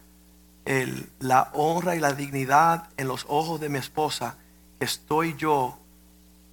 [0.64, 4.36] el- la honra y la dignidad en los ojos de mi esposa,
[4.78, 5.78] que estoy yo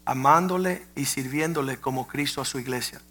[0.05, 3.01] amándole y sirviéndole como Cristo a su iglesia.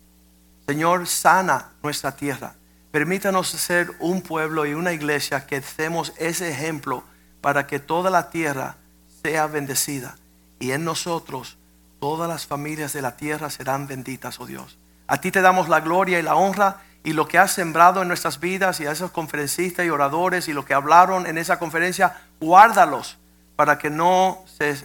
[0.66, 2.54] Señor, sana nuestra tierra.
[2.90, 7.02] Permítanos ser un pueblo y una iglesia que demos ese ejemplo
[7.40, 8.76] para que toda la tierra
[9.22, 10.16] sea bendecida.
[10.58, 11.57] Y en nosotros
[12.00, 14.78] todas las familias de la tierra serán benditas, oh Dios.
[15.06, 18.08] A ti te damos la gloria y la honra y lo que has sembrado en
[18.08, 22.20] nuestras vidas y a esos conferencistas y oradores y lo que hablaron en esa conferencia,
[22.40, 23.18] guárdalos
[23.56, 24.76] para que no se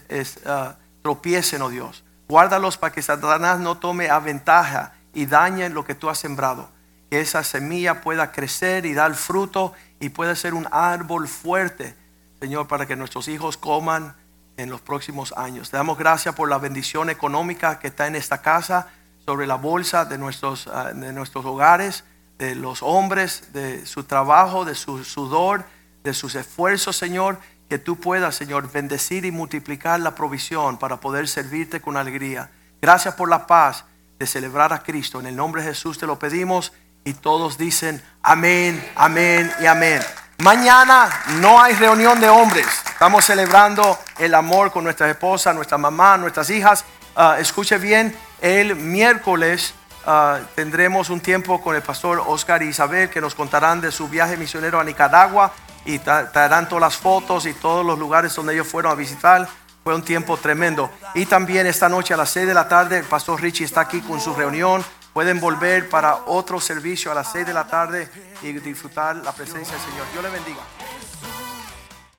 [0.46, 2.04] ah, tropiecen, oh Dios.
[2.28, 6.70] Guárdalos para que Satanás no tome a ventaja y dañe lo que tú has sembrado.
[7.10, 11.96] Que esa semilla pueda crecer y dar fruto y pueda ser un árbol fuerte,
[12.40, 14.16] Señor, para que nuestros hijos coman
[14.58, 15.70] en los próximos años.
[15.70, 18.88] Te damos gracias por la bendición económica que está en esta casa,
[19.26, 22.04] sobre la bolsa de nuestros, ah, de nuestros hogares,
[22.38, 25.66] de los hombres, de su trabajo, de su sudor,
[26.04, 27.40] de sus esfuerzos, Señor.
[27.70, 32.52] Que tú puedas, Señor, bendecir y multiplicar la provisión para poder servirte con alegría.
[32.82, 33.86] Gracias por la paz
[34.20, 35.20] de celebrar a Cristo.
[35.20, 36.74] En el nombre de Jesús te lo pedimos
[37.06, 40.02] y todos dicen amén, amén y amén.
[40.40, 42.66] Mañana no hay reunión de hombres.
[42.92, 46.84] Estamos celebrando el amor con nuestras esposas, nuestra mamá, nuestras hijas.
[47.16, 49.74] Ah, escuche bien, el miércoles
[50.06, 54.08] ah, tendremos un tiempo con el pastor Oscar y Isabel que nos contarán de su
[54.10, 55.52] viaje misionero a Nicaragua
[55.86, 59.48] y tra- traerán todas las fotos y todos los lugares donde ellos fueron a visitar.
[59.84, 60.90] Fue un tiempo tremendo.
[61.14, 64.02] Y también esta noche a las 6 de la tarde el pastor Richie está aquí
[64.02, 64.84] con su reunión.
[65.14, 68.10] Pueden volver para otro servicio a las 6 de la tarde
[68.42, 70.06] y disfrutar la presencia del Señor.
[70.12, 70.62] Dios le bendiga.